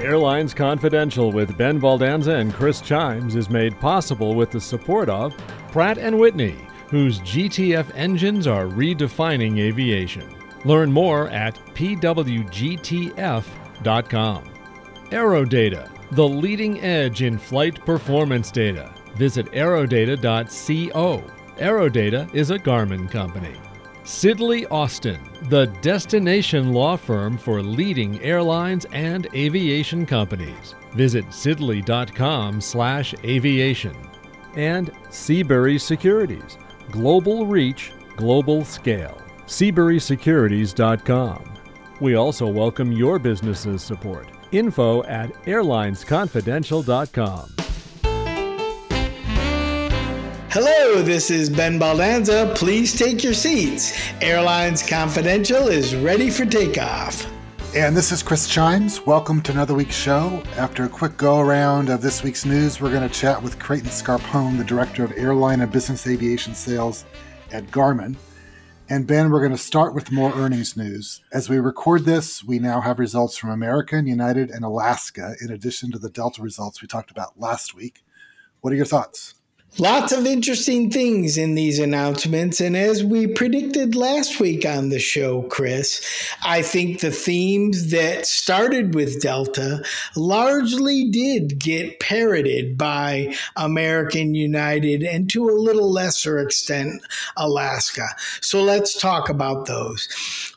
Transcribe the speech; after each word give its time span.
Airlines 0.00 0.54
Confidential 0.54 1.30
with 1.30 1.58
Ben 1.58 1.78
Baldanza 1.78 2.40
and 2.40 2.54
Chris 2.54 2.80
Chimes 2.80 3.36
is 3.36 3.50
made 3.50 3.78
possible 3.78 4.34
with 4.34 4.50
the 4.50 4.60
support 4.60 5.10
of 5.10 5.36
Pratt 5.70 5.98
& 6.12 6.14
Whitney, 6.14 6.56
whose 6.88 7.20
GTF 7.20 7.90
engines 7.94 8.46
are 8.46 8.64
redefining 8.64 9.58
aviation. 9.58 10.26
Learn 10.64 10.90
more 10.90 11.28
at 11.28 11.54
pwgtf.com. 11.74 13.14
Aerodata, 15.10 15.90
the 16.12 16.28
leading 16.28 16.80
edge 16.80 17.22
in 17.22 17.38
flight 17.38 17.84
performance 17.84 18.50
data. 18.50 18.94
Visit 19.16 19.52
aerodata.co. 19.52 21.22
Aerodata 21.58 22.34
is 22.34 22.50
a 22.50 22.58
Garmin 22.58 23.10
company. 23.10 23.54
Sidley 24.10 24.66
Austin, 24.72 25.20
the 25.50 25.66
destination 25.82 26.72
law 26.72 26.96
firm 26.96 27.38
for 27.38 27.62
leading 27.62 28.20
airlines 28.22 28.84
and 28.92 29.28
aviation 29.34 30.04
companies. 30.04 30.74
Visit 30.94 31.28
sidley.com/aviation. 31.28 33.94
And 34.56 34.90
Seabury 35.10 35.78
Securities, 35.78 36.58
global 36.90 37.46
reach, 37.46 37.92
global 38.16 38.64
scale. 38.64 39.16
SeaburySecurities.com. 39.46 41.44
We 42.00 42.16
also 42.16 42.48
welcome 42.48 42.90
your 42.90 43.20
business's 43.20 43.80
support. 43.80 44.26
Info 44.50 45.04
at 45.04 45.32
airlinesconfidential.com. 45.44 47.69
Hello, 50.52 51.00
this 51.00 51.30
is 51.30 51.48
Ben 51.48 51.78
Baldanza. 51.78 52.52
Please 52.56 52.98
take 52.98 53.22
your 53.22 53.34
seats. 53.34 53.96
Airlines 54.20 54.82
Confidential 54.82 55.68
is 55.68 55.94
ready 55.94 56.28
for 56.28 56.44
takeoff. 56.44 57.24
And 57.76 57.96
this 57.96 58.10
is 58.10 58.20
Chris 58.20 58.48
Chimes. 58.48 59.06
Welcome 59.06 59.42
to 59.42 59.52
another 59.52 59.74
week's 59.74 59.94
show. 59.94 60.42
After 60.56 60.82
a 60.82 60.88
quick 60.88 61.16
go 61.16 61.38
around 61.38 61.88
of 61.88 62.02
this 62.02 62.24
week's 62.24 62.44
news, 62.44 62.80
we're 62.80 62.90
going 62.90 63.08
to 63.08 63.14
chat 63.14 63.40
with 63.40 63.60
Creighton 63.60 63.90
Scarpone, 63.90 64.58
the 64.58 64.64
Director 64.64 65.04
of 65.04 65.12
Airline 65.12 65.60
and 65.60 65.70
Business 65.70 66.04
Aviation 66.08 66.56
Sales 66.56 67.04
at 67.52 67.68
Garmin. 67.68 68.16
And 68.88 69.06
Ben, 69.06 69.30
we're 69.30 69.38
going 69.38 69.52
to 69.52 69.56
start 69.56 69.94
with 69.94 70.10
more 70.10 70.34
earnings 70.34 70.76
news. 70.76 71.20
As 71.32 71.48
we 71.48 71.60
record 71.60 72.04
this, 72.04 72.42
we 72.42 72.58
now 72.58 72.80
have 72.80 72.98
results 72.98 73.36
from 73.36 73.50
American, 73.50 74.08
United, 74.08 74.50
and 74.50 74.64
Alaska, 74.64 75.36
in 75.40 75.52
addition 75.52 75.92
to 75.92 75.98
the 76.00 76.10
Delta 76.10 76.42
results 76.42 76.82
we 76.82 76.88
talked 76.88 77.12
about 77.12 77.38
last 77.38 77.72
week. 77.72 78.02
What 78.62 78.72
are 78.72 78.76
your 78.76 78.84
thoughts? 78.84 79.36
Lots 79.78 80.12
of 80.12 80.26
interesting 80.26 80.90
things 80.90 81.38
in 81.38 81.54
these 81.54 81.78
announcements. 81.78 82.60
And 82.60 82.76
as 82.76 83.04
we 83.04 83.28
predicted 83.28 83.94
last 83.94 84.40
week 84.40 84.66
on 84.66 84.88
the 84.88 84.98
show, 84.98 85.42
Chris, 85.42 86.04
I 86.44 86.60
think 86.60 87.00
the 87.00 87.12
themes 87.12 87.90
that 87.90 88.26
started 88.26 88.94
with 88.94 89.22
Delta 89.22 89.82
largely 90.16 91.08
did 91.08 91.58
get 91.60 92.00
parroted 92.00 92.76
by 92.76 93.34
American 93.56 94.34
United 94.34 95.02
and 95.02 95.30
to 95.30 95.48
a 95.48 95.52
little 95.52 95.90
lesser 95.90 96.38
extent, 96.40 97.00
Alaska. 97.36 98.08
So 98.40 98.62
let's 98.62 99.00
talk 99.00 99.28
about 99.28 99.66
those. 99.66 100.08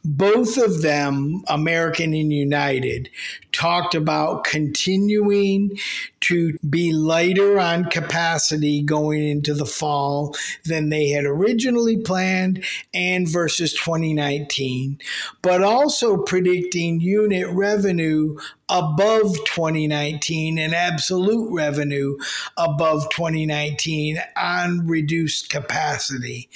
Both 0.04 0.58
of 0.58 0.82
them, 0.82 1.44
American 1.48 2.14
and 2.14 2.34
United, 2.34 3.10
talked 3.54 3.96
about 3.96 4.44
continuing 4.44 5.78
to 6.22 6.58
be 6.70 6.92
lighter 6.92 7.60
on 7.60 7.86
capacity 7.86 8.82
going 8.82 9.28
into 9.28 9.54
the 9.54 9.66
fall 9.66 10.36
than 10.66 10.90
they 10.90 11.10
had 11.10 11.26
originally 11.26 11.98
planned 11.98 12.64
and 12.94 13.28
versus 13.28 13.74
2019, 13.74 15.00
but 15.42 15.64
also 15.64 16.18
predicting 16.18 17.00
unit 17.00 17.48
revenue 17.50 18.38
above 18.70 19.36
2019 19.46 20.58
and 20.58 20.74
absolute 20.74 21.52
revenue 21.52 22.18
above 22.58 23.10
2019 23.10 24.22
on 24.38 24.88
reduced 24.88 25.50
capacity. 25.50 26.50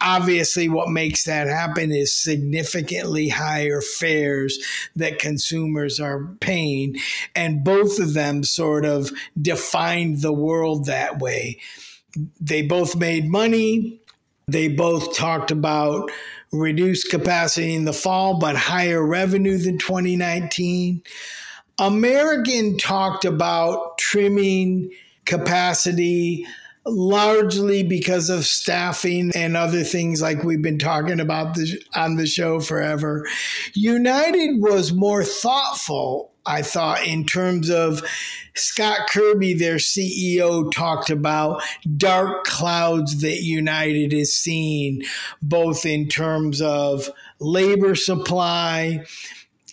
Obviously, 0.00 0.68
what 0.68 0.90
makes 0.90 1.24
that 1.24 1.46
happen 1.48 1.90
is 1.90 2.12
significantly 2.12 3.28
higher 3.28 3.80
fares 3.80 4.58
that 4.94 5.18
consumers 5.18 5.98
are 5.98 6.26
paying. 6.40 6.96
And 7.34 7.64
both 7.64 7.98
of 7.98 8.14
them 8.14 8.44
sort 8.44 8.84
of 8.84 9.10
defined 9.40 10.20
the 10.20 10.32
world 10.32 10.86
that 10.86 11.18
way. 11.18 11.58
They 12.40 12.62
both 12.62 12.96
made 12.96 13.30
money. 13.30 14.00
They 14.48 14.68
both 14.68 15.16
talked 15.16 15.50
about 15.50 16.10
reduced 16.52 17.10
capacity 17.10 17.74
in 17.74 17.84
the 17.84 17.92
fall, 17.92 18.38
but 18.38 18.56
higher 18.56 19.04
revenue 19.04 19.58
than 19.58 19.78
2019. 19.78 21.02
American 21.78 22.78
talked 22.78 23.24
about 23.24 23.98
trimming 23.98 24.90
capacity 25.24 26.46
largely 26.86 27.82
because 27.82 28.30
of 28.30 28.46
staffing 28.46 29.32
and 29.34 29.56
other 29.56 29.82
things 29.82 30.22
like 30.22 30.44
we've 30.44 30.62
been 30.62 30.78
talking 30.78 31.20
about 31.20 31.54
this, 31.54 31.76
on 31.94 32.16
the 32.16 32.26
show 32.26 32.60
forever. 32.60 33.26
United 33.74 34.60
was 34.60 34.92
more 34.92 35.24
thoughtful, 35.24 36.30
I 36.46 36.62
thought, 36.62 37.04
in 37.04 37.26
terms 37.26 37.70
of 37.70 38.02
Scott 38.54 39.08
Kirby, 39.10 39.54
their 39.54 39.76
CEO, 39.76 40.70
talked 40.70 41.10
about 41.10 41.62
dark 41.96 42.44
clouds 42.44 43.20
that 43.20 43.42
United 43.42 44.12
is 44.12 44.32
seeing, 44.32 45.02
both 45.42 45.84
in 45.84 46.08
terms 46.08 46.62
of 46.62 47.10
labor 47.40 47.96
supply 47.96 49.04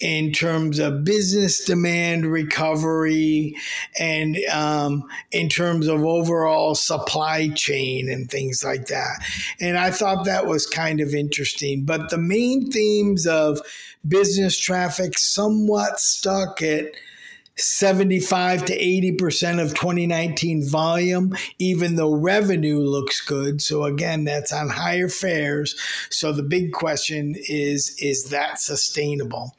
in 0.02 0.32
terms 0.32 0.80
of 0.80 1.04
business 1.04 1.64
demand 1.64 2.26
recovery 2.26 3.56
and 4.00 4.38
um, 4.52 5.08
in 5.32 5.50
terms 5.50 5.88
of 5.88 6.04
overall 6.04 6.76
supply 6.76 7.48
chain 7.50 8.10
and 8.10 8.30
things 8.30 8.64
like 8.64 8.88
that. 8.88 9.24
And 9.62 9.78
I 9.78 9.92
thought 9.92 10.26
that 10.26 10.48
was 10.48 10.66
kind 10.66 11.00
of 11.00 11.14
interesting. 11.14 11.86
But 11.86 12.10
the 12.10 12.18
main 12.18 12.72
themes 12.72 13.28
of 13.28 13.60
business 14.08 14.58
traffic 14.58 15.18
somewhat 15.18 16.00
stuck 16.00 16.62
at 16.62 16.92
75 17.56 18.66
to 18.66 18.78
80% 18.78 19.62
of 19.62 19.76
2019 19.76 20.68
volume, 20.68 21.36
even 21.60 21.96
though 21.96 22.14
revenue 22.14 22.80
looks 22.80 23.22
good. 23.22 23.62
So 23.62 23.84
again, 23.84 24.24
that's 24.24 24.52
on 24.52 24.70
higher 24.70 25.08
fares. 25.08 25.76
So 26.10 26.32
the 26.32 26.42
big 26.42 26.72
question 26.72 27.36
is, 27.48 27.96
is 28.02 28.30
that 28.30 28.60
sustainable? 28.60 29.56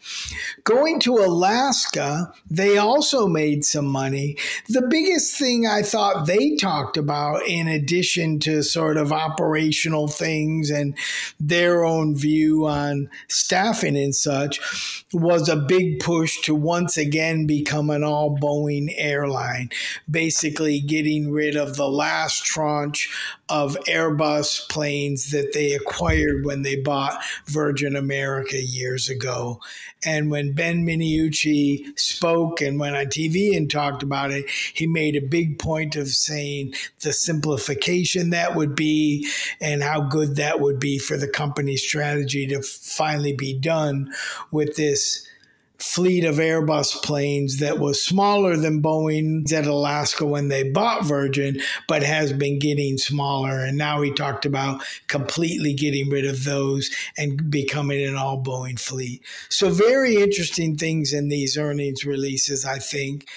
Going 0.65 0.99
to 1.01 1.19
Alaska, 1.19 2.33
they 2.51 2.79
also 2.79 3.29
made 3.29 3.65
some 3.65 3.87
money. 3.87 4.37
The 4.69 4.83
biggest 4.83 5.39
thing 5.39 5.67
I 5.67 5.83
thought 5.83 6.27
they 6.27 6.57
talked 6.57 6.97
about, 6.97 7.47
in 7.47 7.69
addition 7.69 8.41
to 8.41 8.63
sort 8.63 8.97
of 8.97 9.13
operational 9.13 10.09
things 10.09 10.71
and 10.71 10.97
their 11.39 11.85
own 11.85 12.17
view 12.17 12.67
on 12.67 13.09
staffing 13.29 13.97
and 13.97 14.15
such, 14.15 15.05
was 15.13 15.49
a 15.49 15.57
big 15.57 16.01
push 16.01 16.41
to 16.41 16.55
once 16.57 16.97
again 16.97 17.47
become 17.47 17.84
become 17.85 18.03
an 18.03 18.05
all 18.05 18.37
Boeing 18.37 18.93
airline, 18.97 19.71
basically 20.11 20.81
getting 20.81 21.31
rid 21.31 21.57
of 21.57 21.77
the 21.77 21.89
last 21.89 22.45
tranche 22.45 23.11
of 23.49 23.77
Airbus 23.87 24.69
planes 24.69 25.31
that 25.31 25.53
they 25.53 25.73
acquired 25.73 26.45
when 26.45 26.63
they 26.63 26.77
bought 26.77 27.23
Virgin 27.47 27.95
America 27.95 28.61
years 28.61 29.11
ago. 29.11 29.61
And 30.07 30.31
when 30.31 30.53
Ben 30.53 30.85
Minicucci 30.87 31.99
spoke 31.99 32.61
and 32.61 32.79
went 32.79 32.97
on 32.97 33.07
TV 33.07 33.57
and 33.57 33.71
talked 33.71 34.03
about 34.03 34.31
it, 34.31 34.49
he 34.49 34.87
made 34.87 35.17
a 35.17 35.21
big 35.21 35.59
point 35.59 35.97
of 35.97 36.09
saying 36.09 36.75
the 37.01 37.13
simplification 37.13 38.31
that 38.31 38.55
would 38.55 38.75
be 38.75 39.29
and 39.61 39.83
how 39.83 40.01
good 40.01 40.37
that 40.37 40.61
would 40.61 40.79
be 40.79 40.99
for 40.99 41.17
the 41.17 41.29
company's 41.29 41.83
strategy 41.83 42.47
to 42.47 42.63
finally 42.63 43.33
be 43.33 43.59
done 43.59 44.13
with 44.51 44.77
this 44.77 45.27
fleet 45.85 46.25
of 46.25 46.37
Airbus 46.37 47.03
planes 47.03 47.59
that 47.59 47.79
was 47.79 48.03
smaller 48.03 48.57
than 48.57 48.83
Boeing's 48.83 49.53
at 49.53 49.67
Alaska 49.67 50.25
when 50.25 50.49
they 50.49 50.69
bought 50.71 51.05
Virgin, 51.05 51.61
but 51.87 52.03
has 52.03 52.33
been 52.33 52.59
getting 52.59 52.97
smaller. 52.97 53.61
And 53.61 53.77
now 53.77 54.01
he 54.01 54.11
talked 54.11 54.47
about 54.47 54.83
completely 55.09 55.75
getting 55.75 56.09
rid 56.09 56.25
of 56.25 56.45
those 56.45 56.91
and 57.19 57.51
becoming 57.51 58.03
an 58.05 58.17
all 58.17 58.43
Boeing 58.43 58.81
fleet. 58.81 59.23
So, 59.51 59.69
very 59.69 60.17
interesting 60.17 60.77
things 60.77 61.13
in 61.13 61.29
these 61.29 61.57
earnings 61.57 62.05
releases, 62.05 62.65
I 62.65 62.79
think. 62.79 63.29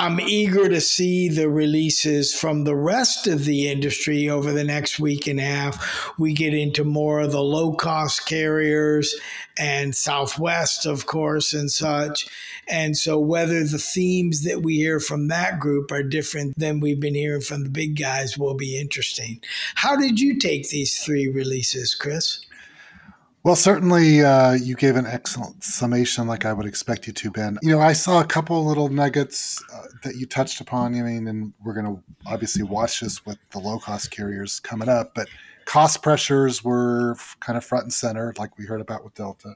I'm 0.00 0.18
eager 0.18 0.66
to 0.66 0.80
see 0.80 1.28
the 1.28 1.50
releases 1.50 2.34
from 2.34 2.64
the 2.64 2.74
rest 2.74 3.26
of 3.26 3.44
the 3.44 3.68
industry 3.68 4.30
over 4.30 4.50
the 4.50 4.64
next 4.64 4.98
week 4.98 5.26
and 5.26 5.38
a 5.38 5.42
half. 5.42 6.18
We 6.18 6.32
get 6.32 6.54
into 6.54 6.84
more 6.84 7.20
of 7.20 7.32
the 7.32 7.42
low 7.42 7.74
cost 7.74 8.24
carriers 8.24 9.14
and 9.58 9.94
Southwest, 9.94 10.86
of 10.86 11.04
course, 11.04 11.52
and 11.52 11.70
such. 11.70 12.26
And 12.66 12.96
so, 12.96 13.18
whether 13.18 13.62
the 13.62 13.76
themes 13.76 14.42
that 14.44 14.62
we 14.62 14.76
hear 14.76 15.00
from 15.00 15.28
that 15.28 15.60
group 15.60 15.92
are 15.92 16.02
different 16.02 16.58
than 16.58 16.80
we've 16.80 16.98
been 16.98 17.14
hearing 17.14 17.42
from 17.42 17.64
the 17.64 17.68
big 17.68 17.98
guys 17.98 18.38
will 18.38 18.54
be 18.54 18.80
interesting. 18.80 19.42
How 19.74 19.96
did 19.96 20.18
you 20.18 20.38
take 20.38 20.70
these 20.70 20.98
three 20.98 21.28
releases, 21.28 21.94
Chris? 21.94 22.40
Well, 23.42 23.56
certainly 23.56 24.22
uh, 24.22 24.52
you 24.52 24.74
gave 24.74 24.96
an 24.96 25.06
excellent 25.06 25.64
summation, 25.64 26.26
like 26.26 26.44
I 26.44 26.52
would 26.52 26.66
expect 26.66 27.06
you 27.06 27.14
to, 27.14 27.30
Ben. 27.30 27.58
You 27.62 27.70
know, 27.70 27.80
I 27.80 27.94
saw 27.94 28.20
a 28.20 28.24
couple 28.24 28.62
little 28.66 28.90
nuggets 28.90 29.62
uh, 29.74 29.84
that 30.04 30.16
you 30.16 30.26
touched 30.26 30.60
upon. 30.60 30.94
I 30.94 31.00
mean, 31.00 31.26
and 31.26 31.54
we're 31.64 31.72
going 31.72 31.86
to 31.86 32.02
obviously 32.26 32.64
watch 32.64 33.00
this 33.00 33.24
with 33.24 33.38
the 33.52 33.58
low 33.58 33.78
cost 33.78 34.10
carriers 34.10 34.60
coming 34.60 34.90
up, 34.90 35.14
but 35.14 35.26
cost 35.64 36.02
pressures 36.02 36.62
were 36.62 37.16
kind 37.40 37.56
of 37.56 37.64
front 37.64 37.84
and 37.84 37.92
center, 37.92 38.34
like 38.38 38.58
we 38.58 38.66
heard 38.66 38.82
about 38.82 39.04
with 39.04 39.14
Delta. 39.14 39.54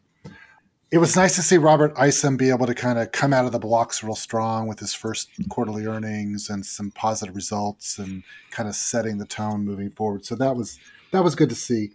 It 0.90 0.98
was 0.98 1.14
nice 1.14 1.34
to 1.36 1.42
see 1.42 1.58
Robert 1.58 1.92
Isom 1.98 2.38
be 2.38 2.48
able 2.48 2.66
to 2.66 2.74
kind 2.74 2.98
of 2.98 3.12
come 3.12 3.34
out 3.34 3.44
of 3.44 3.52
the 3.52 3.58
blocks 3.58 4.02
real 4.02 4.14
strong 4.14 4.66
with 4.66 4.78
his 4.78 4.94
first 4.94 5.28
quarterly 5.50 5.84
earnings 5.84 6.48
and 6.48 6.64
some 6.64 6.90
positive 6.92 7.34
results 7.34 7.98
and 7.98 8.22
kind 8.50 8.66
of 8.68 8.76
setting 8.76 9.18
the 9.18 9.26
tone 9.26 9.64
moving 9.64 9.90
forward. 9.90 10.24
So 10.24 10.36
that 10.36 10.56
was 10.56 10.78
that 11.10 11.22
was 11.22 11.34
good 11.34 11.48
to 11.48 11.54
see 11.54 11.90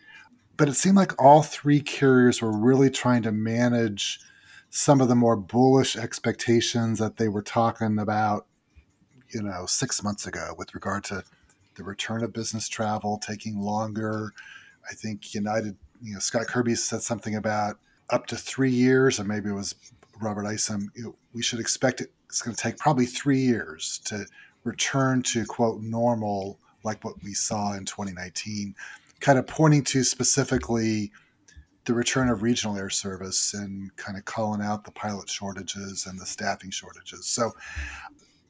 but 0.59 0.67
it 0.67 0.75
seemed 0.75 0.97
like 0.97 1.23
all 1.23 1.41
three 1.41 1.79
carriers 1.79 2.41
were 2.41 2.51
really 2.51 2.89
trying 2.89 3.23
to 3.23 3.31
manage 3.31 4.19
some 4.69 4.99
of 4.99 5.07
the 5.07 5.15
more 5.15 5.37
bullish 5.37 5.95
expectations 5.95 6.99
that 6.99 7.15
they 7.15 7.29
were 7.29 7.41
talking 7.41 7.97
about, 7.97 8.45
you 9.29 9.41
know, 9.41 9.65
six 9.65 10.03
months 10.03 10.27
ago 10.27 10.53
with 10.57 10.75
regard 10.75 11.05
to 11.05 11.23
the 11.75 11.83
return 11.83 12.25
of 12.25 12.33
business 12.33 12.67
travel 12.67 13.17
taking 13.17 13.61
longer. 13.61 14.33
I 14.91 14.93
think 14.95 15.33
United, 15.33 15.77
you 16.01 16.15
know, 16.15 16.19
Scott 16.19 16.47
Kirby 16.47 16.75
said 16.75 17.01
something 17.01 17.35
about 17.35 17.79
up 18.09 18.27
to 18.27 18.35
three 18.35 18.69
years, 18.69 19.17
or 19.17 19.23
maybe 19.23 19.49
it 19.49 19.53
was 19.53 19.75
Robert 20.19 20.45
Isom. 20.45 20.91
We 21.33 21.41
should 21.41 21.61
expect 21.61 22.01
it, 22.01 22.11
it's 22.27 22.41
going 22.41 22.53
to 22.53 22.61
take 22.61 22.77
probably 22.77 23.05
three 23.05 23.39
years 23.39 24.01
to 24.05 24.25
return 24.65 25.23
to 25.23 25.45
quote 25.45 25.81
normal 25.81 26.59
like 26.83 27.05
what 27.05 27.15
we 27.23 27.33
saw 27.33 27.75
in 27.75 27.85
2019 27.85 28.75
kind 29.19 29.39
of 29.39 29.47
pointing 29.47 29.83
to 29.85 30.03
specifically 30.03 31.11
the 31.85 31.93
return 31.93 32.29
of 32.29 32.43
regional 32.43 32.77
air 32.77 32.89
service 32.89 33.53
and 33.53 33.95
kind 33.95 34.17
of 34.17 34.25
calling 34.25 34.61
out 34.61 34.83
the 34.83 34.91
pilot 34.91 35.29
shortages 35.29 36.05
and 36.05 36.19
the 36.19 36.25
staffing 36.25 36.69
shortages. 36.69 37.25
So 37.25 37.51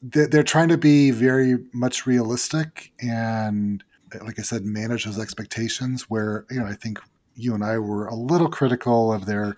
they're 0.01 0.43
trying 0.43 0.69
to 0.69 0.77
be 0.77 1.11
very 1.11 1.57
much 1.73 2.05
realistic 2.05 2.91
and, 3.01 3.83
like 4.23 4.39
I 4.39 4.43
said, 4.43 4.65
manage 4.65 5.05
those 5.05 5.19
expectations. 5.19 6.09
Where 6.09 6.45
you 6.49 6.59
know, 6.59 6.65
I 6.65 6.73
think 6.73 6.99
you 7.35 7.53
and 7.53 7.63
I 7.63 7.77
were 7.77 8.07
a 8.07 8.15
little 8.15 8.49
critical 8.49 9.13
of 9.13 9.25
their 9.25 9.55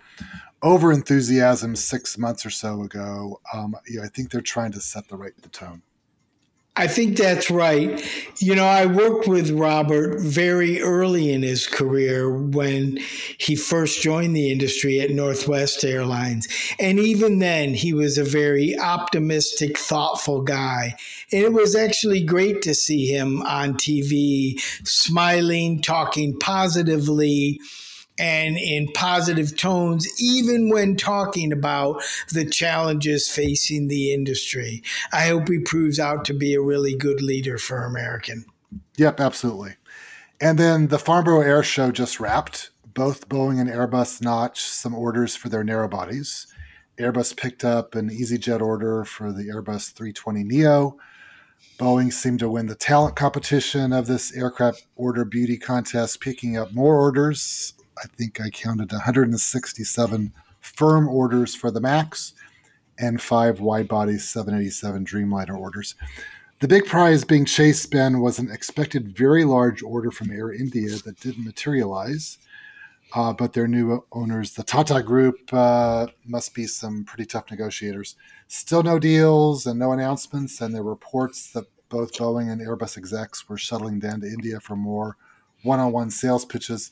over 0.61 0.91
enthusiasm 0.91 1.75
six 1.75 2.17
months 2.17 2.45
or 2.45 2.49
so 2.49 2.81
ago. 2.81 3.39
Um, 3.53 3.75
you 3.87 3.97
know, 3.97 4.03
I 4.03 4.07
think 4.09 4.29
they're 4.29 4.41
trying 4.41 4.71
to 4.73 4.81
set 4.81 5.07
the 5.07 5.17
right 5.17 5.33
the 5.41 5.49
tone. 5.49 5.81
I 6.77 6.87
think 6.87 7.17
that's 7.17 7.51
right. 7.51 8.01
You 8.39 8.55
know, 8.55 8.65
I 8.65 8.85
worked 8.85 9.27
with 9.27 9.51
Robert 9.51 10.21
very 10.21 10.81
early 10.81 11.29
in 11.29 11.43
his 11.43 11.67
career 11.67 12.33
when 12.33 12.97
he 13.37 13.57
first 13.57 14.01
joined 14.01 14.37
the 14.37 14.49
industry 14.49 15.01
at 15.01 15.11
Northwest 15.11 15.83
Airlines. 15.83 16.47
And 16.79 16.97
even 16.97 17.39
then, 17.39 17.73
he 17.73 17.93
was 17.93 18.17
a 18.17 18.23
very 18.23 18.79
optimistic, 18.79 19.77
thoughtful 19.77 20.43
guy. 20.43 20.95
And 21.33 21.43
it 21.43 21.51
was 21.51 21.75
actually 21.75 22.23
great 22.23 22.61
to 22.61 22.73
see 22.73 23.05
him 23.05 23.41
on 23.41 23.73
TV, 23.73 24.57
smiling, 24.87 25.81
talking 25.81 26.39
positively 26.39 27.59
and 28.17 28.57
in 28.57 28.87
positive 28.93 29.57
tones, 29.57 30.07
even 30.21 30.69
when 30.69 30.95
talking 30.95 31.51
about 31.51 32.01
the 32.31 32.45
challenges 32.45 33.29
facing 33.29 33.87
the 33.87 34.13
industry. 34.13 34.83
I 35.11 35.27
hope 35.27 35.49
he 35.49 35.59
proves 35.59 35.99
out 35.99 36.25
to 36.25 36.33
be 36.33 36.53
a 36.53 36.61
really 36.61 36.95
good 36.95 37.21
leader 37.21 37.57
for 37.57 37.83
American. 37.83 38.45
Yep, 38.97 39.19
absolutely. 39.19 39.75
And 40.39 40.57
then 40.57 40.87
the 40.87 40.99
Farnborough 40.99 41.41
Air 41.41 41.63
Show 41.63 41.91
just 41.91 42.19
wrapped. 42.19 42.71
Both 42.93 43.29
Boeing 43.29 43.59
and 43.59 43.69
Airbus 43.69 44.21
notched 44.21 44.67
some 44.67 44.93
orders 44.93 45.35
for 45.35 45.49
their 45.49 45.63
narrow 45.63 45.87
bodies. 45.87 46.47
Airbus 46.99 47.35
picked 47.35 47.63
up 47.63 47.95
an 47.95 48.09
EasyJet 48.09 48.61
order 48.61 49.05
for 49.05 49.31
the 49.31 49.47
Airbus 49.47 49.93
320 49.93 50.43
Neo. 50.43 50.97
Boeing 51.79 52.11
seemed 52.11 52.39
to 52.39 52.49
win 52.49 52.67
the 52.67 52.75
talent 52.75 53.15
competition 53.15 53.93
of 53.93 54.07
this 54.07 54.35
aircraft 54.35 54.85
order 54.95 55.25
beauty 55.25 55.57
contest, 55.57 56.19
picking 56.19 56.57
up 56.57 56.73
more 56.73 56.99
orders 56.99 57.73
I 58.03 58.07
think 58.07 58.41
I 58.41 58.49
counted 58.49 58.91
167 58.91 60.33
firm 60.59 61.07
orders 61.07 61.55
for 61.55 61.71
the 61.71 61.81
MAX 61.81 62.33
and 62.97 63.21
five 63.21 63.59
wide 63.59 63.87
body 63.87 64.17
787 64.17 65.05
Dreamliner 65.05 65.57
orders. 65.57 65.95
The 66.59 66.67
big 66.67 66.85
prize 66.85 67.23
being 67.23 67.45
chased, 67.45 67.89
Ben, 67.89 68.21
was 68.21 68.37
an 68.37 68.51
expected 68.51 69.17
very 69.17 69.43
large 69.45 69.81
order 69.81 70.11
from 70.11 70.31
Air 70.31 70.51
India 70.51 70.95
that 71.05 71.19
didn't 71.19 71.45
materialize. 71.45 72.37
Uh, 73.13 73.33
but 73.33 73.53
their 73.53 73.67
new 73.67 74.05
owners, 74.13 74.53
the 74.53 74.63
Tata 74.63 75.03
Group, 75.03 75.51
uh, 75.51 76.07
must 76.25 76.53
be 76.53 76.65
some 76.65 77.03
pretty 77.03 77.25
tough 77.25 77.51
negotiators. 77.51 78.15
Still 78.47 78.83
no 78.83 78.99
deals 78.99 79.65
and 79.65 79.79
no 79.79 79.91
announcements, 79.91 80.61
and 80.61 80.73
there 80.73 80.83
were 80.83 80.91
reports 80.91 81.51
that 81.51 81.65
both 81.89 82.13
Boeing 82.13 82.49
and 82.49 82.61
Airbus 82.61 82.97
execs 82.97 83.49
were 83.49 83.57
shuttling 83.57 83.99
down 83.99 84.21
to 84.21 84.27
India 84.27 84.59
for 84.61 84.77
more 84.77 85.17
one 85.63 85.79
on 85.79 85.91
one 85.91 86.09
sales 86.09 86.45
pitches. 86.45 86.91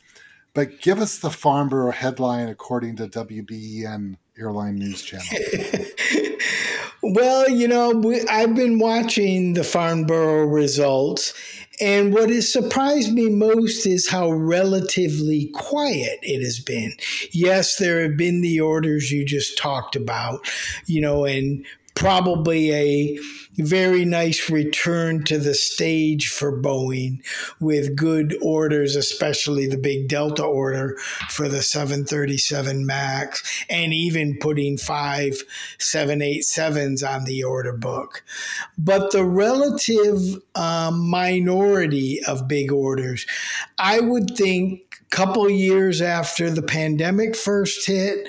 But 0.53 0.81
give 0.81 0.99
us 0.99 1.19
the 1.19 1.29
Farnborough 1.29 1.91
headline 1.91 2.49
according 2.49 2.95
to 2.97 3.07
WBEN 3.07 4.15
Airline 4.37 4.75
News 4.75 5.01
Channel. 5.03 5.25
well, 7.03 7.49
you 7.49 7.67
know, 7.67 7.91
we, 7.91 8.21
I've 8.27 8.55
been 8.55 8.79
watching 8.79 9.53
the 9.53 9.63
Farnborough 9.63 10.45
results, 10.45 11.33
and 11.79 12.13
what 12.13 12.29
has 12.29 12.51
surprised 12.51 13.13
me 13.13 13.29
most 13.29 13.85
is 13.85 14.09
how 14.09 14.31
relatively 14.31 15.49
quiet 15.53 16.19
it 16.21 16.43
has 16.43 16.59
been. 16.59 16.93
Yes, 17.31 17.77
there 17.77 18.01
have 18.01 18.17
been 18.17 18.41
the 18.41 18.59
orders 18.59 19.11
you 19.11 19.25
just 19.25 19.57
talked 19.57 19.95
about, 19.95 20.39
you 20.87 20.99
know, 20.99 21.25
and 21.25 21.65
probably 21.99 22.71
a 22.71 23.19
very 23.57 24.05
nice 24.05 24.49
return 24.49 25.21
to 25.25 25.37
the 25.37 25.53
stage 25.53 26.29
for 26.29 26.57
Boeing 26.57 27.21
with 27.59 27.97
good 27.97 28.37
orders, 28.41 28.95
especially 28.95 29.67
the 29.67 29.77
big 29.77 30.07
Delta 30.07 30.45
order 30.45 30.95
for 31.27 31.49
the 31.49 31.61
737 31.61 32.85
MAX, 32.85 33.65
and 33.69 33.91
even 33.91 34.37
putting 34.39 34.77
five 34.77 35.43
787s 35.77 37.05
on 37.05 37.25
the 37.25 37.43
order 37.43 37.73
book. 37.73 38.23
But 38.77 39.11
the 39.11 39.25
relative 39.25 40.41
um, 40.55 41.05
minority 41.09 42.21
of 42.25 42.47
big 42.47 42.71
orders, 42.71 43.25
I 43.77 43.99
would 43.99 44.37
think 44.37 44.89
couple 45.09 45.49
years 45.49 46.01
after 46.01 46.49
the 46.51 46.61
pandemic 46.61 47.35
first 47.35 47.87
hit, 47.87 48.27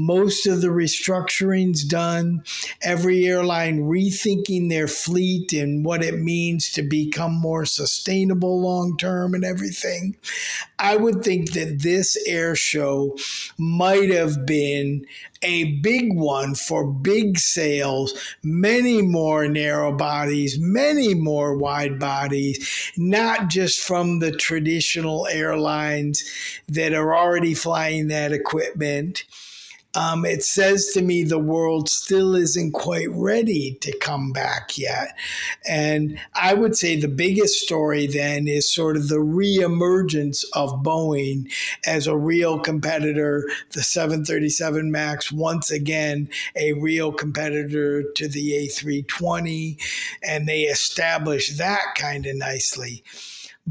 most 0.00 0.46
of 0.46 0.60
the 0.60 0.68
restructurings 0.68 1.86
done, 1.86 2.42
every 2.82 3.26
airline 3.26 3.80
rethinking 3.80 4.68
their 4.68 4.88
fleet 4.88 5.52
and 5.52 5.84
what 5.84 6.02
it 6.02 6.18
means 6.18 6.70
to 6.72 6.82
become 6.82 7.32
more 7.32 7.64
sustainable 7.64 8.60
long 8.60 8.96
term 8.96 9.34
and 9.34 9.44
everything. 9.44 10.16
I 10.78 10.96
would 10.96 11.22
think 11.22 11.52
that 11.52 11.80
this 11.82 12.16
air 12.26 12.54
show 12.56 13.16
might 13.58 14.10
have 14.10 14.46
been 14.46 15.04
a 15.42 15.76
big 15.80 16.14
one 16.14 16.54
for 16.54 16.86
big 16.86 17.38
sales, 17.38 18.14
many 18.42 19.00
more 19.02 19.48
narrow 19.48 19.92
bodies, 19.92 20.58
many 20.58 21.14
more 21.14 21.56
wide 21.56 21.98
bodies, 21.98 22.92
not 22.96 23.48
just 23.48 23.80
from 23.80 24.18
the 24.18 24.32
traditional 24.32 25.26
airlines 25.26 26.24
that 26.68 26.92
are 26.92 27.16
already 27.16 27.54
flying 27.54 28.08
that 28.08 28.32
equipment 28.32 29.24
um, 29.94 30.24
it 30.24 30.44
says 30.44 30.90
to 30.94 31.02
me 31.02 31.24
the 31.24 31.38
world 31.38 31.88
still 31.88 32.36
isn't 32.36 32.72
quite 32.72 33.10
ready 33.10 33.76
to 33.80 33.96
come 33.98 34.32
back 34.32 34.78
yet. 34.78 35.16
And 35.68 36.18
I 36.34 36.54
would 36.54 36.76
say 36.76 36.98
the 36.98 37.08
biggest 37.08 37.60
story 37.60 38.06
then 38.06 38.46
is 38.46 38.72
sort 38.72 38.96
of 38.96 39.08
the 39.08 39.16
reemergence 39.16 40.44
of 40.54 40.82
Boeing 40.82 41.52
as 41.86 42.06
a 42.06 42.16
real 42.16 42.60
competitor, 42.60 43.48
the 43.72 43.82
737 43.82 44.90
MAX, 44.92 45.32
once 45.32 45.70
again, 45.70 46.28
a 46.54 46.72
real 46.74 47.12
competitor 47.12 48.04
to 48.12 48.28
the 48.28 48.52
A320. 48.52 49.76
And 50.22 50.48
they 50.48 50.62
established 50.62 51.58
that 51.58 51.94
kind 51.96 52.26
of 52.26 52.36
nicely. 52.36 53.02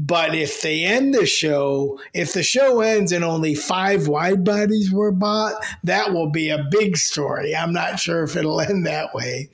But 0.02 0.34
if 0.34 0.62
they 0.62 0.84
end 0.84 1.12
the 1.12 1.26
show, 1.26 2.00
if 2.14 2.32
the 2.32 2.42
show 2.42 2.80
ends 2.80 3.12
and 3.12 3.22
only 3.22 3.54
five 3.54 4.08
wide 4.08 4.44
bodies 4.44 4.90
were 4.90 5.12
bought, 5.12 5.62
that 5.84 6.14
will 6.14 6.30
be 6.30 6.48
a 6.48 6.66
big 6.70 6.96
story. 6.96 7.54
I'm 7.54 7.74
not 7.74 8.00
sure 8.00 8.22
if 8.22 8.34
it'll 8.34 8.60
end 8.62 8.86
that 8.86 9.14
way. 9.14 9.50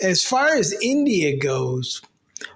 As 0.00 0.22
far 0.22 0.54
as 0.54 0.72
India 0.80 1.36
goes, 1.36 2.00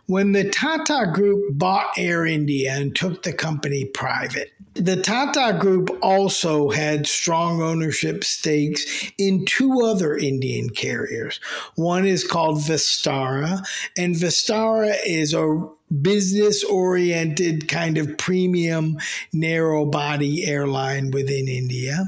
when 0.07 0.33
the 0.33 0.49
Tata 0.51 1.11
Group 1.13 1.59
bought 1.59 1.91
Air 1.99 2.27
India 2.27 2.75
and 2.75 2.95
took 2.95 3.25
the 3.25 3.33
company 3.33 3.87
private, 3.87 4.53
the 4.75 4.97
Tata 4.97 5.59
Group 5.59 5.91
also 6.03 6.71
had 6.71 7.09
strong 7.09 7.61
ownership 7.61 8.23
stakes 8.23 9.11
in 9.19 9.45
two 9.47 9.83
other 9.83 10.17
Indian 10.17 10.71
carriers. 10.71 11.41
One 11.75 12.07
is 12.07 12.25
called 12.25 12.59
Vistara, 12.59 13.67
and 13.97 14.15
Vistara 14.15 14.95
is 15.05 15.35
a 15.35 15.69
business 16.03 16.63
oriented 16.65 17.69
kind 17.69 17.99
of 17.99 18.17
premium 18.17 18.99
narrow 19.33 19.85
body 19.85 20.47
airline 20.47 21.11
within 21.11 21.49
India. 21.49 22.05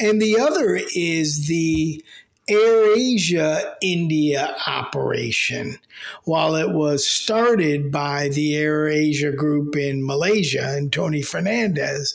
And 0.00 0.20
the 0.20 0.38
other 0.38 0.80
is 0.94 1.46
the 1.46 2.02
AirAsia 2.48 3.74
India 3.82 4.56
operation. 4.66 5.78
While 6.24 6.56
it 6.56 6.70
was 6.70 7.06
started 7.06 7.92
by 7.92 8.28
the 8.28 8.54
AirAsia 8.54 9.36
group 9.36 9.76
in 9.76 10.06
Malaysia 10.06 10.74
and 10.76 10.90
Tony 10.90 11.20
Fernandes, 11.20 12.14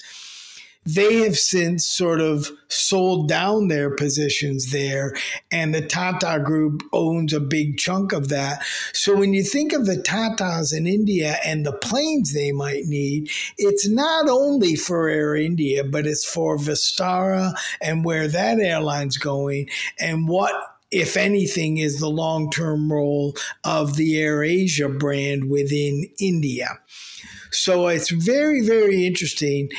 they 0.86 1.22
have 1.22 1.38
since 1.38 1.86
sort 1.88 2.22
of 2.22 2.50
sold 2.68 3.30
down 3.30 3.68
their 3.68 3.90
positions 3.90 4.72
there, 4.72 5.16
and 5.52 5.74
the 5.74 5.82
Tata 5.82 6.42
Group 6.44 6.84
owns 6.92 7.34
a 7.34 7.40
big 7.40 7.78
chunk 7.78 8.12
of 8.12 8.30
that. 8.30 8.64
So 8.94 9.16
when 9.16 9.34
you 9.34 9.44
think 9.44 9.74
of 9.74 9.86
the 9.86 9.98
Tatas 9.98 10.76
in 10.76 10.88
India 10.88 11.38
and 11.46 11.66
the 11.66 11.74
planes 11.74 12.34
they 12.34 12.52
might 12.52 12.86
need, 12.86 13.30
it's 13.58 13.88
not 13.88 14.28
only 14.28 14.76
for 14.76 15.08
Air 15.08 15.36
India, 15.36 15.84
but 15.84 16.06
it's 16.06 16.26
for 16.26 16.58
Vistara 16.58 17.54
and 17.82 18.04
where 18.04 18.28
that 18.28 18.60
airline's 18.60 19.18
going 19.18 19.70
and 20.00 20.28
what 20.28 20.54
if 20.94 21.18
anything, 21.18 21.80
is 21.80 22.00
the 22.00 22.10
long 22.10 22.52
term 22.52 22.92
role 22.92 23.36
of 23.64 23.96
the 23.96 24.14
AirAsia 24.14 25.00
brand 25.00 25.50
within 25.50 26.06
India. 26.20 26.80
So 27.54 27.88
it's 27.88 28.10
very, 28.10 28.62
very 28.62 29.06
interesting. 29.06 29.70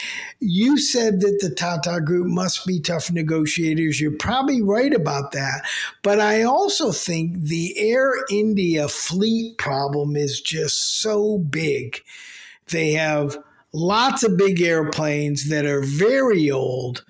You 0.41 0.79
said 0.79 1.21
that 1.21 1.39
the 1.41 1.51
Tata 1.51 2.01
Group 2.01 2.27
must 2.27 2.67
be 2.67 2.81
tough 2.81 3.11
negotiators. 3.11 4.01
You're 4.01 4.13
probably 4.13 4.63
right 4.63 4.93
about 4.93 5.33
that. 5.33 5.63
But 6.03 6.21
I 6.21 6.43
also 6.43 6.93
think 6.93 7.41
the 7.43 7.75
Air 7.79 8.13
India 8.31 8.89
fleet 8.89 9.59
problem 9.59 10.17
is 10.17 10.41
just 10.41 11.01
so 11.01 11.39
big. 11.39 12.03
They 12.71 12.93
have 12.93 13.39
lots 13.73 14.23
of 14.23 14.39
big 14.39 14.61
airplanes 14.61 15.49
that 15.49 15.67
are 15.67 15.83
very 15.83 16.51
old 16.51 17.05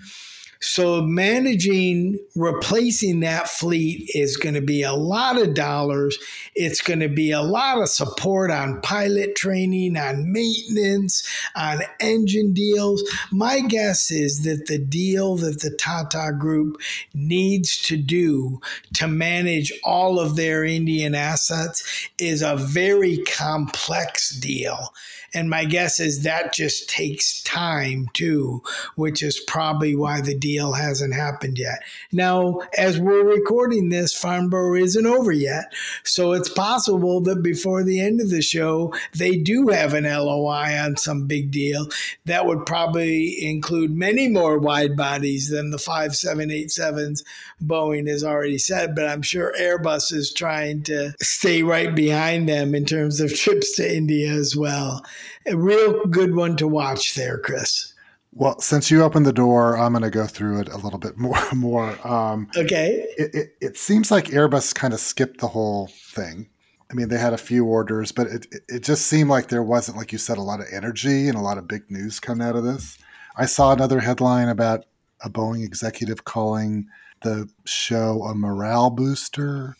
so 0.65 1.03
managing 1.03 2.19
replacing 2.35 3.21
that 3.21 3.51
fleet 3.51 4.09
is 4.15 4.39
going 4.39 4.55
to 4.55 4.63
be 4.63 4.83
a 4.83 4.95
lot 4.95 5.37
of 5.37 5.53
dollars. 5.53 6.19
It's 6.55 6.81
going 6.81 7.01
to 7.01 7.09
be 7.11 7.33
a 7.33 7.43
lot 7.43 7.83
of 7.83 7.91
support 7.91 8.51
on 8.51 8.81
pilot 8.81 9.37
training, 9.37 9.99
on 9.99 10.33
maintenance, 10.33 11.23
on 11.55 11.81
engine 12.01 12.55
deals. 12.55 13.03
My 13.31 13.61
guess 13.61 14.11
is 14.11 14.45
that 14.45 14.67
the 14.67 14.79
deal 14.79 15.37
that 15.37 15.61
the 15.61 15.71
Tata 15.71 16.33
Group 16.39 16.81
needs 17.13 17.77
to 17.83 17.99
do 17.99 18.59
to 18.95 19.07
manage 19.07 19.71
all 19.85 20.19
of 20.19 20.35
their 20.35 20.65
Indian 20.65 21.15
assets 21.15 22.09
is 22.19 22.41
a 22.41 22.57
very 22.57 23.19
complex 23.19 24.31
deal. 24.31 24.95
And 25.35 25.51
my 25.51 25.65
guess 25.65 25.99
is 25.99 26.23
that 26.23 26.53
just 26.53 26.89
takes 26.89 27.43
time 27.43 28.09
too, 28.15 28.63
which 28.95 29.23
is 29.23 29.41
probably 29.41 29.97
why 29.97 30.21
the 30.21 30.37
deal 30.37 30.73
hasn't 30.73 31.13
happened 31.13 31.59
yet. 31.59 31.83
Now, 32.13 32.61
as 32.79 33.01
we're 33.01 33.25
recording 33.25 33.89
this, 33.89 34.15
Farnborough 34.15 34.77
isn't 34.77 35.07
over 35.07 35.33
yet. 35.33 35.73
So 36.05 36.33
it's 36.33 36.49
possible 36.49 37.21
that 37.23 37.43
before 37.43 37.83
the 37.83 38.01
end 38.01 38.21
of 38.21 38.31
the 38.31 38.43
show, 38.43 38.95
they 39.13 39.37
do 39.37 39.69
have 39.69 39.93
an 39.93 40.05
LOI 40.05 40.79
on 40.79 40.97
some 40.97 41.27
big 41.27 41.51
deal. 41.51 41.89
That 42.27 42.47
would 42.47 42.65
probably 42.65 43.45
include 43.45 43.91
many 43.91 44.29
more 44.29 44.59
wide 44.59 44.97
bodies 44.97 45.51
than 45.51 45.71
the 45.71 45.79
5787s 45.79 47.25
Boeing 47.63 48.09
has 48.09 48.23
already 48.23 48.59
said, 48.59 48.95
but 48.95 49.09
I'm 49.09 49.23
sure 49.23 49.53
Airbus 49.59 50.13
is 50.13 50.33
trying 50.33 50.83
to 50.85 51.15
stay 51.21 51.63
right 51.63 51.95
behind 51.95 52.49
them 52.49 52.75
in 52.75 52.85
terms 52.85 53.21
of 53.21 53.35
trips 53.39 53.75
to 53.77 53.97
India 53.97 54.31
as 54.31 54.55
well 54.57 55.05
a 55.47 55.57
real 55.57 56.05
good 56.07 56.35
one 56.35 56.57
to 56.57 56.69
watch 56.69 57.15
there, 57.15 57.39
Chris. 57.39 57.93
Well, 58.33 58.59
since 58.61 58.91
you 58.91 59.03
opened 59.03 59.27
the 59.27 59.33
door, 59.33 59.77
I'm 59.77 59.93
going 59.93 60.03
to 60.03 60.11
go 60.11 60.27
through 60.27 60.61
it 60.61 60.69
a 60.69 60.77
little 60.77 60.99
bit 60.99 61.17
more. 61.17 61.39
more. 61.55 62.07
Um, 62.07 62.49
okay. 62.57 63.07
It, 63.17 63.35
it, 63.35 63.57
it, 63.61 63.77
seems 63.77 64.11
like 64.11 64.27
Airbus 64.27 64.75
kind 64.75 64.93
of 64.93 64.99
skipped 64.99 65.41
the 65.41 65.49
whole 65.49 65.87
thing. 65.87 66.49
I 66.91 66.95
mean, 66.95 67.09
they 67.09 67.19
had 67.19 67.33
a 67.33 67.39
few 67.39 67.65
orders, 67.65 68.11
but 68.11 68.27
it, 68.27 68.47
it 68.69 68.83
just 68.83 69.07
seemed 69.07 69.31
like 69.31 69.49
there 69.49 69.63
wasn't, 69.63 69.97
like 69.97 70.13
you 70.13 70.19
said, 70.19 70.37
a 70.37 70.43
lot 70.43 70.61
of 70.61 70.67
energy 70.73 71.29
and 71.29 71.37
a 71.37 71.41
lot 71.41 71.59
of 71.59 71.69
big 71.69 71.89
news 71.91 72.19
coming 72.19 72.47
out 72.47 72.57
of 72.57 72.65
this. 72.65 72.99
I 73.37 73.47
saw 73.47 73.73
another 73.73 74.01
headline 74.01 74.49
about 74.49 74.85
a 75.23 75.31
Boeing 75.31 75.65
executive 75.65 76.25
calling 76.25 76.89
the 77.23 77.49
show 77.65 78.25
a 78.25 78.35
morale 78.35 78.91
booster, 78.91 79.77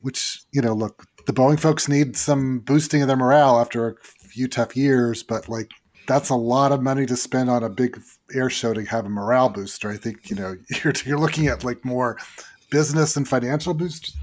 which, 0.00 0.42
you 0.52 0.62
know, 0.62 0.72
look, 0.72 1.04
the 1.26 1.32
Boeing 1.32 1.60
folks 1.60 1.88
need 1.88 2.16
some 2.16 2.60
boosting 2.60 3.02
of 3.02 3.08
their 3.08 3.16
morale 3.16 3.60
after 3.60 3.88
a 3.88 3.94
few 4.38 4.46
tough 4.46 4.76
years, 4.76 5.24
but 5.24 5.48
like 5.48 5.72
that's 6.06 6.30
a 6.30 6.36
lot 6.36 6.70
of 6.70 6.80
money 6.80 7.04
to 7.04 7.16
spend 7.16 7.50
on 7.50 7.64
a 7.64 7.68
big 7.68 8.00
air 8.32 8.48
show 8.48 8.72
to 8.72 8.84
have 8.84 9.04
a 9.04 9.08
morale 9.08 9.48
booster. 9.48 9.90
I 9.90 9.96
think 9.96 10.30
you 10.30 10.36
know 10.36 10.54
you're 10.84 10.92
you're 11.04 11.18
looking 11.18 11.48
at 11.48 11.64
like 11.64 11.84
more 11.84 12.16
business 12.70 13.16
and 13.16 13.26
financial 13.26 13.74
boost 13.74 14.16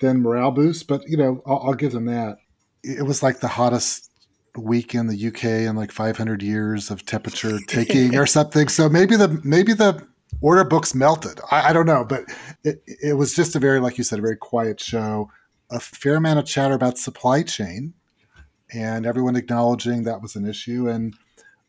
than 0.00 0.22
morale 0.22 0.52
boost. 0.52 0.86
But 0.86 1.02
you 1.08 1.16
know, 1.16 1.42
I'll, 1.44 1.62
I'll 1.64 1.74
give 1.74 1.90
them 1.90 2.06
that. 2.06 2.38
It 2.84 3.04
was 3.04 3.24
like 3.24 3.40
the 3.40 3.48
hottest 3.48 4.08
week 4.56 4.94
in 4.94 5.08
the 5.08 5.26
UK 5.26 5.44
in 5.68 5.74
like 5.74 5.90
500 5.90 6.42
years 6.42 6.90
of 6.92 7.04
temperature 7.04 7.58
taking 7.66 8.16
or 8.16 8.26
something. 8.26 8.68
So 8.68 8.88
maybe 8.88 9.16
the 9.16 9.40
maybe 9.42 9.72
the 9.72 10.06
order 10.40 10.62
books 10.62 10.94
melted. 10.94 11.40
I, 11.50 11.70
I 11.70 11.72
don't 11.72 11.86
know, 11.86 12.04
but 12.04 12.22
it, 12.62 12.82
it 12.86 13.14
was 13.14 13.34
just 13.34 13.56
a 13.56 13.58
very, 13.58 13.80
like 13.80 13.98
you 13.98 14.04
said, 14.04 14.20
a 14.20 14.22
very 14.22 14.36
quiet 14.36 14.78
show. 14.78 15.28
A 15.70 15.80
fair 15.80 16.14
amount 16.14 16.38
of 16.38 16.46
chatter 16.46 16.74
about 16.74 16.98
supply 16.98 17.42
chain 17.42 17.92
and 18.72 19.06
everyone 19.06 19.36
acknowledging 19.36 20.02
that 20.02 20.22
was 20.22 20.36
an 20.36 20.46
issue. 20.46 20.88
And 20.88 21.14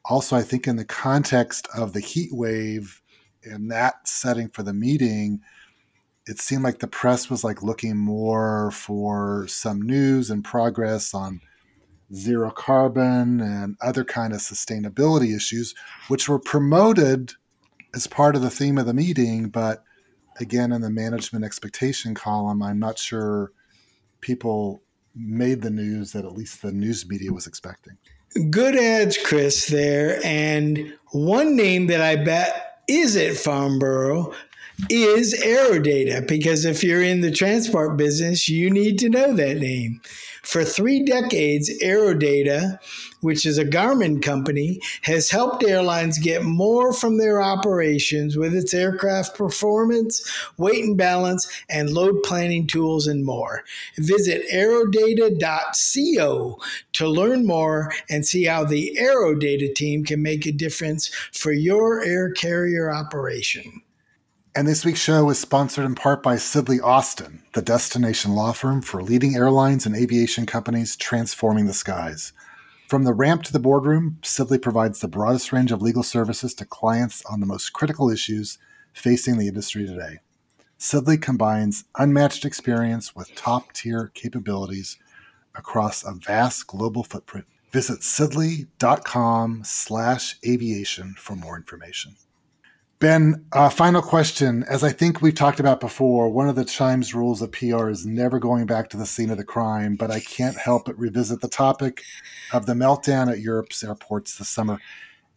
also, 0.06 0.36
I 0.36 0.42
think 0.42 0.68
in 0.68 0.77
the 0.77 0.86
context 0.86 1.68
of 1.75 1.94
the 1.94 2.00
heat 2.00 2.30
wave 2.32 3.01
and 3.44 3.72
that 3.72 4.08
setting 4.08 4.50
for 4.50 4.63
the 4.63 4.74
meeting, 4.74 5.42
it 6.25 6.39
seemed 6.39 6.63
like 6.63 6.80
the 6.80 6.88
press 6.88 7.30
was 7.30 7.44
like 7.44 7.63
looking 7.63 7.98
more 7.98 8.72
for 8.72 9.48
some 9.48 9.82
news 9.82 10.30
and 10.30 10.44
progress 10.44 11.13
on 11.13 11.42
zero 12.13 12.51
carbon 12.51 13.42
and 13.42 13.75
other 13.82 14.04
kind 14.04 14.34
of 14.34 14.39
sustainability 14.39 15.36
issues, 15.36 15.75
which 16.08 16.27
were 16.27 16.39
promoted 16.39 17.34
as 17.94 18.08
part 18.08 18.36
of 18.36 18.42
the 18.42 18.50
theme 18.50 18.77
of 18.77 18.86
the 18.86 18.94
meeting. 18.94 19.50
But 19.50 19.84
again, 20.39 20.72
in 20.72 20.82
the 20.82 20.89
management 20.89 21.46
expectation 21.46 22.13
column, 22.16 22.62
I'm 22.62 22.80
not 22.80 22.98
sure 22.98 23.51
people 24.22 24.82
made 25.17 25.62
the 25.62 25.69
news 25.69 26.12
that 26.12 26.25
at 26.25 26.33
least 26.33 26.62
the 26.62 26.71
news 26.71 27.07
media 27.07 27.31
was 27.31 27.47
expecting. 27.47 27.97
Good 28.50 28.75
ads, 28.75 29.17
Chris, 29.17 29.67
there. 29.67 30.19
And 30.24 30.93
one 31.12 31.55
name 31.55 31.88
that 31.88 32.01
I 32.01 32.17
bet 32.17 32.81
is 32.88 33.15
at 33.15 33.36
Farnborough 33.36 34.33
is 34.89 35.33
Aerodata, 35.43 36.27
because 36.27 36.65
if 36.65 36.83
you're 36.83 37.01
in 37.01 37.21
the 37.21 37.31
transport 37.31 37.97
business, 37.97 38.47
you 38.47 38.69
need 38.69 39.00
to 39.00 39.09
know 39.09 39.33
that 39.33 39.57
name. 39.57 40.01
For 40.43 40.63
three 40.63 41.03
decades, 41.03 41.71
Aerodata, 41.81 42.79
which 43.27 43.46
is 43.46 43.57
a 43.57 43.65
Garmin 43.65 44.24
company, 44.24 44.79
has 45.01 45.29
helped 45.29 45.62
airlines 45.62 46.17
get 46.17 46.46
more 46.46 46.93
from 46.93 47.17
their 47.17 47.41
operations 47.41 48.38
with 48.38 48.55
its 48.55 48.74
aircraft 48.74 49.38
performance, 49.38 50.25
weight 50.55 50.86
and 50.86 50.98
balance, 50.98 51.46
and 51.69 51.89
load 51.89 52.24
planning 52.24 52.65
tools 52.65 53.05
and 53.05 53.25
more. 53.25 53.65
Visit 53.98 54.43
aerodata.co 54.50 56.57
to 56.93 57.07
learn 57.10 57.46
more 57.46 57.91
and 58.10 58.25
see 58.25 58.46
how 58.46 58.63
the 58.63 58.98
Aerodata 58.98 59.75
team 59.75 60.05
can 60.05 60.22
make 60.22 60.46
a 60.46 60.53
difference 60.53 61.10
for 61.34 61.51
your 61.51 62.01
air 62.05 62.31
carrier 62.31 62.89
operation. 62.89 63.81
And 64.55 64.69
this 64.69 64.86
week's 64.86 65.01
show 65.01 65.29
is 65.29 65.38
sponsored 65.38 65.84
in 65.84 65.96
part 65.96 66.24
by 66.24 66.38
Sidley 66.38 66.81
Austin, 66.81 67.43
the 67.53 67.62
destination 67.62 68.36
law 68.36 68.53
firm 68.53 68.81
for 68.81 69.03
leading 69.03 69.36
airlines 69.36 69.86
and 69.86 69.98
aviation 69.98 70.46
companies 70.46 70.96
transforming 70.96 71.65
the 71.65 71.74
skies. 71.74 72.31
From 72.88 73.03
the 73.03 73.13
ramp 73.13 73.44
to 73.44 73.51
the 73.51 73.60
boardroom, 73.60 74.17
Sidley 74.22 74.62
provides 74.62 75.01
the 75.01 75.10
broadest 75.10 75.51
range 75.51 75.74
of 75.74 75.82
legal 75.82 76.03
services 76.03 76.53
to 76.53 76.63
clients 76.63 77.22
on 77.25 77.41
the 77.41 77.46
most 77.46 77.74
critical 77.74 78.10
issues 78.10 78.60
facing 78.94 79.38
the 79.38 79.50
industry 79.50 79.86
today. 79.86 80.20
Sidley 80.79 81.22
combines 81.22 81.84
unmatched 81.98 82.46
experience 82.46 83.13
with 83.13 83.36
top 83.36 83.74
tier 83.74 84.10
capabilities 84.13 84.98
across 85.53 86.01
a 86.06 86.13
vast 86.13 86.67
global 86.67 87.03
footprint. 87.03 87.46
Visit 87.74 88.00
sidley.com 88.00 89.63
slash 89.65 90.38
aviation 90.48 91.13
for 91.17 91.36
more 91.36 91.58
information. 91.58 92.15
Ben, 93.00 93.46
uh, 93.51 93.70
final 93.70 94.01
question. 94.01 94.63
As 94.68 94.84
I 94.84 94.92
think 94.92 95.22
we've 95.22 95.36
talked 95.36 95.60
about 95.60 95.80
before, 95.80 96.30
one 96.30 96.50
of 96.50 96.56
the 96.56 96.66
Chimes 96.66 97.13
rules 97.13 97.44
of 97.44 97.51
PR 97.51 97.89
is 97.89 98.08
never 98.08 98.39
going 98.39 98.66
back 98.66 98.89
to 98.89 98.98
the 98.98 99.06
scene 99.06 99.30
of 99.30 99.38
the 99.38 99.44
crime, 99.44 99.96
but 99.96 100.10
I 100.10 100.20
can't 100.20 100.58
help 100.58 100.86
but 100.86 100.98
revisit 100.98 101.42
the 101.42 101.48
topic 101.48 102.01
of 102.54 102.66
the 102.66 102.74
meltdown 102.74 103.32
at 103.32 103.39
Europe's 103.39 103.84
airports 103.84 104.36
this 104.36 104.50
summer. 104.50 104.80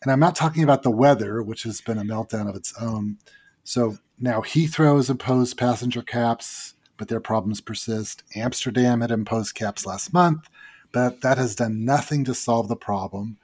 And 0.00 0.10
I'm 0.10 0.20
not 0.20 0.36
talking 0.36 0.62
about 0.62 0.82
the 0.82 0.90
weather, 0.90 1.42
which 1.42 1.64
has 1.64 1.82
been 1.82 1.98
a 1.98 2.02
meltdown 2.02 2.48
of 2.48 2.56
its 2.56 2.72
own. 2.80 3.18
So 3.62 3.98
now 4.18 4.40
Heathrow 4.40 4.96
has 4.96 5.10
imposed 5.10 5.58
passenger 5.58 6.00
caps, 6.00 6.76
but 6.96 7.08
their 7.08 7.20
problems 7.20 7.60
persist. 7.60 8.22
Amsterdam 8.34 9.02
had 9.02 9.10
imposed 9.10 9.54
caps 9.54 9.84
last 9.84 10.14
month, 10.14 10.48
but 10.92 11.20
that 11.20 11.36
has 11.36 11.56
done 11.56 11.84
nothing 11.84 12.24
to 12.24 12.34
solve 12.34 12.68
the 12.68 12.76
problem. 12.76 13.36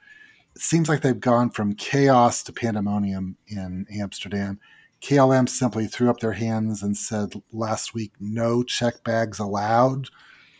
It 0.57 0.63
seems 0.63 0.89
like 0.89 1.01
they've 1.03 1.19
gone 1.19 1.51
from 1.51 1.75
chaos 1.75 2.41
to 2.41 2.51
pandemonium 2.51 3.37
in 3.45 3.85
Amsterdam. 3.93 4.59
KLM 5.03 5.47
simply 5.47 5.85
threw 5.85 6.09
up 6.09 6.19
their 6.19 6.31
hands 6.31 6.81
and 6.81 6.97
said 6.97 7.33
last 7.51 7.93
week 7.93 8.13
no 8.19 8.63
check 8.63 9.03
bags 9.03 9.37
allowed 9.37 10.09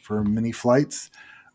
for 0.04 0.24
many 0.24 0.52
flights. 0.52 1.10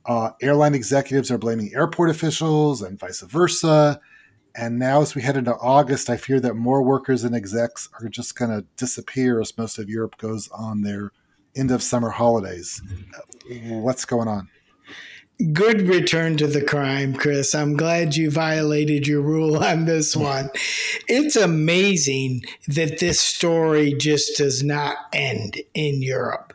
Uh, 0.04 0.30
airline 0.42 0.74
executives 0.74 1.30
are 1.30 1.38
blaming 1.38 1.72
airport 1.72 2.10
officials 2.10 2.82
and 2.82 2.98
vice 2.98 3.20
versa. 3.20 4.00
And 4.56 4.76
now, 4.76 5.02
as 5.02 5.14
we 5.14 5.22
head 5.22 5.36
into 5.36 5.54
August, 5.54 6.10
I 6.10 6.16
fear 6.16 6.40
that 6.40 6.54
more 6.54 6.82
workers 6.82 7.22
and 7.22 7.36
execs 7.36 7.88
are 8.00 8.08
just 8.08 8.34
going 8.34 8.50
to 8.50 8.66
disappear 8.76 9.40
as 9.40 9.56
most 9.56 9.78
of 9.78 9.88
Europe 9.88 10.16
goes 10.18 10.48
on 10.48 10.82
their 10.82 11.12
end 11.54 11.70
of 11.70 11.80
summer 11.80 12.10
holidays. 12.10 12.82
What's 13.68 14.04
going 14.04 14.26
on? 14.26 14.48
Good 15.50 15.88
return 15.88 16.36
to 16.36 16.46
the 16.46 16.62
crime, 16.62 17.14
Chris. 17.14 17.54
I'm 17.54 17.74
glad 17.74 18.16
you 18.16 18.30
violated 18.30 19.06
your 19.06 19.22
rule 19.22 19.56
on 19.64 19.86
this 19.86 20.14
one. 20.14 20.50
It's 21.08 21.36
amazing 21.36 22.42
that 22.68 22.98
this 22.98 23.18
story 23.18 23.94
just 23.94 24.36
does 24.36 24.62
not 24.62 24.96
end 25.12 25.60
in 25.74 26.02
Europe 26.02 26.52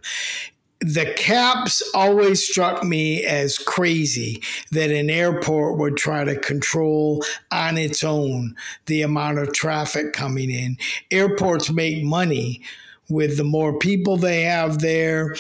the 0.79 1.12
caps 1.17 1.82
always 1.96 2.48
struck 2.48 2.84
me 2.84 3.25
as 3.25 3.58
crazy 3.58 4.41
that 4.72 4.91
an 4.91 5.10
airport 5.10 5.77
would 5.77 5.98
try 5.98 6.24
to 6.24 6.38
control 6.39 7.24
on 7.51 7.77
its 7.77 8.03
own 8.03 8.56
the 8.86 9.01
amount 9.01 9.39
of 9.39 9.53
traffic 9.53 10.13
coming 10.13 10.51
in. 10.51 10.77
Airports 11.10 11.72
make 11.72 12.03
money 12.03 12.62
with 13.10 13.38
the 13.38 13.44
more 13.44 13.77
people 13.79 14.17
they 14.17 14.41
have 14.41 14.79
there 14.79 15.36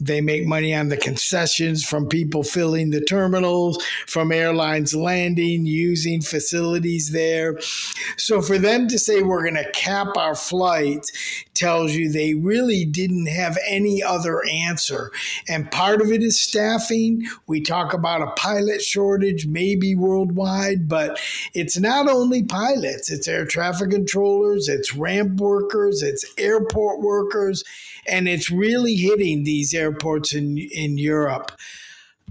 they 0.00 0.20
make 0.20 0.46
money 0.46 0.74
on 0.74 0.88
the 0.88 0.96
concessions 0.96 1.84
from 1.84 2.08
people 2.08 2.42
filling 2.42 2.90
the 2.90 3.00
terminals, 3.00 3.82
from 4.06 4.30
airlines 4.30 4.94
landing, 4.94 5.66
using 5.66 6.20
facilities 6.20 7.10
there. 7.10 7.58
So 8.16 8.40
for 8.40 8.58
them 8.58 8.88
to 8.88 8.98
say 8.98 9.22
we're 9.22 9.42
going 9.42 9.62
to 9.62 9.70
cap 9.72 10.16
our 10.16 10.34
flights 10.34 11.12
tells 11.54 11.92
you 11.92 12.10
they 12.10 12.34
really 12.34 12.84
didn't 12.84 13.26
have 13.26 13.58
any 13.66 14.02
other 14.02 14.42
answer. 14.46 15.10
And 15.48 15.70
part 15.70 16.00
of 16.00 16.12
it 16.12 16.22
is 16.22 16.40
staffing. 16.40 17.26
We 17.46 17.60
talk 17.60 17.92
about 17.92 18.22
a 18.22 18.30
pilot 18.32 18.80
shortage, 18.82 19.46
maybe 19.46 19.96
worldwide, 19.96 20.88
but 20.88 21.20
it's 21.54 21.78
not 21.78 22.08
only 22.08 22.44
pilots, 22.44 23.10
it's 23.10 23.26
air 23.26 23.44
traffic 23.44 23.90
controllers, 23.90 24.68
it's 24.68 24.94
ramp 24.94 25.40
workers, 25.40 26.02
it's 26.02 26.24
airport 26.38 27.00
workers 27.00 27.64
and 28.08 28.28
it's 28.28 28.50
really 28.50 28.96
hitting 28.96 29.44
these 29.44 29.74
airports 29.88 30.34
in 30.34 30.58
in 30.58 30.98
Europe. 30.98 31.52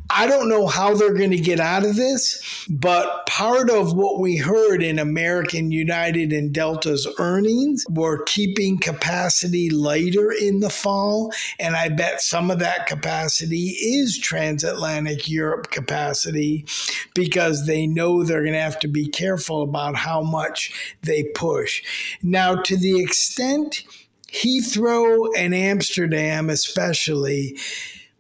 I 0.10 0.26
don't 0.26 0.48
know 0.48 0.68
how 0.68 0.94
they're 0.94 1.14
going 1.14 1.32
to 1.32 1.40
get 1.40 1.60
out 1.60 1.84
of 1.86 1.96
this, 1.96 2.66
but 2.70 3.26
part 3.26 3.70
of 3.70 3.94
what 3.94 4.20
we 4.20 4.38
heard 4.38 4.82
in 4.82 5.00
American 5.00 5.72
United 5.72 6.32
and 6.32 6.54
Delta's 6.54 7.08
earnings 7.20 7.86
were 7.90 8.24
keeping 8.24 8.78
capacity 8.78 9.70
lighter 9.70 10.32
in 10.32 10.62
the 10.62 10.70
fall. 10.70 11.34
And 11.60 11.76
I 11.76 11.90
bet 11.90 12.22
some 12.22 12.50
of 12.50 12.60
that 12.60 12.88
capacity 12.88 13.76
is 13.80 14.18
transatlantic 14.18 15.28
Europe 15.30 15.72
capacity 15.72 16.66
because 17.14 17.66
they 17.66 17.86
know 17.86 18.24
they're 18.24 18.44
going 18.44 18.54
to 18.54 18.62
have 18.62 18.80
to 18.80 18.88
be 18.88 19.08
careful 19.10 19.62
about 19.62 19.98
how 19.98 20.22
much 20.22 20.96
they 21.04 21.24
push. 21.36 21.84
Now, 22.24 22.56
to 22.56 22.78
the 22.78 23.02
extent 23.02 23.84
Heathrow 24.28 25.30
and 25.38 25.56
Amsterdam, 25.56 26.50
especially, 26.50 27.58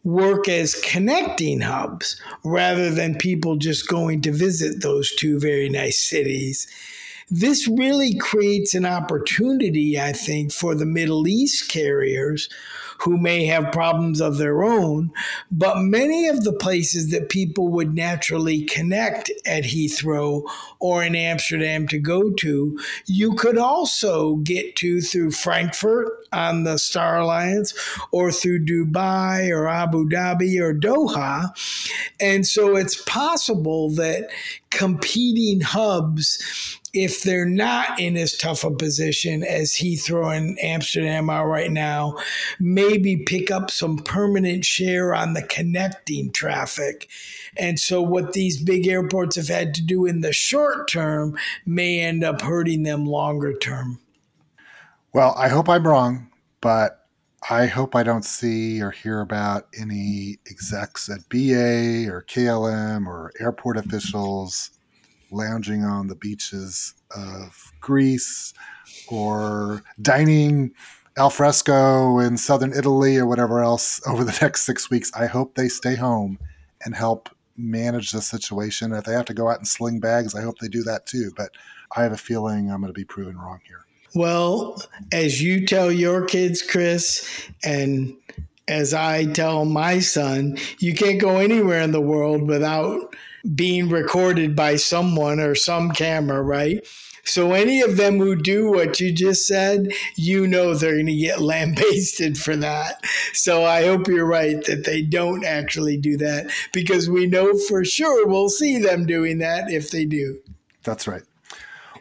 work 0.04 0.48
as 0.48 0.76
connecting 0.76 1.62
hubs 1.62 2.20
rather 2.44 2.90
than 2.90 3.16
people 3.16 3.58
just 3.58 3.88
going 3.88 4.22
to 4.22 4.32
visit 4.32 4.82
those 4.82 5.14
two 5.16 5.40
very 5.40 5.70
nice 5.70 6.00
cities. 6.00 6.68
This 7.30 7.68
really 7.68 8.16
creates 8.16 8.74
an 8.74 8.86
opportunity, 8.86 10.00
I 10.00 10.14
think, 10.14 10.54
for 10.54 10.76
the 10.76 10.86
Middle 10.86 11.28
East 11.28 11.70
carriers 11.70 12.48
who 13.00 13.18
may 13.18 13.46
have 13.46 13.72
problems 13.72 14.22
of 14.22 14.38
their 14.38 14.64
own. 14.64 15.12
But 15.52 15.82
many 15.82 16.28
of 16.28 16.44
the 16.44 16.54
places 16.54 17.12
that 17.12 17.30
people 17.30 17.68
would 17.70 17.94
naturally 17.94 18.64
connect 18.64 19.32
at 19.46 19.64
Heathrow 19.64 20.44
or 20.80 21.04
in 21.04 21.16
Amsterdam 21.16 21.88
to 21.90 22.00
go 22.00 22.32
to, 22.32 22.80
you 23.06 23.34
could 23.36 23.58
also 23.58 24.38
get 24.38 24.76
to 24.78 25.02
through 25.02 25.32
Frankfurt 25.32 26.12
on 26.32 26.64
the 26.64 26.78
Star 26.78 27.20
Alliance 27.20 27.74
or 28.12 28.32
through 28.32 28.66
Dubai 28.66 29.52
or 29.52 29.68
Abu 29.68 30.10
Dhabi 30.10 30.60
or 30.60 30.74
Doha. 30.74 31.50
And 32.20 32.48
so 32.48 32.76
it's 32.76 33.02
possible 33.04 33.90
that 33.92 34.30
competing 34.70 35.62
hubs 35.62 36.80
if 36.98 37.22
they're 37.22 37.46
not 37.46 38.00
in 38.00 38.18
as 38.18 38.36
tough 38.36 38.64
a 38.64 38.72
position 38.72 39.44
as 39.44 39.74
Heathrow 39.74 40.36
and 40.36 40.58
Amsterdam 40.60 41.30
are 41.30 41.48
right 41.48 41.72
now, 41.72 42.18
maybe 42.60 43.16
pick 43.16 43.52
up 43.52 43.70
some 43.70 44.00
permanent 44.00 44.66
share 44.66 45.14
on 45.14 45.34
the 45.34 45.44
connecting 45.44 46.32
traffic. 46.32 47.08
And 47.56 47.80
so, 47.80 48.02
what 48.02 48.34
these 48.34 48.60
big 48.60 48.88
airports 48.88 49.36
have 49.36 49.48
had 49.48 49.76
to 49.76 49.84
do 49.84 50.08
in 50.08 50.22
the 50.22 50.34
short 50.34 50.90
term 50.90 51.38
may 51.68 52.02
end 52.02 52.24
up 52.24 52.42
hurting 52.42 52.82
them 52.82 53.06
longer 53.06 53.56
term. 53.56 54.00
Well, 55.14 55.36
I 55.38 55.50
hope 55.50 55.70
I'm 55.70 55.88
wrong, 55.88 56.32
but 56.62 57.08
I 57.48 57.68
hope 57.68 57.96
I 57.96 58.02
don't 58.02 58.26
see 58.26 58.82
or 58.82 58.90
hear 58.90 59.22
about 59.22 59.68
any 59.80 60.38
execs 60.50 61.10
at 61.10 61.30
BA 61.30 62.12
or 62.12 62.26
KLM 62.28 63.06
or 63.06 63.32
airport 63.40 63.78
officials 63.78 64.72
lounging 65.32 65.84
on 65.84 66.08
the 66.08 66.16
beaches 66.16 66.94
of 67.16 67.74
Greece 67.80 68.54
or 69.10 69.84
dining 70.02 70.72
al 71.18 71.30
fresco 71.30 72.20
in 72.20 72.38
southern 72.38 72.74
Italy 72.74 73.18
or 73.18 73.26
whatever 73.26 73.62
else 73.62 74.02
over 74.08 74.24
the 74.24 74.38
next 74.42 74.62
six 74.62 74.90
weeks. 74.90 75.12
I 75.16 75.26
hope 75.26 75.56
they 75.56 75.68
stay 75.68 75.96
home 75.96 76.40
and 76.84 76.96
help 76.96 77.30
manage 77.58 78.12
the 78.12 78.22
situation. 78.22 78.94
If 78.94 79.04
they 79.06 79.14
have 79.14 79.26
to 79.26 79.34
go 79.34 79.50
out 79.50 79.58
and 79.58 79.68
sling 79.68 80.00
bags, 80.00 80.36
I 80.36 80.42
hope 80.42 80.60
they 80.60 80.68
do 80.68 80.84
that 80.84 81.06
too. 81.06 81.32
But 81.36 81.50
I 81.96 82.04
have 82.04 82.12
a 82.12 82.18
feeling 82.18 82.72
I'm 82.72 82.82
going 82.82 82.94
to 82.94 82.98
be 82.98 83.06
proven 83.06 83.38
wrong 83.38 83.60
here. 83.66 83.86
Well, 84.14 84.82
as 85.12 85.42
you 85.42 85.66
tell 85.66 85.92
your 85.92 86.26
kids, 86.26 86.62
Chris, 86.62 87.50
and 87.64 88.16
as 88.68 88.94
I 88.94 89.26
tell 89.26 89.66
my 89.66 90.00
son, 90.00 90.58
you 90.80 90.94
can't 90.94 91.20
go 91.20 91.38
anywhere 91.38 91.82
in 91.82 91.92
the 91.92 92.02
world 92.02 92.48
without 92.48 93.16
being 93.56 93.90
recorded 93.90 94.56
by 94.56 94.76
someone 94.76 95.40
or 95.40 95.56
some 95.56 95.92
camera, 95.92 96.42
right? 96.42 96.86
So 97.28 97.52
any 97.52 97.82
of 97.82 97.98
them 97.98 98.20
who 98.20 98.36
do 98.36 98.72
what 98.72 99.02
you 99.02 99.12
just 99.12 99.46
said, 99.46 99.92
you 100.16 100.48
know 100.48 100.74
they're 100.74 100.94
going 100.94 101.08
to 101.08 101.16
get 101.16 101.42
lambasted 101.42 102.38
for 102.38 102.56
that. 102.56 103.06
So 103.34 103.66
I 103.66 103.86
hope 103.86 104.08
you're 104.08 104.26
right 104.26 104.64
that 104.66 104.86
they 104.86 105.02
don't 105.02 105.44
actually 105.44 105.98
do 105.98 106.16
that 106.18 106.50
because 106.72 107.10
we 107.10 107.28
know 107.28 107.58
for 107.58 107.84
sure 107.84 108.26
we'll 108.26 108.50
see 108.50 108.80
them 108.80 109.06
doing 109.06 109.40
that 109.40 109.70
if 109.70 109.92
they 109.92 110.06
do. 110.06 110.40
That's 110.84 111.08
right. 111.08 111.24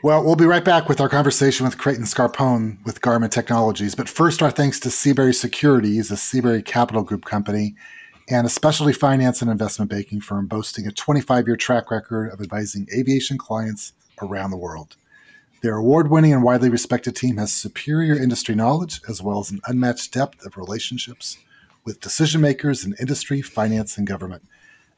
Well, 0.02 0.22
we'll 0.22 0.36
be 0.36 0.44
right 0.44 0.64
back 0.64 0.88
with 0.88 1.00
our 1.00 1.08
conversation 1.08 1.66
with 1.66 1.78
Creighton 1.78 2.04
Scarpone 2.04 2.84
with 2.84 3.00
Garmin 3.00 3.30
Technologies. 3.30 3.96
But 3.96 4.08
first, 4.08 4.42
our 4.42 4.52
thanks 4.52 4.78
to 4.80 4.90
Seabury 4.90 5.34
Securities, 5.34 6.12
a 6.12 6.16
Seabury 6.16 6.62
Capital 6.62 7.02
Group 7.02 7.24
company 7.24 7.74
and 8.28 8.46
a 8.46 8.50
specialty 8.50 8.92
finance 8.92 9.40
and 9.40 9.50
investment 9.50 9.90
banking 9.90 10.20
firm 10.20 10.46
boasting 10.46 10.86
a 10.86 10.92
25 10.92 11.46
year 11.46 11.56
track 11.56 11.90
record 11.90 12.32
of 12.32 12.40
advising 12.40 12.86
aviation 12.94 13.38
clients 13.38 13.92
around 14.20 14.50
the 14.50 14.56
world. 14.56 14.96
Their 15.62 15.76
award 15.76 16.10
winning 16.10 16.32
and 16.32 16.42
widely 16.42 16.68
respected 16.68 17.16
team 17.16 17.36
has 17.38 17.52
superior 17.52 18.14
industry 18.14 18.54
knowledge 18.54 19.00
as 19.08 19.22
well 19.22 19.40
as 19.40 19.50
an 19.50 19.60
unmatched 19.66 20.12
depth 20.12 20.44
of 20.44 20.56
relationships 20.56 21.38
with 21.84 22.00
decision 22.00 22.40
makers 22.40 22.84
in 22.84 22.94
industry, 23.00 23.40
finance, 23.40 23.96
and 23.96 24.06
government. 24.06 24.42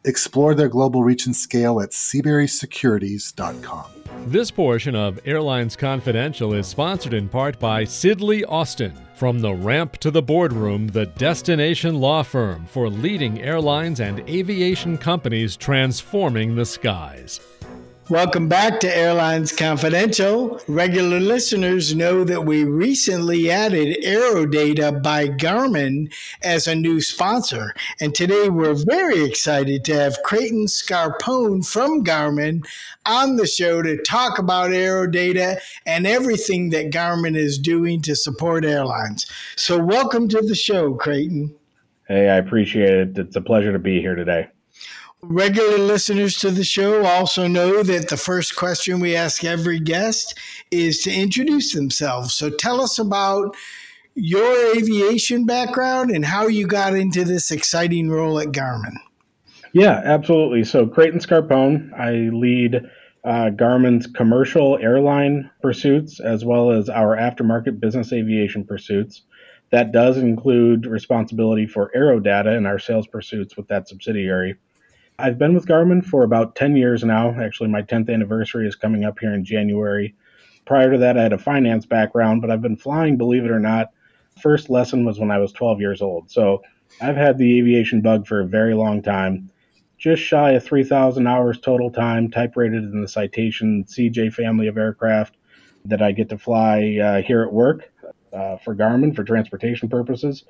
Explore 0.05 0.55
their 0.55 0.69
global 0.69 1.03
reach 1.03 1.27
and 1.27 1.35
scale 1.35 1.81
at 1.81 1.91
seaburysecurities.com. 1.91 3.85
This 4.27 4.51
portion 4.51 4.95
of 4.95 5.19
Airlines 5.25 5.75
Confidential 5.77 6.55
is 6.55 6.67
sponsored 6.67 7.15
in 7.15 7.29
part 7.29 7.59
by 7.59 7.85
Sidley 7.85 8.45
Austin. 8.49 8.93
From 9.15 9.41
the 9.41 9.53
ramp 9.53 9.97
to 9.99 10.11
the 10.13 10.23
boardroom, 10.23 10.87
the 10.87 11.07
destination 11.07 12.01
law 12.01 12.23
firm 12.23 12.67
for 12.67 12.89
leading 12.89 13.43
airlines 13.43 14.01
and 14.01 14.21
aviation 14.29 14.97
companies 14.97 15.57
transforming 15.57 16.55
the 16.55 16.65
skies. 16.65 17.41
Welcome 18.11 18.49
back 18.49 18.81
to 18.81 18.97
Airlines 18.97 19.53
Confidential. 19.53 20.63
Regular 20.67 21.21
listeners 21.21 21.95
know 21.95 22.25
that 22.25 22.47
we 22.47 22.65
recently 22.65 23.51
added 23.51 24.03
AeroData 24.03 25.03
by 25.03 25.29
Garmin 25.29 26.11
as 26.43 26.67
a 26.67 26.75
new 26.75 27.03
sponsor. 27.03 27.75
And 28.01 28.15
today 28.15 28.49
we're 28.49 28.83
very 28.87 29.23
excited 29.23 29.85
to 29.85 29.95
have 29.95 30.23
Creighton 30.25 30.69
Scarpone 30.69 31.71
from 31.71 32.03
Garmin 32.03 32.67
on 33.05 33.37
the 33.37 33.47
show 33.47 33.83
to 33.83 34.03
talk 34.03 34.39
about 34.39 34.71
AeroData 34.71 35.59
and 35.85 36.07
everything 36.07 36.71
that 36.71 36.91
Garmin 36.91 37.37
is 37.37 37.59
doing 37.59 38.01
to 38.03 38.17
support 38.17 38.65
airlines. 38.65 39.27
So, 39.57 39.79
welcome 39.79 40.29
to 40.29 40.41
the 40.41 40.55
show, 40.55 40.95
Creighton. 40.95 41.55
Hey, 42.07 42.31
I 42.31 42.37
appreciate 42.37 42.95
it. 42.95 43.19
It's 43.19 43.37
a 43.37 43.43
pleasure 43.43 43.73
to 43.75 43.79
be 43.79 44.01
here 44.01 44.15
today. 44.15 44.49
Regular 45.23 45.79
listeners 45.79 46.37
to 46.39 46.51
the 46.51 46.63
show 46.63 47.05
also 47.05 47.49
know 47.49 47.83
that 47.83 48.09
the 48.09 48.17
first 48.17 48.55
question 48.55 49.01
we 49.01 49.17
ask 49.17 49.45
every 49.45 49.81
guest 49.81 50.39
is 50.71 51.01
to 51.01 51.13
introduce 51.13 51.75
themselves. 51.75 52.35
So 52.35 52.51
tell 52.51 52.81
us 52.81 53.01
about 53.01 53.57
your 54.15 54.77
aviation 54.77 55.45
background 55.45 56.13
and 56.13 56.25
how 56.25 56.47
you 56.47 56.67
got 56.67 56.95
into 56.95 57.25
this 57.25 57.51
exciting 57.51 58.11
role 58.11 58.39
at 58.39 58.49
Garmin. 58.49 58.95
Yeah, 59.73 60.01
absolutely. 60.05 60.65
So, 60.65 60.87
Creighton 60.87 61.21
Scarpone, 61.21 61.93
I 61.99 62.35
lead 62.35 62.81
uh, 63.25 63.51
Garmin's 63.51 64.07
commercial 64.07 64.79
airline 64.79 65.51
pursuits 65.61 66.21
as 66.21 66.45
well 66.45 66.71
as 66.71 66.89
our 66.89 67.17
aftermarket 67.17 67.81
business 67.81 68.13
aviation 68.13 68.65
pursuits. 68.65 69.23
That 69.71 69.93
does 69.93 70.17
include 70.17 70.87
responsibility 70.87 71.67
for 71.67 71.93
AeroData 71.95 72.57
and 72.57 72.67
our 72.67 72.79
sales 72.79 73.07
pursuits 73.07 73.57
with 73.57 73.69
that 73.69 73.89
subsidiary. 73.89 74.57
I've 75.21 75.37
been 75.37 75.55
with 75.55 75.67
Garmin 75.67 76.05
for 76.05 76.23
about 76.23 76.55
10 76.55 76.77
years 76.77 77.03
now. 77.03 77.35
Actually, 77.41 77.71
my 77.71 77.83
10th 77.83 78.09
anniversary 78.09 78.69
is 78.69 78.77
coming 78.77 79.05
up 79.05 79.19
here 79.19 79.35
in 79.35 79.45
January. 79.45 80.15
Prior 80.65 80.93
to 80.93 80.99
that, 80.99 81.19
I 81.19 81.23
had 81.25 81.33
a 81.33 81.39
finance 81.39 81.87
background, 81.87 82.41
but 82.41 82.53
I've 82.53 82.63
been 82.63 82.77
flying, 82.77 83.17
believe 83.17 83.45
it 83.45 83.51
or 83.51 83.59
not. 83.59 83.89
First 84.41 84.71
lesson 84.71 85.05
was 85.05 85.19
when 85.19 85.33
I 85.33 85.39
was 85.39 85.51
12 85.51 85.81
years 85.81 86.03
old. 86.03 86.31
So 86.31 86.63
I've 87.01 87.17
had 87.17 87.37
the 87.37 87.59
aviation 87.59 88.01
bug 88.01 88.29
for 88.29 88.41
a 88.41 88.47
very 88.47 88.75
long 88.75 89.03
time. 89.03 89.51
Just 89.99 90.23
shy 90.23 90.53
of 90.53 90.65
3,000 90.65 91.27
hours 91.27 91.59
total 91.59 91.91
time, 91.91 92.31
type 92.31 92.55
rated 92.55 92.85
in 92.85 93.03
the 93.03 93.09
Citation 93.09 93.85
CJ 93.87 94.33
family 94.33 94.69
of 94.69 94.79
aircraft 94.79 95.37
that 95.87 96.01
I 96.01 96.13
get 96.13 96.29
to 96.29 96.39
fly 96.39 96.97
uh, 97.03 97.23
here 97.23 97.43
at 97.43 97.53
work 97.53 97.93
uh, 98.33 98.59
for 98.59 98.73
Garmin 98.73 99.17
for 99.17 99.25
transportation 99.25 99.89
purposes 99.89 100.45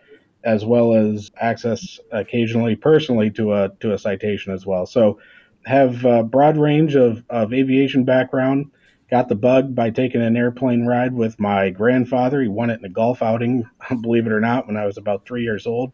as 0.44 0.64
well 0.64 0.94
as 0.94 1.30
access 1.40 1.98
occasionally 2.12 2.76
personally 2.76 3.30
to 3.30 3.52
a 3.52 3.70
to 3.80 3.92
a 3.92 3.98
citation 3.98 4.52
as 4.52 4.64
well. 4.64 4.86
So 4.86 5.18
have 5.64 6.04
a 6.04 6.22
broad 6.22 6.56
range 6.56 6.94
of, 6.94 7.22
of 7.28 7.52
aviation 7.52 8.04
background. 8.04 8.70
Got 9.10 9.28
the 9.28 9.34
bug 9.34 9.74
by 9.74 9.90
taking 9.90 10.22
an 10.22 10.36
airplane 10.36 10.86
ride 10.86 11.14
with 11.14 11.38
my 11.40 11.70
grandfather. 11.70 12.42
He 12.42 12.48
won 12.48 12.70
it 12.70 12.78
in 12.78 12.84
a 12.84 12.90
golf 12.90 13.22
outing, 13.22 13.68
believe 14.02 14.26
it 14.26 14.32
or 14.32 14.40
not, 14.40 14.66
when 14.66 14.76
I 14.76 14.86
was 14.86 14.98
about 14.98 15.26
three 15.26 15.42
years 15.42 15.66
old, 15.66 15.92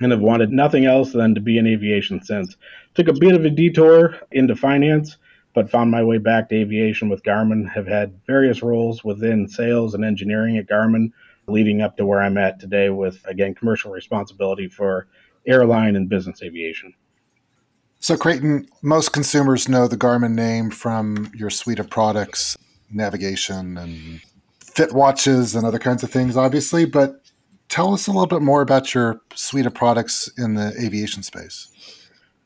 and 0.00 0.12
have 0.12 0.20
wanted 0.20 0.50
nothing 0.50 0.84
else 0.84 1.12
than 1.12 1.34
to 1.34 1.40
be 1.40 1.58
in 1.58 1.66
aviation 1.66 2.22
since. 2.22 2.56
Took 2.94 3.08
a 3.08 3.12
bit 3.12 3.34
of 3.34 3.44
a 3.44 3.50
detour 3.50 4.16
into 4.32 4.54
finance, 4.56 5.16
but 5.52 5.70
found 5.70 5.90
my 5.90 6.02
way 6.02 6.18
back 6.18 6.48
to 6.48 6.56
aviation 6.56 7.08
with 7.08 7.24
Garmin. 7.24 7.68
Have 7.72 7.86
had 7.86 8.20
various 8.26 8.62
roles 8.62 9.04
within 9.04 9.48
sales 9.48 9.94
and 9.94 10.04
engineering 10.04 10.56
at 10.56 10.68
Garmin 10.68 11.10
leading 11.46 11.80
up 11.80 11.96
to 11.96 12.06
where 12.06 12.22
I'm 12.22 12.38
at 12.38 12.60
today 12.60 12.90
with, 12.90 13.24
again, 13.26 13.54
commercial 13.54 13.90
responsibility 13.90 14.68
for 14.68 15.06
airline 15.46 15.96
and 15.96 16.08
business 16.08 16.42
aviation. 16.42 16.94
So, 18.00 18.16
Creighton, 18.16 18.68
most 18.82 19.12
consumers 19.12 19.68
know 19.68 19.88
the 19.88 19.96
Garmin 19.96 20.34
name 20.34 20.70
from 20.70 21.30
your 21.34 21.50
suite 21.50 21.78
of 21.78 21.88
products, 21.88 22.56
navigation 22.90 23.78
and 23.78 24.20
fit 24.60 24.92
watches 24.92 25.54
and 25.54 25.66
other 25.66 25.78
kinds 25.78 26.02
of 26.02 26.10
things, 26.10 26.36
obviously. 26.36 26.84
But 26.84 27.22
tell 27.68 27.94
us 27.94 28.06
a 28.06 28.10
little 28.10 28.26
bit 28.26 28.42
more 28.42 28.60
about 28.60 28.94
your 28.94 29.20
suite 29.34 29.66
of 29.66 29.74
products 29.74 30.30
in 30.36 30.54
the 30.54 30.74
aviation 30.78 31.22
space. 31.22 31.68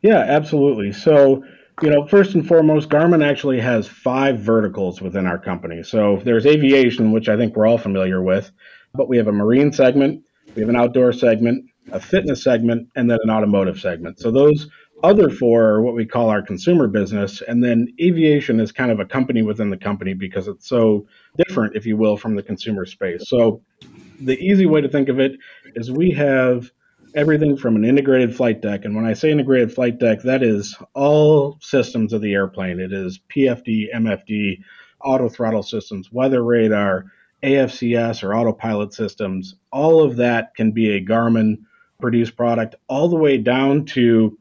Yeah, 0.03 0.19
absolutely. 0.19 0.93
So, 0.93 1.43
you 1.83 1.91
know, 1.91 2.07
first 2.07 2.35
and 2.35 2.47
foremost, 2.47 2.89
Garmin 2.89 3.25
actually 3.25 3.61
has 3.61 3.89
five 3.89 4.39
verticals 4.39 5.01
within 5.01 5.27
our 5.27 5.39
company. 5.39 5.83
So 5.83 6.21
there's 6.25 6.47
aviation, 6.47 7.13
which 7.13 7.29
I 7.29 7.37
think 7.37 7.57
we're 7.57 7.67
all 7.67 7.79
familiar 7.79 8.23
with 8.23 8.51
but 8.95 9.09
we 9.09 9.17
have 9.17 9.29
a 9.29 9.33
marine 9.33 9.73
segment, 9.73 10.23
we 10.55 10.63
have 10.63 10.69
an 10.69 10.77
outdoor 10.77 11.13
segment, 11.13 11.65
a 11.93 12.01
fitness 12.01 12.43
segment, 12.43 12.89
and 12.97 13.11
then 13.11 13.19
an 13.23 13.31
automotive 13.31 13.79
segment. 13.79 14.19
So 14.19 14.31
those 14.31 14.69
other 15.03 15.31
four 15.31 15.65
are 15.65 15.83
what 15.83 15.95
we 15.95 16.05
call 16.05 16.29
our 16.29 16.43
consumer 16.43 16.89
business. 16.89 17.41
And 17.47 17.63
then 17.63 17.89
aviation 18.01 18.61
is 18.61 18.73
kind 18.73 18.91
of 18.91 19.01
a 19.01 19.05
company 19.05 19.43
within 19.43 19.71
the 19.71 19.77
company 19.77 20.15
because 20.15 20.49
it's 20.49 20.69
so 20.69 21.07
different, 21.37 21.77
if 21.77 21.87
you 21.87 21.97
will, 21.97 22.17
from 22.17 22.35
the 22.35 22.43
consumer 22.43 22.85
space. 22.85 23.29
So 23.29 23.63
the 24.21 24.39
easy 24.39 24.67
way 24.67 24.81
to 24.81 24.89
think 24.89 25.09
of 25.09 25.21
it 25.21 25.33
is 25.77 25.91
we 25.91 26.11
have 26.13 26.71
everything 27.15 27.57
from 27.57 27.77
an 27.77 27.85
integrated 27.85 28.35
flight 28.35 28.61
deck. 28.61 28.85
And 28.85 28.95
when 28.95 29.07
I 29.07 29.13
say 29.13 29.31
integrated 29.31 29.73
flight 29.73 29.99
deck, 29.99 30.23
that 30.23 30.43
is 30.43 30.77
all 30.95 31.59
systems 31.61 32.13
of 32.13 32.21
the 32.21 32.35
airplane. 32.35 32.81
It 32.81 32.93
is 32.93 33.21
PFD, 33.35 33.95
MFD, 33.95 34.59
auto 35.05 35.29
throttle 35.29 35.63
systems, 35.63 36.13
weather 36.13 36.43
radar, 36.43 37.07
AFCS 37.43 38.23
or 38.23 38.35
autopilot 38.35 38.93
systems, 38.93 39.55
all 39.73 40.03
of 40.03 40.17
that 40.17 40.55
can 40.55 40.73
be 40.73 40.97
a 40.97 41.05
Garmin 41.05 41.59
produced 42.01 42.37
product, 42.37 42.75
all 42.89 43.09
the 43.09 43.17
way 43.17 43.39
down 43.39 43.85
to 43.85 44.37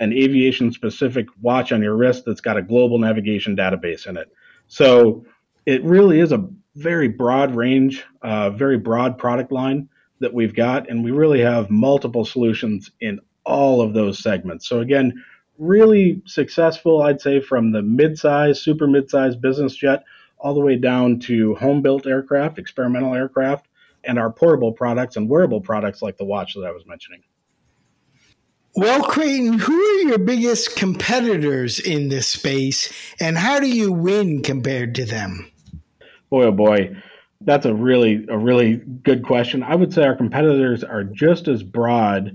an 0.00 0.12
aviation 0.12 0.72
specific 0.72 1.26
watch 1.40 1.72
on 1.72 1.82
your 1.82 1.96
wrist 1.96 2.24
that's 2.24 2.40
got 2.40 2.56
a 2.56 2.62
global 2.62 2.98
navigation 2.98 3.56
database 3.56 4.06
in 4.06 4.16
it. 4.16 4.32
So 4.66 5.24
it 5.66 5.84
really 5.84 6.18
is 6.18 6.32
a 6.32 6.48
very 6.74 7.08
broad 7.08 7.54
range, 7.54 8.04
uh, 8.22 8.50
very 8.50 8.78
broad 8.78 9.18
product 9.18 9.52
line 9.52 9.88
that 10.20 10.32
we've 10.32 10.54
got, 10.54 10.88
and 10.88 11.04
we 11.04 11.10
really 11.10 11.40
have 11.40 11.70
multiple 11.70 12.24
solutions 12.24 12.90
in 13.00 13.20
all 13.44 13.80
of 13.80 13.92
those 13.92 14.18
segments. 14.18 14.68
So 14.68 14.80
again, 14.80 15.22
really 15.58 16.22
successful, 16.26 17.02
I'd 17.02 17.20
say, 17.20 17.40
from 17.40 17.72
the 17.72 17.82
mid-size, 17.82 18.60
super 18.60 18.86
mid-size 18.86 19.36
business 19.36 19.74
jet 19.74 20.04
all 20.42 20.54
the 20.54 20.60
way 20.60 20.76
down 20.76 21.20
to 21.20 21.54
home 21.54 21.80
built 21.80 22.06
aircraft, 22.06 22.58
experimental 22.58 23.14
aircraft, 23.14 23.68
and 24.04 24.18
our 24.18 24.30
portable 24.30 24.72
products 24.72 25.16
and 25.16 25.28
wearable 25.28 25.60
products 25.60 26.02
like 26.02 26.18
the 26.18 26.24
watch 26.24 26.54
that 26.54 26.64
I 26.64 26.72
was 26.72 26.84
mentioning. 26.84 27.22
Well, 28.74 29.02
Creighton, 29.04 29.58
who 29.58 29.74
are 29.74 30.08
your 30.08 30.18
biggest 30.18 30.76
competitors 30.76 31.78
in 31.78 32.08
this 32.08 32.26
space, 32.26 32.92
and 33.20 33.38
how 33.38 33.60
do 33.60 33.68
you 33.68 33.92
win 33.92 34.42
compared 34.42 34.94
to 34.96 35.04
them? 35.04 35.50
Boy, 36.30 36.46
oh 36.46 36.52
boy, 36.52 36.96
that's 37.42 37.66
a 37.66 37.74
really 37.74 38.26
a 38.28 38.38
really 38.38 38.76
good 38.76 39.24
question. 39.24 39.62
I 39.62 39.76
would 39.76 39.92
say 39.92 40.04
our 40.04 40.16
competitors 40.16 40.82
are 40.82 41.04
just 41.04 41.48
as 41.48 41.62
broad 41.62 42.34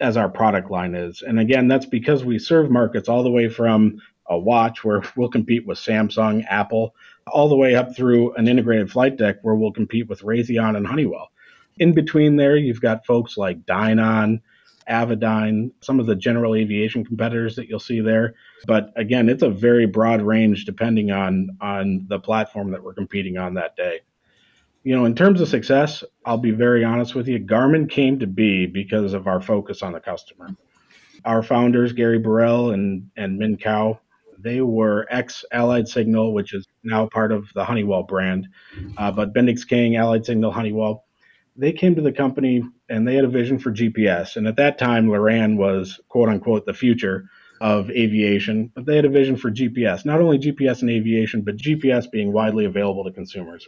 as 0.00 0.16
our 0.16 0.28
product 0.28 0.70
line 0.70 0.94
is, 0.94 1.22
and 1.22 1.38
again, 1.40 1.68
that's 1.68 1.86
because 1.86 2.24
we 2.24 2.38
serve 2.38 2.70
markets 2.70 3.08
all 3.08 3.22
the 3.22 3.30
way 3.30 3.48
from 3.48 4.00
a 4.28 4.38
watch 4.38 4.84
where 4.84 5.02
we'll 5.16 5.28
compete 5.28 5.66
with 5.66 5.78
Samsung, 5.78 6.44
Apple, 6.48 6.94
all 7.26 7.48
the 7.48 7.56
way 7.56 7.74
up 7.74 7.94
through 7.94 8.34
an 8.34 8.48
integrated 8.48 8.90
flight 8.90 9.16
deck 9.16 9.36
where 9.42 9.54
we'll 9.54 9.72
compete 9.72 10.08
with 10.08 10.22
Raytheon 10.22 10.76
and 10.76 10.86
Honeywell. 10.86 11.30
In 11.78 11.92
between 11.92 12.36
there, 12.36 12.56
you've 12.56 12.80
got 12.80 13.04
folks 13.04 13.36
like 13.36 13.66
Dynon, 13.66 14.40
Avidyne, 14.88 15.72
some 15.80 15.98
of 16.00 16.06
the 16.06 16.14
general 16.14 16.54
aviation 16.54 17.04
competitors 17.04 17.56
that 17.56 17.68
you'll 17.68 17.80
see 17.80 18.00
there. 18.00 18.34
But 18.66 18.92
again, 18.96 19.28
it's 19.28 19.42
a 19.42 19.50
very 19.50 19.86
broad 19.86 20.22
range 20.22 20.64
depending 20.64 21.10
on 21.10 21.56
on 21.60 22.06
the 22.08 22.18
platform 22.18 22.70
that 22.70 22.82
we're 22.82 22.94
competing 22.94 23.36
on 23.36 23.54
that 23.54 23.76
day. 23.76 24.00
You 24.84 24.94
know, 24.94 25.04
in 25.04 25.16
terms 25.16 25.40
of 25.40 25.48
success, 25.48 26.04
I'll 26.24 26.38
be 26.38 26.52
very 26.52 26.84
honest 26.84 27.14
with 27.14 27.26
you. 27.26 27.40
Garmin 27.40 27.90
came 27.90 28.20
to 28.20 28.26
be 28.26 28.66
because 28.66 29.12
of 29.12 29.26
our 29.26 29.40
focus 29.40 29.82
on 29.82 29.92
the 29.92 30.00
customer. 30.00 30.50
Our 31.24 31.42
founders, 31.42 31.92
Gary 31.92 32.18
Burrell 32.20 32.70
and 32.70 33.10
and 33.16 33.36
Min 33.38 33.56
Kao, 33.56 33.98
they 34.38 34.60
were 34.60 35.06
ex 35.10 35.44
Allied 35.52 35.88
Signal, 35.88 36.32
which 36.32 36.54
is 36.54 36.66
now 36.82 37.06
part 37.06 37.32
of 37.32 37.48
the 37.54 37.64
Honeywell 37.64 38.02
brand, 38.02 38.48
uh, 38.96 39.10
but 39.10 39.34
Bendix 39.34 39.66
King, 39.66 39.96
Allied 39.96 40.26
Signal, 40.26 40.52
Honeywell. 40.52 41.04
They 41.56 41.72
came 41.72 41.94
to 41.94 42.02
the 42.02 42.12
company 42.12 42.62
and 42.88 43.08
they 43.08 43.14
had 43.14 43.24
a 43.24 43.28
vision 43.28 43.58
for 43.58 43.72
GPS. 43.72 44.36
And 44.36 44.46
at 44.46 44.56
that 44.56 44.78
time, 44.78 45.06
Loran 45.08 45.56
was 45.56 45.98
quote 46.08 46.28
unquote 46.28 46.66
the 46.66 46.74
future 46.74 47.28
of 47.60 47.90
aviation, 47.90 48.70
but 48.74 48.84
they 48.84 48.96
had 48.96 49.06
a 49.06 49.10
vision 49.10 49.36
for 49.36 49.50
GPS, 49.50 50.04
not 50.04 50.20
only 50.20 50.38
GPS 50.38 50.82
in 50.82 50.90
aviation, 50.90 51.40
but 51.40 51.56
GPS 51.56 52.10
being 52.10 52.32
widely 52.32 52.66
available 52.66 53.04
to 53.04 53.10
consumers. 53.10 53.66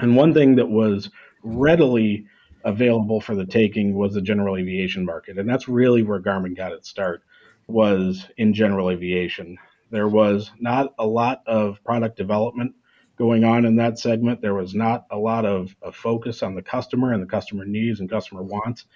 And 0.00 0.16
one 0.16 0.32
thing 0.32 0.56
that 0.56 0.68
was 0.68 1.10
readily 1.42 2.26
available 2.64 3.20
for 3.20 3.34
the 3.34 3.46
taking 3.46 3.94
was 3.94 4.14
the 4.14 4.22
general 4.22 4.56
aviation 4.56 5.04
market. 5.04 5.38
And 5.38 5.48
that's 5.48 5.68
really 5.68 6.02
where 6.02 6.20
Garmin 6.20 6.56
got 6.56 6.72
its 6.72 6.88
start 6.88 7.22
was 7.66 8.26
in 8.36 8.54
general 8.54 8.90
aviation. 8.90 9.58
There 9.90 10.08
was 10.08 10.50
not 10.58 10.94
a 10.98 11.06
lot 11.06 11.42
of 11.46 11.82
product 11.84 12.16
development 12.16 12.74
going 13.16 13.44
on 13.44 13.64
in 13.64 13.76
that 13.76 13.98
segment. 13.98 14.40
There 14.40 14.54
was 14.54 14.74
not 14.74 15.06
a 15.10 15.18
lot 15.18 15.44
of, 15.44 15.74
of, 15.82 15.96
focus 15.96 16.42
on 16.42 16.54
the 16.54 16.62
customer 16.62 17.12
and 17.12 17.22
the 17.22 17.26
customer 17.26 17.64
needs 17.64 18.00
and 18.00 18.08
customer 18.08 18.42
wants, 18.42 18.86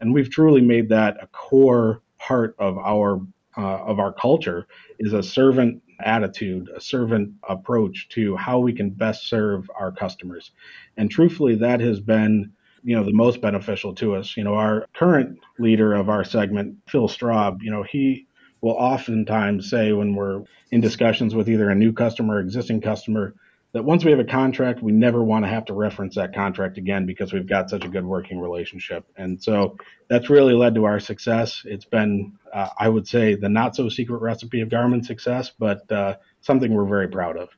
and 0.00 0.14
we've 0.14 0.30
truly 0.30 0.60
made 0.60 0.88
that 0.90 1.16
a 1.20 1.26
core 1.28 2.02
part 2.18 2.54
of 2.58 2.78
our 2.78 3.20
uh, 3.56 3.84
of 3.84 3.98
our 3.98 4.12
culture 4.12 4.66
is 4.98 5.12
a 5.12 5.22
servant 5.22 5.82
attitude, 6.00 6.70
a 6.74 6.80
servant 6.80 7.32
approach 7.48 8.08
to 8.08 8.34
how 8.36 8.58
we 8.58 8.72
can 8.72 8.90
best 8.90 9.28
serve 9.28 9.68
our 9.78 9.92
customers. 9.92 10.52
And 10.96 11.10
truthfully, 11.10 11.56
that 11.56 11.80
has 11.80 12.00
been 12.00 12.52
you 12.84 12.96
know 12.96 13.04
the 13.04 13.12
most 13.12 13.40
beneficial 13.40 13.94
to 13.96 14.14
us. 14.16 14.36
You 14.36 14.44
know, 14.44 14.54
our 14.54 14.86
current 14.94 15.38
leader 15.58 15.94
of 15.94 16.08
our 16.08 16.24
segment, 16.24 16.76
Phil 16.88 17.08
Straub, 17.08 17.58
you 17.62 17.70
know, 17.70 17.82
he 17.82 18.26
will 18.62 18.72
oftentimes 18.72 19.68
say 19.68 19.92
when 19.92 20.14
we're 20.14 20.42
in 20.70 20.80
discussions 20.80 21.34
with 21.34 21.48
either 21.50 21.68
a 21.68 21.74
new 21.74 21.92
customer 21.92 22.36
or 22.36 22.40
existing 22.40 22.80
customer, 22.80 23.34
that 23.72 23.84
once 23.84 24.04
we 24.04 24.10
have 24.10 24.20
a 24.20 24.24
contract, 24.24 24.82
we 24.82 24.92
never 24.92 25.22
want 25.22 25.44
to 25.44 25.48
have 25.48 25.64
to 25.64 25.72
reference 25.72 26.14
that 26.14 26.34
contract 26.34 26.78
again 26.78 27.06
because 27.06 27.32
we've 27.32 27.48
got 27.48 27.70
such 27.70 27.84
a 27.84 27.88
good 27.88 28.04
working 28.04 28.38
relationship. 28.38 29.04
And 29.16 29.42
so 29.42 29.76
that's 30.08 30.30
really 30.30 30.52
led 30.52 30.74
to 30.76 30.84
our 30.84 31.00
success. 31.00 31.62
It's 31.64 31.86
been, 31.86 32.32
uh, 32.52 32.68
I 32.78 32.88
would 32.88 33.08
say, 33.08 33.34
the 33.34 33.48
not 33.48 33.74
so 33.74 33.88
secret 33.88 34.20
recipe 34.20 34.60
of 34.60 34.68
Garmin 34.68 35.04
success, 35.04 35.50
but 35.58 35.90
uh, 35.90 36.16
something 36.42 36.72
we're 36.72 36.84
very 36.84 37.08
proud 37.08 37.36
of. 37.36 37.48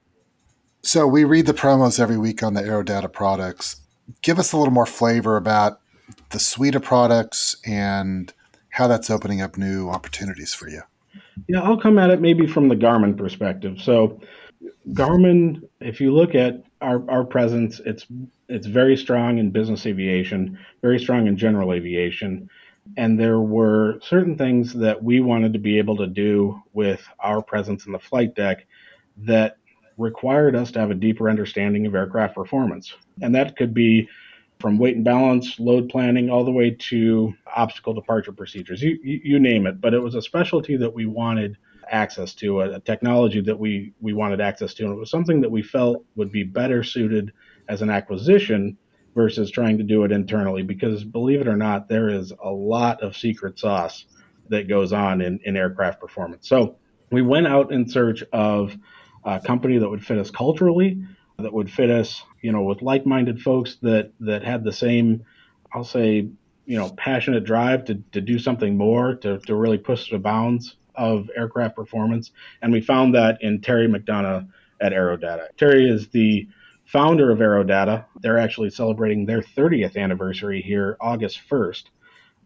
So 0.82 1.06
we 1.06 1.24
read 1.24 1.46
the 1.46 1.54
promos 1.54 1.98
every 1.98 2.18
week 2.18 2.42
on 2.42 2.54
the 2.54 2.62
AeroData 2.62 3.12
products. 3.12 3.80
Give 4.22 4.38
us 4.38 4.52
a 4.52 4.56
little 4.56 4.72
more 4.72 4.86
flavor 4.86 5.36
about 5.36 5.80
the 6.30 6.38
suite 6.38 6.74
of 6.74 6.82
products 6.82 7.56
and 7.66 8.32
how 8.68 8.86
that's 8.86 9.10
opening 9.10 9.40
up 9.40 9.56
new 9.56 9.88
opportunities 9.88 10.54
for 10.54 10.68
you. 10.68 10.82
Yeah, 11.48 11.60
I'll 11.60 11.80
come 11.80 11.98
at 11.98 12.10
it 12.10 12.20
maybe 12.20 12.46
from 12.46 12.68
the 12.68 12.76
Garmin 12.76 13.16
perspective. 13.16 13.80
So 13.80 14.20
Garmin, 14.90 15.68
if 15.80 16.00
you 16.00 16.12
look 16.12 16.34
at 16.34 16.62
our, 16.80 17.08
our 17.10 17.24
presence, 17.24 17.80
it's 17.84 18.06
it's 18.48 18.66
very 18.66 18.96
strong 18.96 19.38
in 19.38 19.50
business 19.50 19.86
aviation, 19.86 20.58
very 20.82 20.98
strong 20.98 21.26
in 21.26 21.36
general 21.36 21.72
aviation. 21.72 22.48
And 22.98 23.18
there 23.18 23.40
were 23.40 23.98
certain 24.02 24.36
things 24.36 24.74
that 24.74 25.02
we 25.02 25.20
wanted 25.20 25.54
to 25.54 25.58
be 25.58 25.78
able 25.78 25.96
to 25.96 26.06
do 26.06 26.62
with 26.74 27.02
our 27.18 27.40
presence 27.40 27.86
in 27.86 27.92
the 27.92 27.98
flight 27.98 28.34
deck 28.34 28.66
that 29.18 29.56
required 29.96 30.54
us 30.54 30.70
to 30.72 30.80
have 30.80 30.90
a 30.90 30.94
deeper 30.94 31.30
understanding 31.30 31.86
of 31.86 31.94
aircraft 31.94 32.34
performance. 32.34 32.92
And 33.22 33.34
that 33.34 33.56
could 33.56 33.72
be 33.72 34.08
from 34.64 34.78
weight 34.78 34.96
and 34.96 35.04
balance, 35.04 35.60
load 35.60 35.90
planning, 35.90 36.30
all 36.30 36.42
the 36.42 36.50
way 36.50 36.70
to 36.70 37.34
obstacle 37.54 37.92
departure 37.92 38.32
procedures. 38.32 38.80
You, 38.80 38.98
you, 39.02 39.20
you 39.22 39.38
name 39.38 39.66
it. 39.66 39.78
But 39.78 39.92
it 39.92 39.98
was 39.98 40.14
a 40.14 40.22
specialty 40.22 40.78
that 40.78 40.94
we 40.94 41.04
wanted 41.04 41.58
access 41.90 42.32
to, 42.36 42.62
a, 42.62 42.76
a, 42.76 42.80
technology 42.80 43.42
that 43.42 43.58
we, 43.58 43.92
we 44.00 44.14
wanted 44.14 44.40
access 44.40 44.72
to. 44.72 44.84
And 44.84 44.94
it 44.94 44.98
was 44.98 45.10
something 45.10 45.42
that 45.42 45.50
we 45.50 45.60
felt 45.62 46.06
would 46.16 46.32
be 46.32 46.44
better 46.44 46.82
suited 46.82 47.30
as 47.68 47.82
an 47.82 47.90
acquisition 47.90 48.78
versus 49.14 49.50
trying 49.50 49.76
to 49.76 49.84
do 49.84 50.02
it 50.04 50.12
internally. 50.12 50.62
Because 50.62 51.04
believe 51.04 51.42
it 51.42 51.46
or 51.46 51.58
not, 51.58 51.90
there 51.90 52.08
is 52.08 52.32
a 52.42 52.50
lot 52.50 53.02
of 53.02 53.18
secret 53.18 53.58
sauce 53.58 54.06
that 54.48 54.66
goes 54.66 54.94
on 54.94 55.20
in, 55.20 55.40
in 55.44 55.58
aircraft 55.58 56.00
performance. 56.00 56.48
So 56.48 56.76
we 57.12 57.20
went 57.20 57.46
out 57.46 57.70
in 57.70 57.86
search 57.86 58.24
of 58.32 58.74
a 59.24 59.40
company 59.40 59.76
that 59.76 59.90
would 59.90 60.06
fit 60.06 60.16
us 60.16 60.30
culturally, 60.30 61.04
that 61.38 61.52
would 61.52 61.70
fit 61.70 61.90
us, 61.90 62.22
you 62.42 62.52
know, 62.52 62.62
with 62.62 62.82
like-minded 62.82 63.40
folks 63.40 63.76
that 63.82 64.12
that 64.20 64.44
had 64.44 64.64
the 64.64 64.72
same, 64.72 65.24
I'll 65.72 65.84
say, 65.84 66.28
you 66.66 66.78
know, 66.78 66.90
passionate 66.96 67.44
drive 67.44 67.84
to, 67.86 67.96
to 68.12 68.20
do 68.20 68.38
something 68.38 68.76
more, 68.76 69.14
to, 69.16 69.38
to 69.40 69.54
really 69.54 69.78
push 69.78 70.10
the 70.10 70.18
bounds 70.18 70.76
of 70.94 71.28
aircraft 71.36 71.76
performance. 71.76 72.30
And 72.62 72.72
we 72.72 72.80
found 72.80 73.14
that 73.14 73.38
in 73.42 73.60
Terry 73.60 73.88
McDonough 73.88 74.48
at 74.80 74.92
AeroData. 74.92 75.48
Terry 75.56 75.88
is 75.88 76.08
the 76.08 76.48
founder 76.84 77.30
of 77.30 77.38
AeroData. 77.38 78.04
They're 78.20 78.38
actually 78.38 78.70
celebrating 78.70 79.26
their 79.26 79.40
30th 79.40 79.96
anniversary 79.96 80.62
here 80.62 80.96
August 81.00 81.40
1st. 81.50 81.84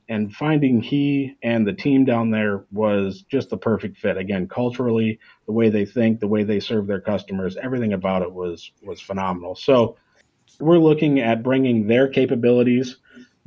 And 0.09 0.35
finding 0.35 0.81
he 0.81 1.37
and 1.43 1.67
the 1.67 1.73
team 1.73 2.05
down 2.05 2.31
there 2.31 2.65
was 2.73 3.25
just 3.31 3.51
the 3.51 3.59
perfect 3.59 3.99
fit. 3.99 4.17
Again, 4.17 4.49
culturally, 4.49 5.19
the 5.47 5.53
way 5.53 5.69
they 5.69 5.85
think, 5.85 6.19
the 6.21 6.29
way 6.29 6.45
they 6.45 6.61
serve 6.61 6.87
their 6.87 7.01
customers, 7.01 7.57
everything 7.57 7.93
about 7.93 8.23
it 8.23 8.33
was 8.33 8.73
was 8.83 9.01
phenomenal. 9.01 9.55
So 9.55 9.97
we're 10.61 10.79
looking 10.79 11.21
at 11.21 11.43
bringing 11.43 11.87
their 11.87 12.09
capabilities 12.09 12.97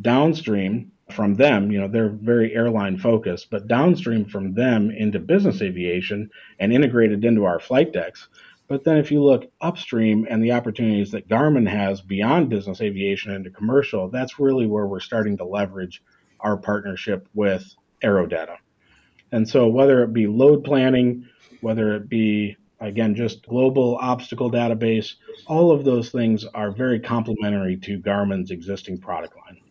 downstream 0.01 0.91
from 1.11 1.35
them, 1.35 1.71
you 1.71 1.79
know, 1.79 1.87
they're 1.87 2.09
very 2.09 2.53
airline 2.55 2.97
focused, 2.97 3.49
but 3.49 3.67
downstream 3.67 4.25
from 4.25 4.53
them 4.53 4.89
into 4.91 5.19
business 5.19 5.61
aviation 5.61 6.29
and 6.59 6.73
integrated 6.73 7.25
into 7.25 7.45
our 7.45 7.59
flight 7.59 7.91
decks. 7.91 8.29
But 8.67 8.85
then 8.85 8.97
if 8.97 9.11
you 9.11 9.21
look 9.21 9.51
upstream 9.59 10.25
and 10.29 10.41
the 10.41 10.53
opportunities 10.53 11.11
that 11.11 11.27
Garmin 11.27 11.67
has 11.67 12.01
beyond 12.01 12.49
business 12.49 12.81
aviation 12.81 13.33
into 13.33 13.49
commercial, 13.49 14.09
that's 14.09 14.39
really 14.39 14.65
where 14.65 14.87
we're 14.87 15.01
starting 15.01 15.37
to 15.37 15.45
leverage 15.45 16.01
our 16.43 16.57
partnership 16.57 17.27
with 17.33 17.75
AeroData. 18.03 18.57
And 19.31 19.47
so 19.47 19.67
whether 19.67 20.03
it 20.03 20.13
be 20.13 20.27
load 20.27 20.63
planning, 20.63 21.27
whether 21.61 21.95
it 21.95 22.09
be 22.09 22.57
again 22.79 23.15
just 23.15 23.45
global 23.47 23.97
obstacle 24.01 24.51
database, 24.51 25.13
all 25.47 25.71
of 25.71 25.85
those 25.85 26.09
things 26.09 26.45
are 26.53 26.71
very 26.71 26.99
complementary 26.99 27.77
to 27.77 27.97
Garmin's 27.97 28.51
existing 28.51 28.99
product 28.99 29.35
line 29.35 29.61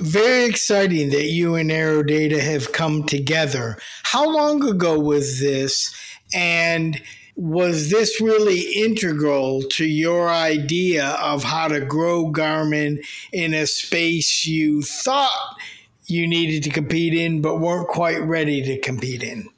very 0.00 0.46
exciting 0.46 1.10
that 1.10 1.26
you 1.26 1.54
and 1.56 1.70
AeroData 1.70 2.40
have 2.40 2.72
come 2.72 3.04
together. 3.04 3.76
How 4.02 4.28
long 4.28 4.66
ago 4.66 4.98
was 4.98 5.40
this? 5.40 5.94
And 6.32 7.00
was 7.40 7.90
this 7.90 8.20
really 8.20 8.60
integral 8.76 9.62
to 9.62 9.86
your 9.86 10.28
idea 10.28 11.06
of 11.22 11.42
how 11.42 11.68
to 11.68 11.80
grow 11.80 12.30
Garmin 12.30 12.98
in 13.32 13.54
a 13.54 13.66
space 13.66 14.44
you 14.44 14.82
thought 14.82 15.56
you 16.04 16.26
needed 16.26 16.62
to 16.64 16.70
compete 16.70 17.14
in, 17.14 17.40
but 17.40 17.58
weren't 17.58 17.88
quite 17.88 18.20
ready 18.22 18.62
to 18.62 18.78
compete 18.78 19.22
in? 19.22 19.48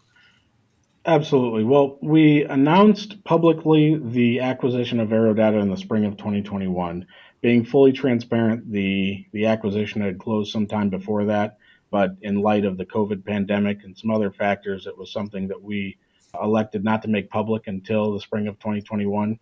Absolutely. 1.05 1.64
Well, 1.64 1.99
we 2.01 2.45
announced 2.45 3.25
publicly 3.25 4.01
the 4.01 4.38
acquisition 4.40 5.01
of 5.01 5.09
AeroData 5.09 5.61
in 5.61 5.68
the 5.68 5.77
spring 5.77 6.05
of 6.05 6.16
2021 6.16 7.07
being 7.42 7.64
fully 7.64 7.92
transparent, 7.92 8.71
the 8.71 9.27
the 9.33 9.47
acquisition 9.47 10.01
had 10.01 10.18
closed 10.18 10.53
sometime 10.53 10.88
before 10.88 11.25
that, 11.25 11.59
but 11.90 12.16
in 12.23 12.40
light 12.40 12.64
of 12.64 12.79
the 12.79 12.87
COVID 12.87 13.27
pandemic 13.27 13.83
and 13.83 13.99
some 13.99 14.11
other 14.11 14.31
factors, 14.31 14.87
it 14.87 14.97
was 14.97 15.12
something 15.12 15.49
that 15.49 15.61
we 15.61 15.99
elected 16.40 16.85
not 16.85 17.03
to 17.03 17.09
make 17.09 17.31
public 17.31 17.66
until 17.66 18.12
the 18.12 18.21
spring 18.21 18.49
of 18.49 18.59
2021. 18.59 19.38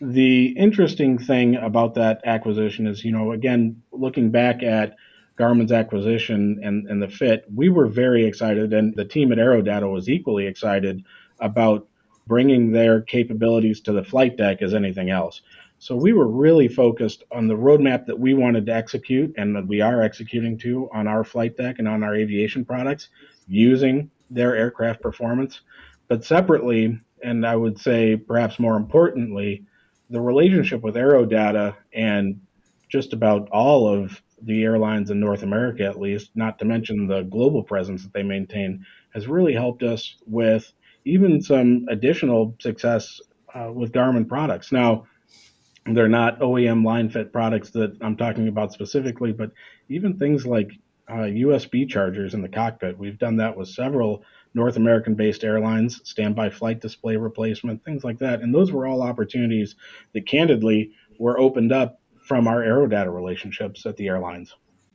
The 0.00 0.46
interesting 0.46 1.18
thing 1.18 1.56
about 1.56 1.94
that 1.94 2.20
acquisition 2.24 2.86
is, 2.86 3.04
you 3.04 3.12
know, 3.12 3.32
again, 3.32 3.82
looking 3.92 4.30
back 4.30 4.62
at 4.62 4.96
Garmin's 5.36 5.72
acquisition 5.72 6.60
and, 6.62 6.88
and 6.88 7.02
the 7.02 7.08
fit, 7.08 7.44
we 7.54 7.68
were 7.68 7.86
very 7.86 8.24
excited, 8.24 8.72
and 8.72 8.94
the 8.94 9.04
team 9.04 9.32
at 9.32 9.38
AeroData 9.38 9.90
was 9.90 10.08
equally 10.08 10.46
excited 10.46 11.04
about 11.40 11.86
bringing 12.26 12.72
their 12.72 13.00
capabilities 13.00 13.80
to 13.82 13.92
the 13.92 14.04
flight 14.04 14.36
deck 14.36 14.62
as 14.62 14.74
anything 14.74 15.10
else. 15.10 15.42
So 15.78 15.94
we 15.94 16.12
were 16.12 16.28
really 16.28 16.68
focused 16.68 17.24
on 17.30 17.46
the 17.46 17.56
roadmap 17.56 18.06
that 18.06 18.18
we 18.18 18.34
wanted 18.34 18.66
to 18.66 18.74
execute 18.74 19.34
and 19.36 19.54
that 19.54 19.66
we 19.66 19.80
are 19.80 20.02
executing 20.02 20.56
to 20.58 20.88
on 20.92 21.06
our 21.06 21.24
flight 21.24 21.56
deck 21.56 21.78
and 21.78 21.86
on 21.86 22.02
our 22.02 22.14
aviation 22.14 22.64
products 22.64 23.10
using 23.46 24.10
their 24.30 24.56
aircraft 24.56 25.02
performance. 25.02 25.60
But 26.08 26.24
separately, 26.24 27.00
and 27.22 27.46
I 27.46 27.56
would 27.56 27.78
say 27.78 28.16
perhaps 28.16 28.58
more 28.58 28.76
importantly, 28.76 29.64
the 30.10 30.20
relationship 30.20 30.82
with 30.82 30.96
AeroData 30.96 31.74
and 31.92 32.40
just 32.88 33.12
about 33.12 33.48
all 33.50 33.88
of 33.88 34.20
the 34.42 34.62
airlines 34.62 35.10
in 35.10 35.18
North 35.18 35.42
America, 35.42 35.84
at 35.84 35.98
least, 35.98 36.30
not 36.34 36.58
to 36.58 36.64
mention 36.64 37.06
the 37.06 37.22
global 37.22 37.62
presence 37.62 38.02
that 38.02 38.12
they 38.12 38.22
maintain, 38.22 38.84
has 39.14 39.26
really 39.26 39.54
helped 39.54 39.82
us 39.82 40.16
with 40.26 40.70
even 41.04 41.40
some 41.40 41.86
additional 41.88 42.54
success 42.60 43.20
uh, 43.54 43.70
with 43.72 43.92
Garmin 43.92 44.28
products. 44.28 44.72
Now, 44.72 45.06
they're 45.86 46.08
not 46.08 46.40
OEM 46.40 46.84
line 46.84 47.10
fit 47.10 47.32
products 47.32 47.70
that 47.70 47.96
I'm 48.00 48.16
talking 48.16 48.48
about 48.48 48.72
specifically, 48.72 49.32
but 49.32 49.50
even 49.88 50.18
things 50.18 50.46
like 50.46 50.70
uh, 51.08 51.26
USB 51.26 51.88
chargers 51.88 52.34
in 52.34 52.42
the 52.42 52.48
cockpit. 52.48 52.98
We've 52.98 53.18
done 53.18 53.36
that 53.36 53.56
with 53.56 53.68
several 53.68 54.24
North 54.54 54.76
American 54.76 55.14
based 55.14 55.44
airlines, 55.44 56.00
standby 56.04 56.50
flight 56.50 56.80
display 56.80 57.16
replacement, 57.16 57.84
things 57.84 58.04
like 58.04 58.18
that. 58.18 58.40
And 58.40 58.54
those 58.54 58.72
were 58.72 58.86
all 58.86 59.02
opportunities 59.02 59.74
that 60.12 60.26
candidly 60.26 60.92
were 61.18 61.38
opened 61.38 61.72
up 61.72 62.00
from 62.24 62.48
our 62.48 62.62
AeroData 62.62 63.12
relationships 63.12 63.84
at 63.84 63.96
the 63.96 64.08
airlines. 64.08 64.54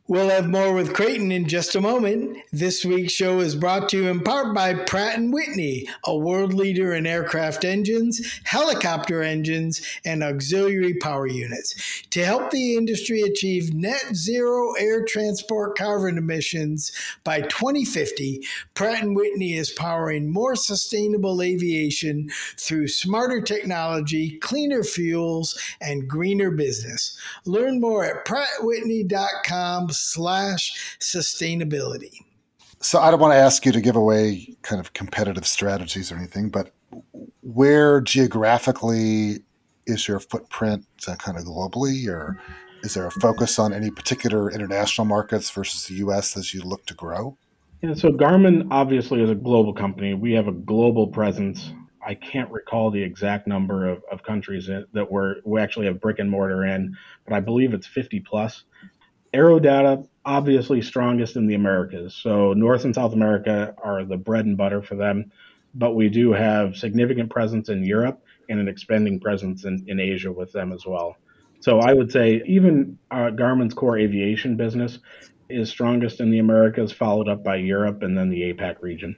We'll 0.09 0.29
have 0.29 0.49
more 0.49 0.73
with 0.73 0.95
Creighton 0.95 1.31
in 1.31 1.47
just 1.47 1.75
a 1.75 1.81
moment. 1.81 2.39
This 2.51 2.83
week's 2.83 3.13
show 3.13 3.41
is 3.41 3.55
brought 3.55 3.89
to 3.89 3.97
you 3.97 4.07
in 4.07 4.21
part 4.21 4.55
by 4.55 4.73
Pratt 4.73 5.19
& 5.19 5.21
Whitney, 5.21 5.87
a 6.03 6.17
world 6.17 6.51
leader 6.51 6.95
in 6.95 7.05
aircraft 7.05 7.63
engines, 7.63 8.41
helicopter 8.43 9.21
engines, 9.21 9.87
and 10.03 10.23
auxiliary 10.23 10.95
power 10.95 11.27
units. 11.27 11.75
To 12.09 12.25
help 12.25 12.49
the 12.49 12.75
industry 12.75 13.21
achieve 13.21 13.71
net 13.75 14.03
zero 14.15 14.73
air 14.79 15.05
transport 15.05 15.77
carbon 15.77 16.17
emissions 16.17 16.91
by 17.23 17.41
2050, 17.41 18.43
Pratt 18.73 19.03
& 19.03 19.13
Whitney 19.13 19.53
is 19.53 19.69
powering 19.69 20.33
more 20.33 20.55
sustainable 20.55 21.39
aviation 21.39 22.31
through 22.57 22.87
smarter 22.87 23.41
technology, 23.41 24.39
cleaner 24.39 24.81
fuels, 24.81 25.55
and 25.79 26.09
greener 26.09 26.49
business. 26.49 27.15
Learn 27.45 27.79
more 27.79 28.03
at 28.03 28.25
prattwhitney.com 28.25 29.91
slash 29.99 30.97
sustainability. 30.99 32.13
So 32.81 32.99
I 32.99 33.11
don't 33.11 33.19
want 33.19 33.33
to 33.33 33.37
ask 33.37 33.65
you 33.65 33.71
to 33.71 33.81
give 33.81 33.95
away 33.95 34.55
kind 34.61 34.79
of 34.79 34.93
competitive 34.93 35.45
strategies 35.45 36.11
or 36.11 36.15
anything, 36.15 36.49
but 36.49 36.71
where 37.41 37.99
geographically 37.99 39.39
is 39.85 40.07
your 40.07 40.19
footprint 40.19 40.85
kind 41.17 41.37
of 41.37 41.43
globally, 41.43 42.07
or 42.07 42.39
is 42.83 42.93
there 42.93 43.05
a 43.05 43.11
focus 43.11 43.59
on 43.59 43.73
any 43.73 43.91
particular 43.91 44.49
international 44.49 45.05
markets 45.05 45.49
versus 45.49 45.87
the 45.87 45.95
U.S. 45.95 46.37
as 46.37 46.53
you 46.53 46.61
look 46.61 46.85
to 46.85 46.93
grow? 46.93 47.37
Yeah, 47.81 47.93
so 47.93 48.11
Garmin 48.11 48.67
obviously 48.71 49.21
is 49.21 49.29
a 49.29 49.35
global 49.35 49.73
company. 49.73 50.13
We 50.13 50.33
have 50.33 50.47
a 50.47 50.53
global 50.53 51.07
presence 51.07 51.71
I 52.05 52.15
can't 52.15 52.49
recall 52.49 52.91
the 52.91 53.01
exact 53.01 53.47
number 53.47 53.87
of, 53.87 54.03
of 54.11 54.23
countries 54.23 54.67
that 54.67 55.11
we're, 55.11 55.35
we 55.43 55.61
actually 55.61 55.85
have 55.87 55.99
brick 55.99 56.19
and 56.19 56.29
mortar 56.29 56.65
in, 56.65 56.95
but 57.25 57.35
I 57.35 57.39
believe 57.39 57.73
it's 57.73 57.87
50 57.87 58.21
plus. 58.21 58.63
AeroData, 59.33 60.07
obviously 60.25 60.81
strongest 60.81 61.35
in 61.35 61.47
the 61.47 61.55
Americas. 61.55 62.15
So 62.15 62.53
North 62.53 62.85
and 62.85 62.93
South 62.93 63.13
America 63.13 63.75
are 63.81 64.03
the 64.03 64.17
bread 64.17 64.45
and 64.45 64.57
butter 64.57 64.81
for 64.81 64.95
them, 64.95 65.31
but 65.75 65.93
we 65.95 66.09
do 66.09 66.31
have 66.31 66.75
significant 66.75 67.29
presence 67.29 67.69
in 67.69 67.83
Europe 67.83 68.21
and 68.49 68.59
an 68.59 68.67
expanding 68.67 69.19
presence 69.19 69.65
in, 69.65 69.83
in 69.87 69.99
Asia 69.99 70.31
with 70.31 70.51
them 70.51 70.71
as 70.71 70.85
well. 70.85 71.15
So 71.61 71.79
I 71.79 71.93
would 71.93 72.11
say 72.11 72.41
even 72.45 72.97
uh, 73.11 73.29
Garmin's 73.31 73.73
core 73.73 73.97
aviation 73.97 74.55
business 74.55 74.99
is 75.49 75.69
strongest 75.69 76.21
in 76.21 76.31
the 76.31 76.39
Americas, 76.39 76.91
followed 76.91 77.27
up 77.27 77.43
by 77.43 77.57
Europe 77.57 78.01
and 78.03 78.17
then 78.17 78.29
the 78.29 78.53
APAC 78.53 78.81
region. 78.81 79.15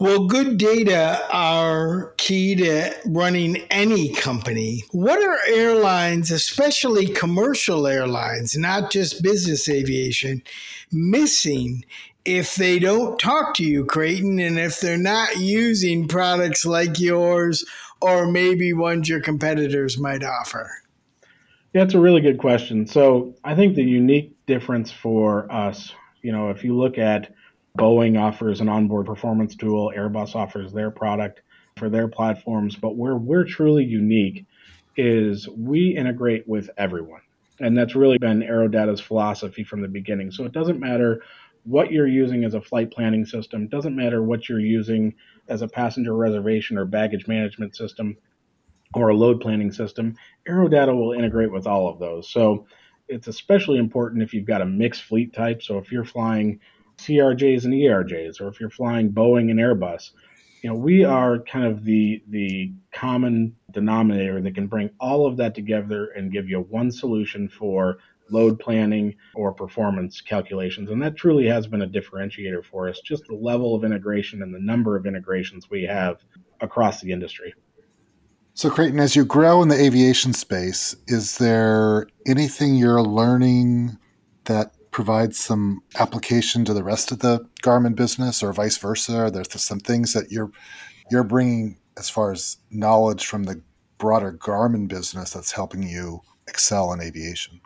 Well, 0.00 0.24
good 0.24 0.56
data 0.56 1.20
are 1.30 2.14
key 2.16 2.54
to 2.56 2.94
running 3.04 3.58
any 3.70 4.14
company. 4.14 4.84
What 4.92 5.22
are 5.22 5.36
airlines, 5.46 6.30
especially 6.30 7.06
commercial 7.06 7.86
airlines, 7.86 8.56
not 8.56 8.90
just 8.90 9.22
business 9.22 9.68
aviation, 9.68 10.42
missing 10.90 11.84
if 12.24 12.54
they 12.54 12.78
don't 12.78 13.18
talk 13.18 13.52
to 13.56 13.62
you, 13.62 13.84
Creighton, 13.84 14.38
and 14.38 14.58
if 14.58 14.80
they're 14.80 14.96
not 14.96 15.36
using 15.36 16.08
products 16.08 16.64
like 16.64 16.98
yours 16.98 17.66
or 18.00 18.26
maybe 18.26 18.72
ones 18.72 19.06
your 19.06 19.20
competitors 19.20 19.98
might 19.98 20.24
offer? 20.24 20.70
Yeah, 21.74 21.82
it's 21.82 21.92
a 21.92 22.00
really 22.00 22.22
good 22.22 22.38
question. 22.38 22.86
So 22.86 23.34
I 23.44 23.54
think 23.54 23.74
the 23.74 23.84
unique 23.84 24.34
difference 24.46 24.90
for 24.90 25.52
us, 25.52 25.92
you 26.22 26.32
know, 26.32 26.48
if 26.48 26.64
you 26.64 26.74
look 26.74 26.96
at 26.96 27.34
Boeing 27.78 28.20
offers 28.20 28.60
an 28.60 28.68
onboard 28.68 29.06
performance 29.06 29.54
tool, 29.54 29.92
Airbus 29.96 30.34
offers 30.34 30.72
their 30.72 30.90
product 30.90 31.42
for 31.76 31.88
their 31.88 32.08
platforms, 32.08 32.76
but 32.76 32.96
where 32.96 33.16
we're 33.16 33.44
truly 33.44 33.84
unique 33.84 34.44
is 34.96 35.48
we 35.48 35.96
integrate 35.96 36.46
with 36.48 36.68
everyone. 36.76 37.22
And 37.60 37.76
that's 37.76 37.94
really 37.94 38.18
been 38.18 38.40
AeroData's 38.40 39.00
philosophy 39.00 39.64
from 39.64 39.82
the 39.82 39.88
beginning. 39.88 40.30
So 40.30 40.44
it 40.44 40.52
doesn't 40.52 40.80
matter 40.80 41.22
what 41.64 41.92
you're 41.92 42.08
using 42.08 42.44
as 42.44 42.54
a 42.54 42.60
flight 42.60 42.90
planning 42.90 43.24
system, 43.24 43.68
doesn't 43.68 43.94
matter 43.94 44.22
what 44.22 44.48
you're 44.48 44.60
using 44.60 45.14
as 45.48 45.62
a 45.62 45.68
passenger 45.68 46.14
reservation 46.14 46.78
or 46.78 46.86
baggage 46.86 47.28
management 47.28 47.76
system 47.76 48.16
or 48.94 49.10
a 49.10 49.14
load 49.14 49.40
planning 49.40 49.70
system, 49.70 50.16
AeroData 50.48 50.94
will 50.94 51.12
integrate 51.12 51.52
with 51.52 51.66
all 51.66 51.88
of 51.88 51.98
those. 51.98 52.30
So 52.30 52.66
it's 53.08 53.28
especially 53.28 53.78
important 53.78 54.22
if 54.22 54.32
you've 54.34 54.46
got 54.46 54.62
a 54.62 54.66
mixed 54.66 55.02
fleet 55.02 55.32
type. 55.32 55.62
So 55.62 55.78
if 55.78 55.92
you're 55.92 56.04
flying 56.04 56.60
CRJs 57.00 57.64
and 57.64 57.74
ERJs, 57.74 58.40
or 58.40 58.48
if 58.48 58.60
you're 58.60 58.70
flying 58.70 59.10
Boeing 59.10 59.50
and 59.50 59.58
Airbus, 59.58 60.10
you 60.62 60.68
know, 60.68 60.76
we 60.76 61.04
are 61.04 61.38
kind 61.38 61.64
of 61.64 61.84
the 61.84 62.22
the 62.28 62.72
common 62.92 63.56
denominator 63.70 64.40
that 64.42 64.54
can 64.54 64.66
bring 64.66 64.90
all 65.00 65.26
of 65.26 65.36
that 65.38 65.54
together 65.54 66.08
and 66.16 66.32
give 66.32 66.48
you 66.48 66.60
one 66.68 66.90
solution 66.90 67.48
for 67.48 67.98
load 68.30 68.60
planning 68.60 69.14
or 69.34 69.52
performance 69.52 70.20
calculations. 70.20 70.90
And 70.90 71.02
that 71.02 71.16
truly 71.16 71.46
has 71.46 71.66
been 71.66 71.82
a 71.82 71.86
differentiator 71.88 72.64
for 72.64 72.88
us, 72.88 73.00
just 73.00 73.24
the 73.26 73.34
level 73.34 73.74
of 73.74 73.84
integration 73.84 74.42
and 74.42 74.54
the 74.54 74.60
number 74.60 74.96
of 74.96 75.06
integrations 75.06 75.68
we 75.70 75.82
have 75.84 76.18
across 76.60 77.00
the 77.00 77.10
industry. 77.10 77.52
So, 78.54 78.68
Creighton, 78.68 79.00
as 79.00 79.16
you 79.16 79.24
grow 79.24 79.62
in 79.62 79.68
the 79.68 79.80
aviation 79.80 80.32
space, 80.32 80.94
is 81.06 81.38
there 81.38 82.06
anything 82.26 82.74
you're 82.74 83.02
learning 83.02 83.96
that 84.44 84.74
provides 84.90 85.38
some 85.38 85.82
application 85.98 86.64
to 86.64 86.74
the 86.74 86.84
rest 86.84 87.12
of 87.12 87.20
the 87.20 87.46
Garmin 87.62 87.94
business, 87.94 88.42
or 88.42 88.52
vice 88.52 88.76
versa? 88.76 89.16
Are 89.16 89.30
there 89.30 89.44
some 89.44 89.80
things 89.80 90.12
that 90.12 90.30
you're 90.30 90.50
you're 91.10 91.24
bringing 91.24 91.76
as 91.96 92.08
far 92.08 92.32
as 92.32 92.56
knowledge 92.70 93.26
from 93.26 93.44
the 93.44 93.60
broader 93.98 94.32
Garmin 94.32 94.88
business 94.88 95.32
that's 95.32 95.52
helping 95.52 95.82
you 95.82 96.20
excel 96.48 96.92
in 96.92 97.00
aviation? 97.00 97.60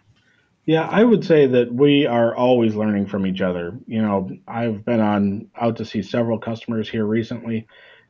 Yeah, 0.67 0.89
I 0.91 1.05
would 1.05 1.25
say 1.25 1.47
that 1.47 1.73
we 1.75 2.07
are 2.07 2.35
always 2.35 2.75
learning 2.75 3.07
from 3.07 3.27
each 3.27 3.43
other. 3.43 3.79
You 3.87 4.01
know, 4.01 4.31
I've 4.49 4.85
been 4.85 5.01
on 5.01 5.49
out 5.61 5.77
to 5.77 5.85
see 5.85 6.03
several 6.03 6.39
customers 6.39 6.89
here 6.89 7.05
recently, 7.05 7.67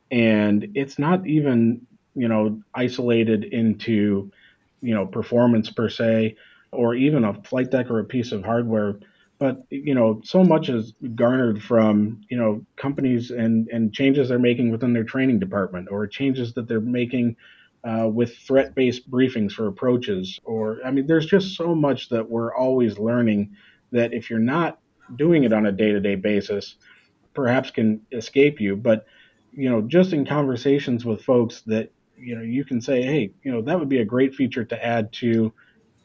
and 0.09 0.69
it's 0.73 0.97
not 0.97 1.27
even 1.27 1.85
you 2.15 2.27
know 2.27 2.61
isolated 2.73 3.45
into 3.45 4.31
you 4.81 4.93
know 4.93 5.05
performance 5.05 5.69
per 5.69 5.89
se 5.89 6.37
or 6.71 6.95
even 6.95 7.23
a 7.23 7.33
flight 7.43 7.71
deck 7.71 7.89
or 7.89 7.99
a 7.99 8.05
piece 8.05 8.31
of 8.31 8.43
hardware. 8.43 8.99
But 9.37 9.63
you 9.69 9.95
know 9.95 10.21
so 10.23 10.43
much 10.43 10.69
is 10.69 10.93
garnered 11.15 11.61
from 11.61 12.21
you 12.29 12.37
know 12.37 12.65
companies 12.77 13.31
and 13.31 13.67
and 13.67 13.93
changes 13.93 14.29
they're 14.29 14.39
making 14.39 14.71
within 14.71 14.93
their 14.93 15.03
training 15.03 15.39
department 15.39 15.89
or 15.91 16.07
changes 16.07 16.53
that 16.53 16.67
they're 16.67 16.79
making 16.79 17.35
uh, 17.83 18.07
with 18.07 18.35
threat-based 18.37 19.11
briefings 19.11 19.51
for 19.51 19.67
approaches 19.67 20.39
or 20.45 20.79
i 20.85 20.89
mean 20.89 21.05
there's 21.05 21.25
just 21.25 21.55
so 21.55 21.75
much 21.75 22.09
that 22.09 22.27
we're 22.27 22.55
always 22.55 22.97
learning 22.97 23.53
that 23.91 24.13
if 24.13 24.29
you're 24.29 24.39
not 24.39 24.79
doing 25.17 25.43
it 25.43 25.53
on 25.53 25.65
a 25.65 25.71
day-to-day 25.71 26.15
basis 26.15 26.77
perhaps 27.35 27.69
can 27.69 28.01
escape 28.11 28.59
you. 28.59 28.75
But 28.75 29.05
you 29.51 29.69
know 29.69 29.81
just 29.81 30.13
in 30.13 30.25
conversations 30.25 31.05
with 31.05 31.21
folks 31.21 31.61
that 31.61 31.91
you 32.17 32.35
know 32.35 32.41
you 32.41 32.65
can 32.65 32.81
say 32.81 33.01
hey 33.01 33.31
you 33.43 33.51
know 33.51 33.61
that 33.61 33.79
would 33.79 33.89
be 33.89 33.99
a 33.99 34.05
great 34.05 34.35
feature 34.35 34.65
to 34.65 34.85
add 34.85 35.13
to 35.13 35.53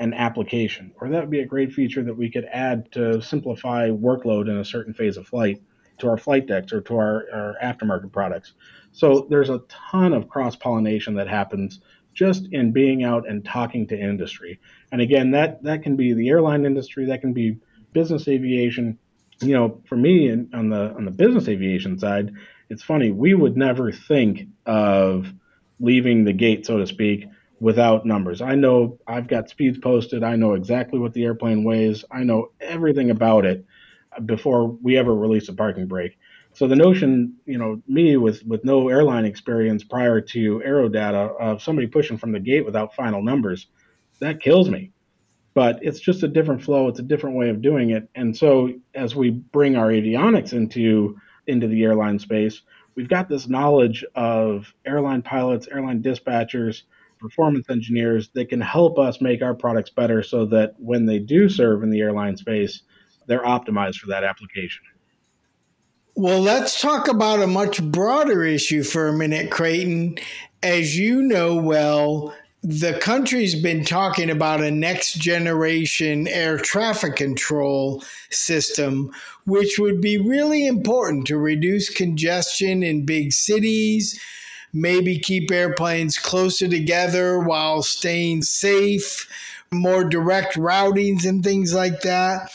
an 0.00 0.14
application 0.14 0.92
or 1.00 1.08
that 1.08 1.20
would 1.20 1.30
be 1.30 1.40
a 1.40 1.46
great 1.46 1.72
feature 1.72 2.02
that 2.02 2.16
we 2.16 2.30
could 2.30 2.46
add 2.52 2.90
to 2.90 3.20
simplify 3.22 3.88
workload 3.88 4.48
in 4.48 4.56
a 4.56 4.64
certain 4.64 4.92
phase 4.92 5.16
of 5.16 5.26
flight 5.26 5.62
to 5.98 6.08
our 6.08 6.16
flight 6.16 6.46
decks 6.46 6.72
or 6.72 6.80
to 6.80 6.96
our, 6.96 7.26
our 7.32 7.56
aftermarket 7.62 8.10
products. 8.10 8.54
So 8.92 9.26
there's 9.28 9.50
a 9.50 9.60
ton 9.68 10.14
of 10.14 10.28
cross 10.28 10.56
pollination 10.56 11.14
that 11.14 11.28
happens 11.28 11.80
just 12.14 12.48
in 12.50 12.72
being 12.72 13.04
out 13.04 13.28
and 13.28 13.44
talking 13.44 13.86
to 13.88 13.98
industry. 13.98 14.58
And 14.90 15.00
again 15.00 15.30
that 15.32 15.62
that 15.62 15.82
can 15.82 15.96
be 15.96 16.14
the 16.14 16.28
airline 16.28 16.64
industry 16.64 17.04
that 17.06 17.20
can 17.20 17.32
be 17.32 17.58
business 17.92 18.26
aviation. 18.26 18.98
You 19.42 19.54
know 19.54 19.80
for 19.86 19.96
me 19.96 20.30
on 20.32 20.70
the 20.70 20.94
on 20.96 21.04
the 21.04 21.10
business 21.10 21.48
aviation 21.48 21.98
side 21.98 22.32
it's 22.68 22.82
funny 22.82 23.10
we 23.10 23.34
would 23.34 23.56
never 23.56 23.90
think 23.90 24.48
of 24.64 25.32
leaving 25.80 26.24
the 26.24 26.32
gate, 26.32 26.66
so 26.66 26.78
to 26.78 26.86
speak, 26.86 27.26
without 27.60 28.06
numbers. 28.06 28.40
I 28.40 28.54
know 28.54 28.98
I've 29.06 29.28
got 29.28 29.50
speeds 29.50 29.78
posted. 29.78 30.24
I 30.24 30.34
know 30.36 30.54
exactly 30.54 30.98
what 30.98 31.12
the 31.12 31.24
airplane 31.24 31.62
weighs. 31.62 32.04
I 32.10 32.24
know 32.24 32.50
everything 32.60 33.10
about 33.10 33.44
it 33.44 33.64
before 34.24 34.66
we 34.66 34.96
ever 34.96 35.14
release 35.14 35.48
a 35.48 35.52
parking 35.52 35.86
brake. 35.86 36.18
So 36.54 36.66
the 36.66 36.74
notion, 36.74 37.34
you 37.44 37.58
know, 37.58 37.80
me 37.86 38.16
with 38.16 38.44
with 38.44 38.64
no 38.64 38.88
airline 38.88 39.24
experience 39.24 39.84
prior 39.84 40.20
to 40.20 40.62
AeroData 40.66 41.38
of 41.38 41.62
somebody 41.62 41.86
pushing 41.86 42.16
from 42.16 42.32
the 42.32 42.40
gate 42.40 42.64
without 42.64 42.94
final 42.94 43.22
numbers, 43.22 43.68
that 44.20 44.40
kills 44.40 44.68
me. 44.68 44.90
But 45.54 45.78
it's 45.82 46.00
just 46.00 46.22
a 46.22 46.28
different 46.28 46.62
flow. 46.62 46.88
It's 46.88 46.98
a 46.98 47.04
different 47.04 47.36
way 47.36 47.50
of 47.50 47.62
doing 47.62 47.90
it. 47.90 48.08
And 48.14 48.36
so 48.36 48.72
as 48.94 49.14
we 49.14 49.30
bring 49.30 49.76
our 49.76 49.88
avionics 49.88 50.52
into 50.52 51.18
into 51.46 51.68
the 51.68 51.84
airline 51.84 52.18
space, 52.18 52.62
we've 52.94 53.08
got 53.08 53.28
this 53.28 53.48
knowledge 53.48 54.04
of 54.14 54.72
airline 54.84 55.22
pilots, 55.22 55.68
airline 55.70 56.02
dispatchers, 56.02 56.82
performance 57.20 57.68
engineers 57.70 58.30
that 58.34 58.48
can 58.48 58.60
help 58.60 58.98
us 58.98 59.20
make 59.20 59.42
our 59.42 59.54
products 59.54 59.90
better 59.90 60.22
so 60.22 60.46
that 60.46 60.74
when 60.78 61.06
they 61.06 61.18
do 61.18 61.48
serve 61.48 61.82
in 61.82 61.90
the 61.90 62.00
airline 62.00 62.36
space, 62.36 62.82
they're 63.26 63.44
optimized 63.44 63.96
for 63.96 64.08
that 64.08 64.24
application. 64.24 64.82
Well, 66.16 66.40
let's 66.40 66.80
talk 66.80 67.08
about 67.08 67.42
a 67.42 67.46
much 67.46 67.82
broader 67.82 68.44
issue 68.44 68.82
for 68.82 69.08
a 69.08 69.12
minute, 69.12 69.50
Creighton. 69.50 70.18
As 70.62 70.98
you 70.98 71.22
know 71.22 71.56
well, 71.56 72.34
the 72.62 72.92
country's 72.94 73.54
been 73.54 73.84
talking 73.84 74.28
about 74.28 74.60
a 74.60 74.70
next 74.70 75.14
generation 75.14 76.28
air 76.28 76.58
traffic 76.58 77.16
control 77.16 78.04
system, 78.30 79.10
which 79.46 79.78
would 79.78 80.00
be 80.00 80.18
really 80.18 80.66
important 80.66 81.26
to 81.28 81.38
reduce 81.38 81.88
congestion 81.88 82.82
in 82.82 83.06
big 83.06 83.32
cities, 83.32 84.20
maybe 84.72 85.18
keep 85.18 85.50
airplanes 85.50 86.18
closer 86.18 86.68
together 86.68 87.38
while 87.38 87.82
staying 87.82 88.42
safe, 88.42 89.28
more 89.70 90.04
direct 90.04 90.54
routings 90.54 91.24
and 91.26 91.42
things 91.42 91.74
like 91.74 92.02
that. 92.02 92.50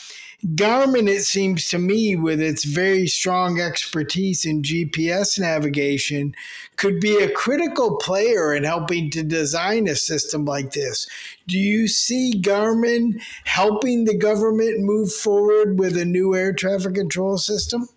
Garmin, 0.53 1.09
it 1.09 1.23
seems 1.23 1.67
to 1.69 1.79
me, 1.79 2.15
with 2.15 2.39
its 2.39 2.65
very 2.65 3.07
strong 3.07 3.59
expertise 3.59 4.45
in 4.45 4.61
GPS 4.61 5.39
navigation, 5.39 6.35
could 6.75 6.99
be 6.99 7.17
a 7.17 7.31
critical 7.31 7.97
player 7.97 8.53
in 8.53 8.63
helping 8.63 9.09
to 9.11 9.23
design 9.23 9.87
a 9.87 9.95
system 9.95 10.45
like 10.45 10.73
this. 10.73 11.07
Do 11.47 11.57
you 11.57 11.87
see 11.87 12.39
Garmin 12.39 13.19
helping 13.45 14.05
the 14.05 14.15
government 14.15 14.81
move 14.81 15.11
forward 15.11 15.79
with 15.79 15.97
a 15.97 16.05
new 16.05 16.35
air 16.35 16.53
traffic 16.53 16.93
control 16.93 17.39
system? 17.39 17.89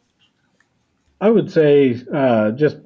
I 1.20 1.28
would 1.28 1.50
say 1.50 2.00
uh, 2.14 2.52
just 2.52 2.78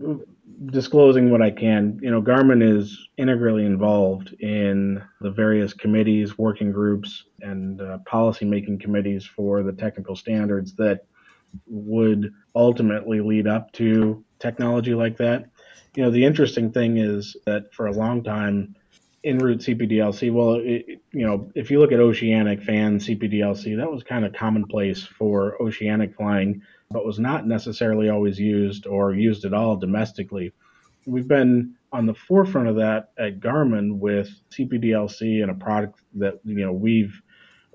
disclosing 0.67 1.31
what 1.31 1.43
I 1.43 1.51
can, 1.51 1.99
you 2.03 2.11
know, 2.11 2.23
Garmin 2.23 2.63
is 2.63 3.09
integrally 3.17 3.65
involved 3.65 4.35
in 4.41 5.03
the 5.21 5.31
various 5.31 5.73
committees, 5.73 6.39
working 6.39 6.73
groups, 6.73 7.25
and 7.41 7.81
uh, 7.81 7.99
policy 8.07 8.45
making 8.45 8.79
committees 8.79 9.25
for 9.25 9.63
the 9.63 9.73
technical 9.73 10.17
standards 10.17 10.75
that 10.75 11.07
would 11.67 12.33
ultimately 12.55 13.21
lead 13.21 13.47
up 13.47 13.73
to 13.73 14.25
technology 14.39 14.95
like 14.95 15.17
that. 15.19 15.47
you 15.95 16.03
know, 16.03 16.11
the 16.11 16.25
interesting 16.25 16.73
thing 16.73 16.99
is 16.99 17.37
that 17.47 17.73
for 17.75 17.87
a 17.87 17.93
long 17.93 18.23
time, 18.23 18.75
en 19.25 19.39
route 19.39 19.61
CPDLC, 19.61 20.33
well, 20.33 20.55
it, 20.55 21.01
you 21.13 21.27
know, 21.27 21.51
if 21.55 21.71
you 21.71 21.79
look 21.79 21.93
at 21.93 22.01
oceanic 22.01 22.63
FANS 22.63 23.07
CPDLC, 23.07 23.77
that 23.77 23.91
was 23.91 24.03
kind 24.03 24.25
of 24.25 24.33
commonplace 24.33 25.05
for 25.05 25.61
oceanic 25.63 26.17
flying, 26.17 26.63
but 26.93 27.05
was 27.05 27.19
not 27.19 27.47
necessarily 27.47 28.09
always 28.09 28.39
used 28.39 28.87
or 28.87 29.15
used 29.15 29.45
at 29.45 29.55
all 29.55 29.77
domestically. 29.77 30.53
We've 31.07 31.29
been 31.29 31.75
on 31.93 32.07
the 32.07 32.15
forefront 32.15 32.69
of 32.69 32.77
that 32.77 33.11
at 33.19 33.41
Garmin 33.41 33.99
with 33.99 34.31
CPDLC 34.51 35.43
and 35.43 35.51
a 35.51 35.55
product 35.55 36.01
that 36.15 36.41
you 36.45 36.65
know 36.65 36.73
we've 36.73 37.21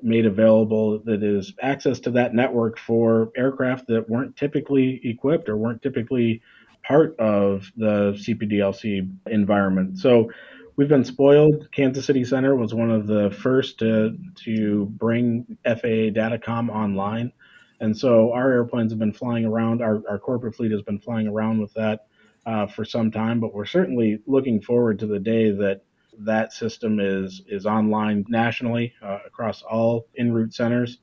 made 0.01 0.25
available 0.25 0.99
that 0.99 1.23
is 1.23 1.53
access 1.61 1.99
to 2.01 2.11
that 2.11 2.33
network 2.33 2.77
for 2.77 3.31
aircraft 3.35 3.87
that 3.87 4.09
weren't 4.09 4.35
typically 4.35 5.01
equipped 5.03 5.49
or 5.49 5.57
weren't 5.57 5.81
typically 5.81 6.41
part 6.83 7.19
of 7.19 7.71
the 7.75 8.13
CPDLC 8.13 9.11
environment. 9.27 9.97
So 9.97 10.31
we've 10.75 10.87
been 10.87 11.03
spoiled. 11.03 11.67
Kansas 11.71 12.05
City 12.05 12.23
Center 12.23 12.55
was 12.55 12.73
one 12.73 12.91
of 12.91 13.07
the 13.07 13.31
first 13.31 13.79
to 13.79 14.17
to 14.45 14.85
bring 14.85 15.57
FAA 15.65 16.13
Datacom 16.13 16.69
online, 16.69 17.33
and 17.79 17.97
so 17.97 18.31
our 18.33 18.51
airplanes 18.51 18.91
have 18.91 18.99
been 18.99 19.13
flying 19.13 19.45
around. 19.45 19.81
Our, 19.81 20.01
our 20.09 20.19
corporate 20.19 20.55
fleet 20.55 20.71
has 20.71 20.81
been 20.81 20.99
flying 20.99 21.27
around 21.27 21.61
with 21.61 21.73
that 21.73 22.07
uh, 22.45 22.67
for 22.67 22.85
some 22.85 23.11
time, 23.11 23.39
but 23.39 23.53
we're 23.53 23.65
certainly 23.65 24.19
looking 24.25 24.61
forward 24.61 24.99
to 24.99 25.07
the 25.07 25.19
day 25.19 25.51
that 25.51 25.81
that 26.19 26.51
system 26.51 26.99
is 26.99 27.43
is 27.47 27.65
online 27.65 28.25
nationally 28.27 28.93
uh, 29.03 29.19
across 29.25 29.61
all 29.61 30.07
en 30.17 30.31
route 30.31 30.53
centers. 30.53 30.97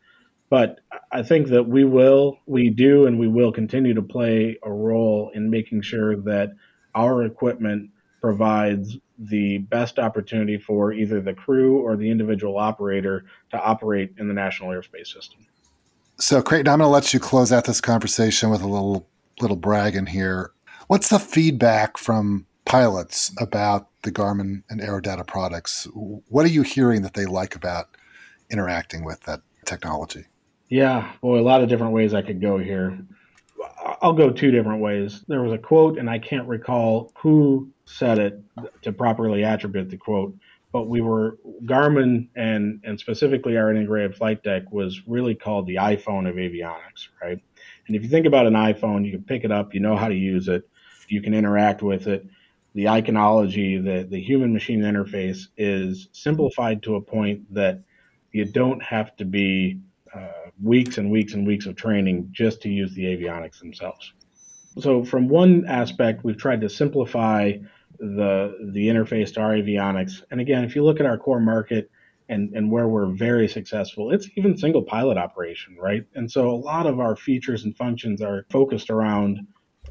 But 0.51 0.81
I 1.11 1.23
think 1.23 1.49
that 1.49 1.67
we 1.67 1.85
will, 1.85 2.39
we 2.47 2.71
do, 2.71 3.07
and 3.07 3.19
we 3.19 3.29
will 3.29 3.51
continue 3.51 3.95
to 3.95 4.03
play 4.03 4.59
a 4.63 4.71
role 4.71 5.31
in 5.35 5.51
making 5.51 5.83
sure 5.83 6.17
that 6.23 6.51
our 6.95 7.25
equipment 7.25 7.91
provides 8.21 8.97
the 9.19 9.59
best 9.59 9.99
opportunity 9.99 10.59
for 10.59 10.93
either 10.93 11.21
the 11.21 11.35
crew 11.35 11.79
or 11.81 11.97
the 11.97 12.11
individual 12.11 12.59
operator 12.59 13.25
to 13.51 13.61
operate 13.61 14.13
in 14.19 14.29
the 14.29 14.35
national 14.35 14.71
airspace 14.71 15.09
system. 15.09 15.47
So, 16.17 16.43
Creighton, 16.43 16.73
I'm 16.73 16.79
going 16.79 16.87
to 16.87 16.93
let 16.93 17.13
you 17.13 17.19
close 17.19 17.53
out 17.53 17.65
this 17.65 17.81
conversation 17.81 18.51
with 18.51 18.63
a 18.63 18.69
little 18.69 19.09
little 19.41 19.57
brag 19.57 19.97
in 19.97 20.07
here. 20.07 20.53
What's 20.87 21.09
the 21.09 21.19
feedback 21.19 21.99
from 21.99 22.47
pilots 22.65 23.33
about 23.39 23.89
the 24.03 24.13
Garmin 24.13 24.63
and 24.71 24.81
AeroData 24.81 25.27
products? 25.27 25.89
What 25.93 26.45
are 26.45 26.51
you 26.51 26.63
hearing 26.63 27.03
that 27.03 27.15
they 27.15 27.27
like 27.27 27.57
about 27.57 27.89
interacting 28.49 29.05
with 29.05 29.21
that 29.23 29.41
technology? 29.65 30.27
Yeah, 30.69 31.13
boy, 31.21 31.41
a 31.41 31.43
lot 31.43 31.63
of 31.63 31.69
different 31.69 31.93
ways 31.93 32.15
I 32.15 32.23
could 32.23 32.41
go 32.41 32.59
here. 32.59 32.97
I'll 34.01 34.13
go 34.13 34.31
two 34.31 34.53
different 34.53 34.81
ways. 34.81 35.25
There 35.27 35.43
was 35.43 35.53
a 35.53 35.59
quote, 35.59 35.99
and 35.99 36.09
I 36.09 36.19
can't 36.19 36.47
recall 36.47 37.13
who 37.17 37.71
said 37.87 38.19
it 38.19 38.41
to 38.83 38.93
properly 38.93 39.43
attribute 39.43 39.91
the 39.91 39.97
quote, 39.97 40.37
but 40.75 40.89
we 40.89 41.01
were 41.01 41.39
Garmin 41.67 42.27
and 42.35 42.81
and 42.83 42.99
specifically 42.99 43.57
our 43.57 43.71
integrated 43.71 44.17
flight 44.17 44.43
deck 44.43 44.65
was 44.73 45.03
really 45.07 45.37
called 45.37 45.69
the 45.69 45.77
iPhone 45.77 46.29
of 46.29 46.35
avionics, 46.35 47.07
right? 47.23 47.39
And 47.87 47.95
if 47.95 48.03
you 48.03 48.09
think 48.09 48.27
about 48.27 48.49
an 48.49 48.55
iPhone, 48.55 49.07
you 49.07 49.13
can 49.13 49.23
pick 49.23 49.45
it 49.45 49.53
up, 49.53 49.73
you 49.73 49.79
know 49.79 49.97
how 49.97 50.09
to 50.09 50.17
use 50.17 50.49
it, 50.49 50.69
you 51.07 51.23
can 51.23 51.33
interact 51.33 51.83
with 51.83 52.09
it. 52.09 52.27
The 52.75 52.87
iconology, 52.87 53.83
the 53.83 54.03
the 54.03 54.21
human 54.21 54.53
machine 54.53 54.81
interface 54.81 55.47
is 55.57 56.09
simplified 56.11 56.83
to 56.83 56.97
a 56.97 57.01
point 57.01 57.55
that 57.55 57.81
you 58.33 58.45
don't 58.45 58.83
have 58.83 59.15
to 59.19 59.25
be 59.25 59.79
uh, 60.13 60.51
weeks 60.61 60.99
and 60.99 61.09
weeks 61.09 61.35
and 61.35 61.47
weeks 61.47 61.67
of 61.67 61.77
training 61.77 62.31
just 62.33 62.61
to 62.63 62.69
use 62.69 62.93
the 62.95 63.05
avionics 63.05 63.61
themselves. 63.61 64.13
So, 64.81 65.05
from 65.05 65.29
one 65.29 65.67
aspect, 65.69 66.25
we've 66.25 66.37
tried 66.37 66.63
to 66.63 66.69
simplify 66.69 67.53
the 67.99 68.71
the 68.73 68.89
interface 68.89 69.35
to 69.35 69.41
our 69.41 69.53
avionics. 69.53 70.23
And 70.31 70.41
again, 70.41 70.65
if 70.65 70.75
you 70.75 70.85
look 70.85 71.01
at 71.01 71.07
our 71.07 71.19
core 71.19 71.41
market 71.41 71.91
and 72.29 72.55
and 72.55 72.71
where 72.71 72.89
we're 72.89 73.07
very 73.07 73.49
successful, 73.49 74.13
it's 74.13 74.29
even 74.37 74.57
single 74.57 74.83
pilot 74.83 75.19
operation, 75.19 75.77
right? 75.79 76.05
And 76.15 76.31
so, 76.31 76.51
a 76.51 76.53
lot 76.57 76.87
of 76.87 77.01
our 77.01 77.17
features 77.17 77.65
and 77.65 77.77
functions 77.77 78.23
are 78.23 78.47
focused 78.51 78.91
around 78.91 79.47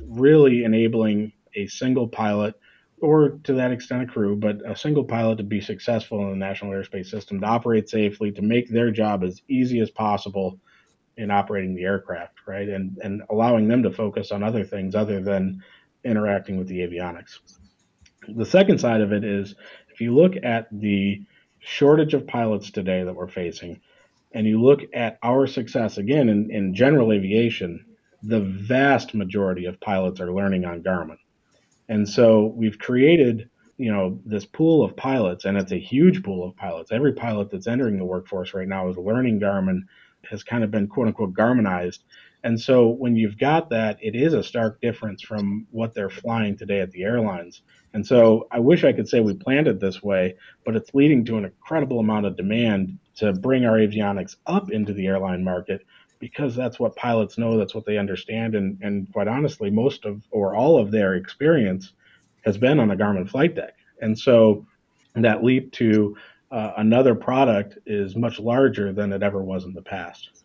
really 0.05 0.63
enabling 0.63 1.31
a 1.55 1.67
single 1.67 2.07
pilot 2.07 2.55
or 3.03 3.37
to 3.43 3.53
that 3.53 3.71
extent 3.71 4.03
a 4.03 4.05
crew, 4.05 4.35
but 4.35 4.57
a 4.65 4.75
single 4.75 5.03
pilot 5.03 5.37
to 5.37 5.43
be 5.43 5.59
successful 5.59 6.21
in 6.23 6.29
the 6.29 6.35
national 6.37 6.71
airspace 6.71 7.07
system, 7.07 7.41
to 7.41 7.45
operate 7.45 7.89
safely, 7.89 8.31
to 8.31 8.41
make 8.41 8.69
their 8.69 8.91
job 8.91 9.23
as 9.25 9.41
easy 9.49 9.81
as 9.81 9.89
possible 9.89 10.57
in 11.17 11.29
operating 11.29 11.75
the 11.75 11.83
aircraft, 11.83 12.35
right? 12.47 12.69
And 12.69 12.97
and 13.03 13.21
allowing 13.29 13.67
them 13.67 13.83
to 13.83 13.91
focus 13.91 14.31
on 14.31 14.41
other 14.41 14.63
things 14.63 14.95
other 14.95 15.21
than 15.21 15.61
interacting 16.03 16.57
with 16.57 16.67
the 16.67 16.79
avionics. 16.79 17.39
The 18.27 18.45
second 18.45 18.79
side 18.79 19.01
of 19.01 19.11
it 19.11 19.23
is 19.23 19.55
if 19.91 20.01
you 20.01 20.15
look 20.15 20.33
at 20.43 20.67
the 20.71 21.21
shortage 21.59 22.13
of 22.13 22.27
pilots 22.27 22.71
today 22.71 23.03
that 23.03 23.15
we're 23.15 23.27
facing, 23.27 23.79
and 24.33 24.47
you 24.47 24.61
look 24.61 24.81
at 24.93 25.19
our 25.23 25.45
success 25.47 25.97
again 25.97 26.29
in, 26.29 26.49
in 26.51 26.73
general 26.73 27.11
aviation, 27.11 27.85
the 28.23 28.39
vast 28.39 29.13
majority 29.13 29.65
of 29.65 29.79
pilots 29.79 30.19
are 30.19 30.33
learning 30.33 30.65
on 30.65 30.81
Garmin. 30.81 31.17
And 31.89 32.07
so 32.07 32.53
we've 32.55 32.79
created, 32.79 33.49
you 33.77 33.91
know, 33.91 34.19
this 34.25 34.45
pool 34.45 34.83
of 34.83 34.95
pilots, 34.95 35.45
and 35.45 35.57
it's 35.57 35.71
a 35.71 35.79
huge 35.79 36.23
pool 36.23 36.47
of 36.47 36.55
pilots. 36.55 36.91
Every 36.91 37.13
pilot 37.13 37.51
that's 37.51 37.67
entering 37.67 37.97
the 37.97 38.05
workforce 38.05 38.53
right 38.53 38.67
now 38.67 38.89
is 38.89 38.97
learning 38.97 39.39
Garmin, 39.39 39.81
has 40.29 40.43
kind 40.43 40.63
of 40.63 40.71
been 40.71 40.87
quote 40.87 41.07
unquote 41.07 41.33
Garminized. 41.33 41.99
And 42.43 42.59
so 42.59 42.89
when 42.89 43.15
you've 43.15 43.37
got 43.37 43.69
that, 43.69 43.97
it 44.01 44.15
is 44.15 44.33
a 44.33 44.43
stark 44.43 44.81
difference 44.81 45.21
from 45.21 45.65
what 45.71 45.93
they're 45.93 46.09
flying 46.09 46.57
today 46.57 46.81
at 46.81 46.91
the 46.91 47.03
airlines. 47.03 47.61
And 47.93 48.05
so 48.05 48.47
I 48.51 48.59
wish 48.59 48.83
I 48.83 48.91
could 48.91 49.07
say 49.07 49.19
we 49.21 49.33
planned 49.33 49.67
it 49.67 49.79
this 49.79 50.03
way, 50.03 50.35
but 50.65 50.75
it's 50.75 50.93
leading 50.93 51.23
to 51.25 51.37
an 51.37 51.45
incredible 51.45 51.99
amount 51.99 52.25
of 52.25 52.35
demand 52.35 52.97
to 53.15 53.33
bring 53.33 53.65
our 53.65 53.77
avionics 53.77 54.35
up 54.45 54.71
into 54.71 54.93
the 54.93 55.07
airline 55.07 55.43
market 55.43 55.85
because 56.23 56.55
that's 56.55 56.79
what 56.79 56.95
pilots 56.95 57.37
know, 57.37 57.57
that's 57.57 57.75
what 57.75 57.85
they 57.85 57.97
understand, 57.97 58.55
and 58.55 58.77
and 58.81 59.11
quite 59.11 59.27
honestly, 59.27 59.69
most 59.69 60.05
of 60.05 60.23
or 60.31 60.55
all 60.55 60.77
of 60.79 60.89
their 60.89 61.15
experience 61.15 61.91
has 62.45 62.57
been 62.57 62.79
on 62.79 62.91
a 62.91 62.95
Garmin 62.95 63.29
flight 63.29 63.55
deck, 63.55 63.73
and 64.01 64.17
so 64.17 64.65
that 65.15 65.43
leap 65.43 65.73
to 65.73 66.15
uh, 66.49 66.71
another 66.77 67.13
product 67.13 67.77
is 67.85 68.15
much 68.15 68.39
larger 68.39 68.93
than 68.93 69.11
it 69.11 69.21
ever 69.21 69.43
was 69.43 69.65
in 69.65 69.73
the 69.73 69.81
past. 69.81 70.42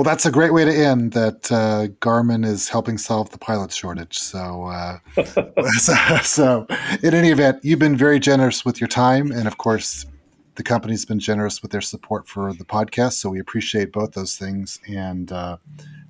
Well, 0.00 0.06
that's 0.06 0.24
a 0.24 0.30
great 0.30 0.54
way 0.54 0.64
to 0.64 0.74
end. 0.74 1.12
That 1.12 1.52
uh, 1.52 1.88
Garmin 2.00 2.42
is 2.42 2.70
helping 2.70 2.96
solve 2.96 3.28
the 3.32 3.36
pilot 3.36 3.70
shortage. 3.70 4.18
So, 4.18 4.64
uh, 4.64 4.98
so, 5.76 5.94
so, 6.22 6.66
in 7.02 7.12
any 7.12 7.28
event, 7.28 7.62
you've 7.62 7.80
been 7.80 7.96
very 7.96 8.18
generous 8.18 8.64
with 8.64 8.80
your 8.80 8.88
time, 8.88 9.30
and 9.30 9.46
of 9.46 9.58
course, 9.58 10.06
the 10.54 10.62
company's 10.62 11.04
been 11.04 11.18
generous 11.18 11.60
with 11.60 11.70
their 11.70 11.82
support 11.82 12.26
for 12.26 12.54
the 12.54 12.64
podcast. 12.64 13.12
So 13.12 13.28
we 13.28 13.40
appreciate 13.40 13.92
both 13.92 14.12
those 14.12 14.38
things. 14.38 14.80
And 14.88 15.30
uh, 15.30 15.58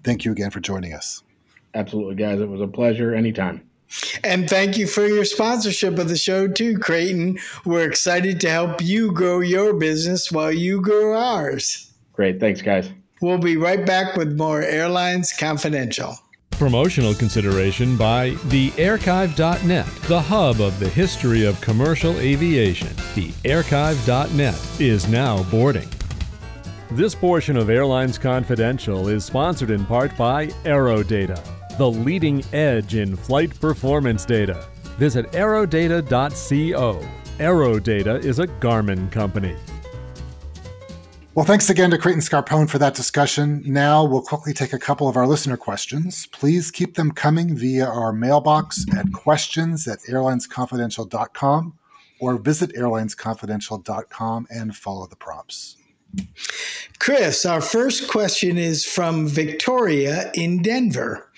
thank 0.05 0.24
you 0.24 0.30
again 0.30 0.53
for 0.53 0.61
joining 0.61 0.95
us. 0.95 1.24
Absolutely, 1.74 2.14
guys. 2.14 2.38
It 2.38 2.49
was 2.49 2.61
a 2.61 2.68
pleasure 2.68 3.12
anytime. 3.12 3.68
And 4.22 4.49
thank 4.49 4.78
you 4.78 4.86
for 4.86 5.05
your 5.05 5.24
sponsorship 5.24 5.99
of 5.99 6.09
the 6.09 6.16
show, 6.16 6.47
too, 6.47 6.78
Creighton. 6.78 7.41
We're 7.64 7.88
excited 7.88 8.41
to 8.43 8.51
help 8.51 8.80
you 8.80 9.11
grow 9.11 9.41
your 9.41 9.74
business 9.74 10.30
while 10.30 10.53
you 10.53 10.80
grow 10.80 11.18
ours. 11.18 11.93
Great. 12.12 12.38
Thanks, 12.38 12.62
guys. 12.62 12.93
We'll 13.21 13.39
be 13.39 13.59
right 13.59 13.85
back 13.85 14.16
with 14.16 14.39
more 14.39 14.62
Airlines 14.62 15.33
Confidential. 15.33 16.18
Promotional 16.53 17.14
consideration 17.14 17.97
by 17.97 18.31
thearchive.net, 18.49 19.87
the 20.09 20.21
hub 20.21 20.61
of 20.61 20.79
the 20.79 20.89
history 20.89 21.45
of 21.45 21.61
commercial 21.61 22.18
aviation. 22.18 22.89
Thearchive.net 23.14 24.81
is 24.81 25.07
now 25.09 25.43
boarding. 25.45 25.89
This 26.91 27.14
portion 27.14 27.57
of 27.57 27.68
Airlines 27.68 28.18
Confidential 28.18 29.09
is 29.09 29.25
sponsored 29.25 29.71
in 29.71 29.85
part 29.85 30.16
by 30.16 30.47
AeroData, 30.64 31.77
the 31.77 31.91
leading 31.91 32.43
edge 32.55 32.95
in 32.95 33.16
flight 33.16 33.59
performance 33.61 34.25
data. 34.25 34.66
Visit 34.99 35.31
aerodata.co. 35.33 37.07
AeroData 37.39 38.25
is 38.25 38.39
a 38.39 38.47
Garmin 38.47 39.11
company. 39.12 39.57
Well, 41.41 41.47
thanks 41.47 41.70
again 41.70 41.91
to 41.93 41.97
Creighton 41.97 42.20
Scarpone 42.20 42.68
for 42.68 42.76
that 42.76 42.95
discussion. 42.95 43.62
Now 43.64 44.05
we'll 44.05 44.20
quickly 44.20 44.53
take 44.53 44.74
a 44.74 44.78
couple 44.78 45.09
of 45.09 45.16
our 45.16 45.26
listener 45.26 45.57
questions. 45.57 46.26
Please 46.26 46.70
keep 46.70 46.97
them 46.97 47.12
coming 47.12 47.57
via 47.57 47.86
our 47.86 48.12
mailbox 48.12 48.84
at 48.95 49.11
questions 49.14 49.88
at 49.88 50.01
airlinesconfidential.com 50.01 51.78
or 52.20 52.36
visit 52.36 52.74
airlinesconfidential.com 52.74 54.49
and 54.51 54.76
follow 54.76 55.07
the 55.07 55.16
prompts. 55.16 55.78
Chris, 56.99 57.47
our 57.47 57.62
first 57.62 58.11
question 58.11 58.59
is 58.59 58.84
from 58.84 59.26
Victoria 59.26 60.30
in 60.34 60.61
Denver. 60.61 61.30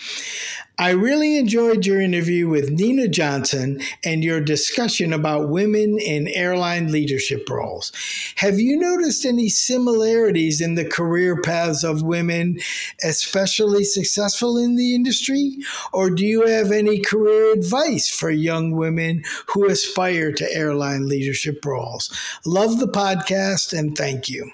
I 0.83 0.91
really 0.91 1.39
enjoyed 1.39 1.87
your 1.87 2.01
interview 2.01 2.49
with 2.49 2.73
Nina 2.73 3.07
Johnson 3.07 3.81
and 4.03 4.25
your 4.25 4.41
discussion 4.41 5.13
about 5.13 5.49
women 5.49 5.97
in 6.01 6.27
airline 6.27 6.91
leadership 6.91 7.49
roles. 7.49 7.93
Have 8.39 8.59
you 8.59 8.77
noticed 8.77 9.25
any 9.25 9.49
similarities 9.49 10.61
in 10.61 10.75
the 10.75 10.85
career 10.85 11.41
paths 11.41 11.85
of 11.85 12.03
women, 12.03 12.59
especially 13.05 13.85
successful 13.85 14.59
in 14.59 14.75
the 14.75 14.93
industry? 14.93 15.57
Or 15.93 16.11
do 16.11 16.27
you 16.27 16.49
have 16.49 16.73
any 16.73 16.99
career 16.99 17.53
advice 17.53 18.09
for 18.09 18.33
young 18.33 18.73
women 18.73 19.23
who 19.55 19.71
aspire 19.71 20.33
to 20.33 20.53
airline 20.53 21.09
leadership 21.09 21.65
roles? 21.65 22.13
Love 22.45 22.81
the 22.81 22.89
podcast 22.89 23.73
and 23.73 23.97
thank 23.97 24.29
you. 24.29 24.51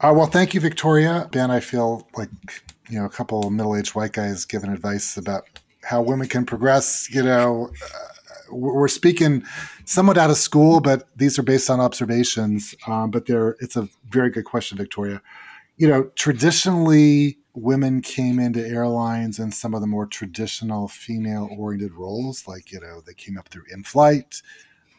Uh, 0.00 0.12
well, 0.12 0.26
thank 0.26 0.54
you, 0.54 0.60
Victoria. 0.60 1.28
Ben, 1.30 1.52
I 1.52 1.60
feel 1.60 2.08
like 2.16 2.30
you 2.88 2.98
know 2.98 3.04
a 3.04 3.10
couple 3.10 3.50
middle-aged 3.50 3.94
white 3.94 4.12
guys 4.12 4.44
giving 4.44 4.70
advice 4.70 5.16
about 5.16 5.46
how 5.82 6.02
women 6.02 6.28
can 6.28 6.46
progress. 6.46 7.08
You 7.12 7.22
know, 7.22 7.70
uh, 7.82 7.98
we're 8.50 8.88
speaking 8.88 9.44
somewhat 9.84 10.18
out 10.18 10.30
of 10.30 10.36
school, 10.36 10.80
but 10.80 11.08
these 11.16 11.38
are 11.38 11.42
based 11.42 11.70
on 11.70 11.80
observations. 11.80 12.74
Um, 12.86 13.10
but 13.10 13.26
they're 13.26 13.56
it's 13.60 13.76
a 13.76 13.88
very 14.08 14.30
good 14.30 14.44
question, 14.44 14.78
Victoria. 14.78 15.22
You 15.76 15.88
know, 15.88 16.04
traditionally, 16.14 17.38
women 17.54 18.00
came 18.00 18.38
into 18.38 18.66
airlines 18.66 19.38
in 19.38 19.50
some 19.50 19.74
of 19.74 19.80
the 19.80 19.86
more 19.86 20.06
traditional 20.06 20.88
female-oriented 20.88 21.92
roles, 21.92 22.46
like 22.46 22.72
you 22.72 22.80
know 22.80 23.00
they 23.00 23.14
came 23.14 23.38
up 23.38 23.48
through 23.48 23.64
in-flight 23.72 24.42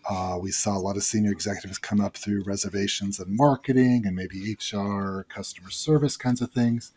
uh, 0.07 0.37
we 0.39 0.51
saw 0.51 0.77
a 0.77 0.79
lot 0.79 0.97
of 0.97 1.03
senior 1.03 1.31
executives 1.31 1.79
come 1.79 1.99
up 1.99 2.15
through 2.15 2.43
reservations 2.43 3.19
and 3.19 3.35
marketing 3.35 4.03
and 4.05 4.15
maybe 4.15 4.53
HR, 4.53 5.25
customer 5.27 5.71
service 5.71 6.15
kinds 6.15 6.41
of 6.41 6.51
things. 6.51 6.91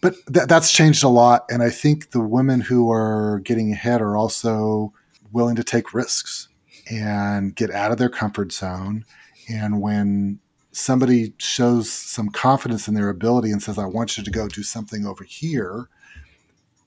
But 0.00 0.14
th- 0.32 0.46
that's 0.46 0.72
changed 0.72 1.02
a 1.02 1.08
lot. 1.08 1.44
And 1.50 1.62
I 1.62 1.70
think 1.70 2.10
the 2.10 2.20
women 2.20 2.60
who 2.60 2.90
are 2.90 3.40
getting 3.44 3.72
ahead 3.72 4.00
are 4.00 4.16
also 4.16 4.92
willing 5.32 5.56
to 5.56 5.64
take 5.64 5.94
risks 5.94 6.48
and 6.90 7.54
get 7.54 7.70
out 7.70 7.90
of 7.90 7.98
their 7.98 8.08
comfort 8.08 8.52
zone. 8.52 9.04
And 9.48 9.80
when 9.80 10.38
somebody 10.72 11.34
shows 11.38 11.90
some 11.90 12.28
confidence 12.28 12.88
in 12.88 12.94
their 12.94 13.08
ability 13.08 13.50
and 13.50 13.62
says, 13.62 13.78
I 13.78 13.86
want 13.86 14.16
you 14.16 14.24
to 14.24 14.30
go 14.30 14.48
do 14.48 14.62
something 14.62 15.04
over 15.06 15.24
here, 15.24 15.88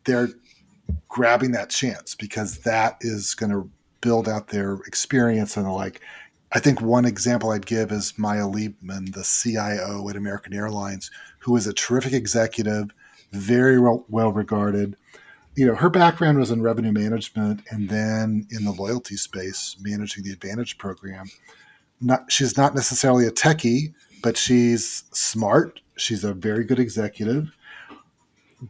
they're 0.05 0.29
grabbing 1.07 1.51
that 1.51 1.69
chance 1.69 2.15
because 2.15 2.59
that 2.59 2.97
is 3.01 3.35
going 3.35 3.51
to 3.51 3.69
build 4.01 4.27
out 4.27 4.47
their 4.47 4.75
experience 4.87 5.57
and 5.57 5.71
like. 5.71 6.01
I 6.53 6.59
think 6.59 6.81
one 6.81 7.05
example 7.05 7.51
I'd 7.51 7.65
give 7.65 7.93
is 7.93 8.17
Maya 8.17 8.41
Leibman, 8.43 9.13
the 9.13 9.23
CIO 9.23 10.09
at 10.09 10.17
American 10.17 10.53
Airlines, 10.53 11.09
who 11.39 11.55
is 11.55 11.65
a 11.65 11.71
terrific 11.71 12.11
executive, 12.11 12.89
very 13.31 13.79
well, 13.79 14.05
well 14.09 14.31
regarded. 14.31 14.95
You 15.55 15.67
know, 15.67 15.75
her 15.75 15.89
background 15.89 16.39
was 16.39 16.51
in 16.51 16.61
revenue 16.61 16.91
management 16.91 17.61
and 17.69 17.89
then 17.89 18.47
in 18.51 18.63
the 18.63 18.71
loyalty 18.71 19.17
space, 19.17 19.75
managing 19.81 20.23
the 20.23 20.31
Advantage 20.31 20.77
program. 20.77 21.29
Not, 21.99 22.31
she's 22.31 22.57
not 22.57 22.73
necessarily 22.73 23.25
a 23.25 23.31
techie, 23.31 23.93
but 24.23 24.37
she's 24.37 25.03
smart. 25.11 25.81
She's 25.97 26.23
a 26.23 26.33
very 26.33 26.63
good 26.63 26.79
executive. 26.79 27.51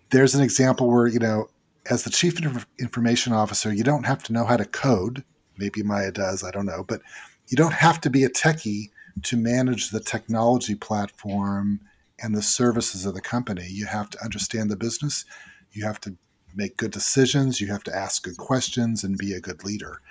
There's 0.10 0.36
an 0.36 0.42
example 0.42 0.90
where, 0.90 1.08
you 1.08 1.20
know, 1.20 1.50
as 1.90 2.04
the 2.04 2.10
chief 2.10 2.40
information 2.80 3.34
officer, 3.34 3.74
you 3.74 3.84
don't 3.84 4.06
have 4.06 4.24
to 4.24 4.34
know 4.34 4.46
how 4.46 4.58
to 4.58 4.66
code. 4.66 5.24
Maybe 5.58 5.84
Maya 5.84 6.12
does, 6.12 6.44
I 6.44 6.52
don't 6.52 6.66
know, 6.66 6.84
but 6.88 7.02
you 7.48 7.58
don't 7.58 7.74
have 7.74 8.00
to 8.02 8.10
be 8.10 8.24
a 8.24 8.30
techie 8.30 8.90
to 9.24 9.38
manage 9.38 9.90
the 9.90 10.00
technology 10.00 10.76
platform 10.76 11.80
and 12.22 12.36
the 12.36 12.42
services 12.42 13.06
of 13.06 13.14
the 13.14 13.22
company. 13.22 13.68
You 13.68 13.86
have 13.88 14.10
to 14.12 14.24
understand 14.24 14.70
the 14.70 14.78
business. 14.78 15.26
You 15.72 15.86
have 15.86 16.00
to 16.02 16.16
make 16.56 16.78
good 16.78 16.92
decisions. 16.92 17.62
You 17.62 17.68
have 17.68 17.84
to 17.84 17.96
ask 17.96 18.24
good 18.24 18.38
questions 18.38 19.04
and 19.04 19.18
be 19.18 19.34
a 19.34 19.42
good 19.42 19.64
leader. 19.64 20.02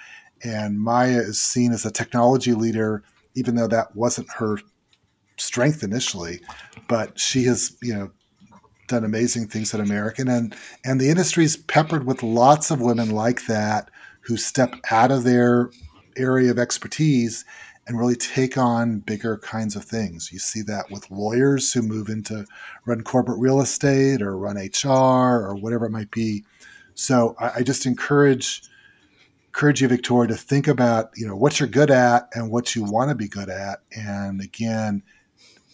And 0.43 0.81
Maya 0.81 1.21
is 1.21 1.41
seen 1.41 1.73
as 1.73 1.85
a 1.85 1.91
technology 1.91 2.53
leader, 2.53 3.03
even 3.35 3.57
though 3.57 3.69
that 3.69 3.95
wasn't 3.95 4.31
her 4.33 4.59
strength 5.37 5.83
initially. 5.83 6.41
But 6.89 7.19
she 7.19 7.45
has, 7.45 7.77
you 7.83 7.95
know, 7.95 8.11
done 8.89 9.05
amazing 9.05 9.47
things 9.47 9.73
at 9.73 9.81
American, 9.81 10.29
and 10.29 10.55
and 10.85 11.01
the 11.01 11.11
industry's 11.11 11.57
peppered 11.57 12.07
with 12.07 12.23
lots 12.23 12.71
of 12.71 12.81
women 12.81 13.11
like 13.11 13.47
that 13.47 13.91
who 14.23 14.37
step 14.37 14.75
out 14.91 15.13
of 15.13 15.25
their 15.25 15.71
area 16.17 16.51
of 16.51 16.59
expertise 16.59 17.45
and 17.87 17.99
really 17.99 18.17
take 18.17 18.57
on 18.57 19.01
bigger 19.01 19.39
kinds 19.39 19.75
of 19.75 19.85
things. 19.85 20.31
You 20.33 20.39
see 20.39 20.63
that 20.63 20.91
with 20.91 21.11
lawyers 21.11 21.73
who 21.73 21.83
move 21.83 22.09
into 22.09 22.47
run 22.87 23.03
corporate 23.03 23.41
real 23.41 23.61
estate 23.61 24.23
or 24.23 24.39
run 24.39 24.57
HR 24.57 24.89
or 24.89 25.57
whatever 25.57 25.87
it 25.87 25.91
might 25.91 26.11
be. 26.11 26.45
So 26.95 27.35
I, 27.39 27.51
I 27.57 27.63
just 27.63 27.87
encourage 27.87 28.63
encourage 29.49 29.83
you, 29.83 29.89
Victoria, 29.89 30.29
to 30.29 30.37
think 30.37 30.69
about 30.69 31.11
you 31.17 31.27
know 31.27 31.37
what 31.37 31.59
you're 31.59 31.69
good 31.69 31.91
at 31.91 32.29
and 32.35 32.51
what 32.51 32.77
you 32.77 32.85
want 32.85 33.11
to 33.11 33.17
be 33.17 33.29
good 33.29 33.49
at, 33.49 33.81
and 33.97 34.41
again 34.41 35.03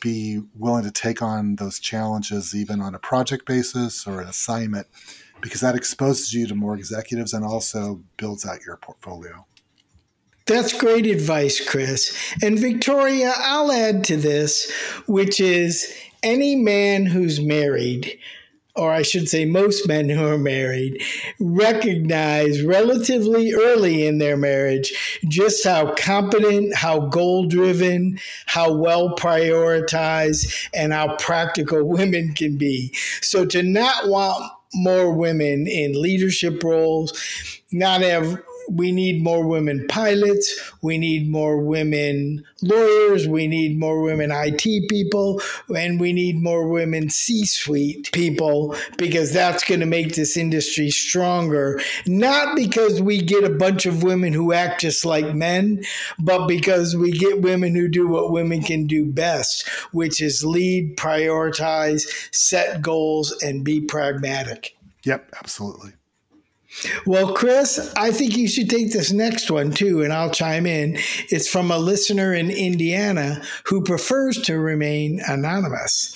be 0.01 0.43
willing 0.55 0.85
to 0.85 0.91
take 0.91 1.23
on 1.23 1.57
those 1.57 1.79
challenges 1.79 2.55
even 2.55 2.81
on 2.81 2.95
a 2.95 2.99
project 2.99 3.47
basis 3.47 4.07
or 4.07 4.21
an 4.21 4.29
assignment 4.29 4.87
because 5.41 5.61
that 5.61 5.75
exposes 5.75 6.33
you 6.33 6.47
to 6.47 6.55
more 6.55 6.75
executives 6.75 7.33
and 7.33 7.45
also 7.45 8.01
builds 8.17 8.47
out 8.47 8.61
your 8.65 8.77
portfolio. 8.77 9.47
That's 10.47 10.72
great 10.72 11.07
advice, 11.07 11.66
Chris. 11.66 12.16
And 12.42 12.59
Victoria, 12.59 13.32
I'll 13.36 13.72
add 13.72 14.05
to 14.05 14.16
this, 14.16 14.70
which 15.07 15.40
is 15.40 15.92
any 16.22 16.55
man 16.55 17.07
who's 17.07 17.40
married 17.40 18.18
or 18.76 18.92
I 18.92 19.03
should 19.03 19.28
say, 19.28 19.47
most 19.47 19.88
men 19.88 20.09
who 20.09 20.24
are 20.26 20.38
married, 20.38 21.03
recognize 21.40 22.62
relatively 22.62 23.55
early 23.55 24.07
in 24.07 24.18
their 24.18 24.36
marriage 24.36 24.92
just 25.26 25.64
how 25.64 25.94
competent, 25.94 26.74
how 26.74 27.01
goal 27.01 27.47
driven, 27.47 28.18
how 28.44 28.72
well 28.72 29.16
prioritized, 29.16 30.68
and 30.74 30.92
how 30.92 31.16
practical 31.16 31.84
women 31.88 32.34
can 32.34 32.59
be. 32.59 32.92
So 33.22 33.47
to 33.47 33.62
not 33.62 34.09
want 34.09 34.53
more 34.74 35.11
women 35.11 35.66
in 35.66 36.01
leadership 36.01 36.62
roles, 36.62 37.18
not 37.72 38.03
have 38.03 38.42
we 38.69 38.93
need 38.93 39.23
more 39.23 39.47
women 39.47 39.87
pilots. 39.89 40.73
We 40.83 40.99
need 40.99 41.31
more 41.31 41.59
women 41.59 42.45
lawyers. 42.62 43.29
We 43.29 43.47
need 43.47 43.79
more 43.79 44.03
women 44.03 44.31
IT 44.33 44.89
people. 44.89 45.41
And 45.75 46.01
we 46.01 46.12
need 46.12 46.43
more 46.43 46.69
women 46.69 47.11
C 47.11 47.45
suite 47.45 48.11
people 48.12 48.77
because 48.99 49.33
that's 49.33 49.64
going 49.64 49.81
to 49.81 49.87
make 49.87 50.14
this 50.14 50.37
industry 50.37 50.91
stronger. 50.91 51.81
Not 52.07 52.57
because 52.57 53.01
we 53.01 53.23
get 53.23 53.45
a 53.45 53.51
bunch 53.51 53.87
of 53.87 54.03
women 54.03 54.33
who 54.33 54.53
act 54.53 54.81
just 54.81 55.05
like 55.05 55.35
men, 55.35 55.85
but 56.19 56.47
because 56.47 56.97
we 56.97 57.12
get 57.12 57.43
women 57.43 57.75
who 57.75 57.89
do 57.89 58.09
what 58.09 58.33
women 58.33 58.62
can 58.62 58.87
do 58.87 59.05
best, 59.05 59.69
which 59.93 60.21
is 60.21 60.45
lead, 60.45 60.97
prioritize, 60.97 62.07
set 62.35 62.83
goals, 62.83 63.33
and 63.43 63.64
be 63.64 63.81
pragmatic. 63.81 64.77
Yep, 65.05 65.31
absolutely. 65.39 65.93
Well, 67.07 67.33
Chris, 67.33 67.93
I 67.97 68.11
think 68.11 68.37
you 68.37 68.49
should 68.49 68.68
take 68.68 68.93
this 68.93 69.12
next 69.12 69.51
one 69.51 69.70
too, 69.70 70.03
and 70.03 70.12
I'll 70.12 70.31
chime 70.31 70.66
in. 70.66 70.97
It's 71.31 71.49
from 71.49 71.70
a 71.70 71.79
listener 71.79 72.35
in 72.35 72.51
Indiana 72.51 73.43
who 73.64 73.83
prefers 73.83 74.41
to 74.43 74.59
remain 74.59 75.20
anonymous. 75.27 76.14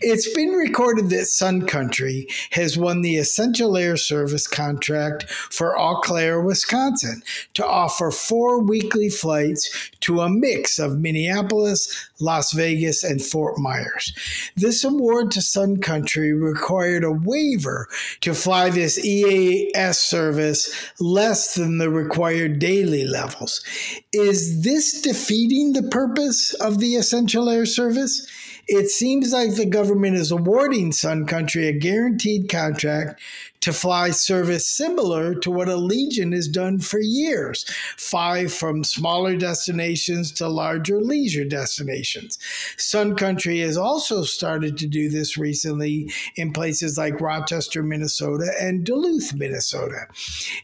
It's 0.00 0.32
been 0.32 0.50
recorded 0.50 1.10
that 1.10 1.26
Sun 1.26 1.66
Country 1.66 2.26
has 2.50 2.78
won 2.78 3.02
the 3.02 3.16
Essential 3.16 3.76
Air 3.76 3.96
Service 3.96 4.46
contract 4.46 5.24
for 5.30 5.78
Eau 5.78 6.00
Claire, 6.00 6.40
Wisconsin, 6.40 7.22
to 7.54 7.66
offer 7.66 8.10
four 8.10 8.62
weekly 8.62 9.10
flights 9.10 9.90
to 10.00 10.20
a 10.20 10.30
mix 10.30 10.78
of 10.78 10.98
Minneapolis, 10.98 12.10
Las 12.20 12.52
Vegas, 12.52 13.04
and 13.04 13.22
Fort 13.22 13.58
Myers. 13.58 14.14
This 14.56 14.84
award 14.84 15.30
to 15.32 15.42
Sun 15.42 15.80
Country 15.80 16.32
required 16.32 17.04
a 17.04 17.12
waiver 17.12 17.88
to 18.22 18.34
fly 18.34 18.70
this 18.70 19.04
EAS 19.04 19.97
service 19.98 20.70
less 21.00 21.54
than 21.54 21.78
the 21.78 21.90
required 21.90 22.58
daily 22.58 23.04
levels. 23.04 23.62
Is 24.12 24.62
this 24.62 25.00
defeating 25.00 25.72
the 25.72 25.88
purpose 25.88 26.54
of 26.54 26.78
the 26.78 26.94
Essential 26.96 27.48
Air 27.48 27.66
Service? 27.66 28.26
It 28.66 28.90
seems 28.90 29.32
like 29.32 29.54
the 29.54 29.64
government 29.64 30.16
is 30.16 30.30
awarding 30.30 30.92
Sun 30.92 31.26
Country 31.26 31.66
a 31.66 31.72
guaranteed 31.72 32.50
contract 32.50 33.18
to 33.60 33.72
fly 33.72 34.10
service 34.10 34.66
similar 34.66 35.34
to 35.34 35.50
what 35.50 35.68
Allegiant 35.68 36.34
has 36.34 36.48
done 36.48 36.78
for 36.78 37.00
years 37.00 37.64
fly 37.96 38.46
from 38.46 38.84
smaller 38.84 39.36
destinations 39.36 40.32
to 40.32 40.48
larger 40.48 41.00
leisure 41.00 41.44
destinations. 41.44 42.38
Sun 42.76 43.16
Country 43.16 43.58
has 43.60 43.76
also 43.76 44.22
started 44.22 44.76
to 44.78 44.86
do 44.86 45.08
this 45.08 45.36
recently 45.36 46.10
in 46.36 46.52
places 46.52 46.96
like 46.98 47.20
Rochester, 47.20 47.82
Minnesota, 47.82 48.52
and 48.60 48.84
Duluth, 48.84 49.34
Minnesota. 49.34 50.06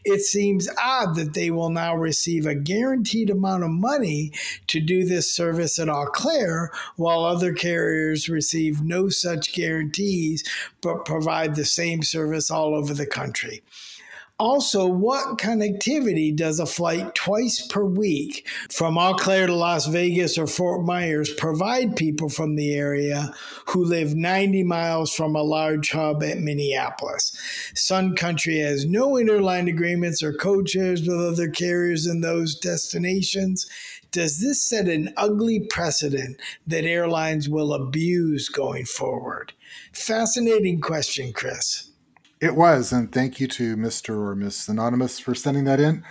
It 0.03 0.21
seems 0.21 0.69
odd 0.81 1.15
that 1.15 1.33
they 1.33 1.51
will 1.51 1.69
now 1.69 1.95
receive 1.95 2.45
a 2.45 2.55
guaranteed 2.55 3.29
amount 3.29 3.63
of 3.63 3.69
money 3.69 4.31
to 4.67 4.79
do 4.79 5.05
this 5.05 5.31
service 5.31 5.79
at 5.79 5.89
Eau 5.89 6.05
Claire, 6.05 6.71
while 6.95 7.23
other 7.23 7.53
carriers 7.53 8.29
receive 8.29 8.81
no 8.81 9.09
such 9.09 9.53
guarantees 9.53 10.43
but 10.81 11.05
provide 11.05 11.55
the 11.55 11.65
same 11.65 12.03
service 12.03 12.51
all 12.51 12.75
over 12.75 12.84
over 12.85 12.93
the 12.93 13.07
country. 13.07 13.63
Also, 14.37 14.85
what 14.85 15.37
connectivity 15.37 16.35
does 16.35 16.59
a 16.59 16.65
flight 16.65 17.15
twice 17.15 17.65
per 17.65 17.85
week 17.85 18.45
from 18.69 18.97
Eau 18.97 19.15
to 19.17 19.55
Las 19.55 19.87
Vegas 19.87 20.37
or 20.37 20.45
Fort 20.45 20.85
Myers 20.85 21.33
provide 21.33 21.95
people 21.95 22.27
from 22.27 22.55
the 22.55 22.73
area 22.75 23.33
who 23.67 23.83
live 23.83 24.13
90 24.13 24.63
miles 24.63 25.15
from 25.15 25.35
a 25.35 25.41
large 25.41 25.91
hub 25.91 26.21
at 26.21 26.39
Minneapolis? 26.39 27.35
Sun 27.75 28.17
Country 28.17 28.59
has 28.59 28.85
no 28.85 29.13
interline 29.13 29.69
agreements 29.69 30.21
or 30.21 30.33
code 30.33 30.69
shares 30.69 31.07
with 31.07 31.17
other 31.17 31.49
carriers 31.49 32.05
in 32.05 32.19
those 32.19 32.59
destinations. 32.59 33.65
Does 34.11 34.41
this 34.41 34.61
set 34.61 34.89
an 34.89 35.13
ugly 35.15 35.61
precedent 35.61 36.41
that 36.67 36.83
airlines 36.83 37.47
will 37.47 37.73
abuse 37.73 38.49
going 38.49 38.85
forward? 38.85 39.53
Fascinating 39.93 40.81
question, 40.81 41.31
Chris. 41.31 41.89
It 42.45 42.55
was, 42.55 42.93
and 42.93 43.11
thank 43.11 43.39
you 43.39 43.47
to 43.47 43.75
Mr. 43.75 44.11
or 44.11 44.35
Miss 44.35 44.67
Anonymous 44.67 45.17
for 45.17 45.33
sending 45.33 45.63
that 45.63 45.79
in. 45.79 46.03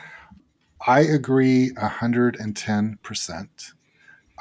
I 0.84 1.02
agree 1.02 1.70
110%. 1.78 3.48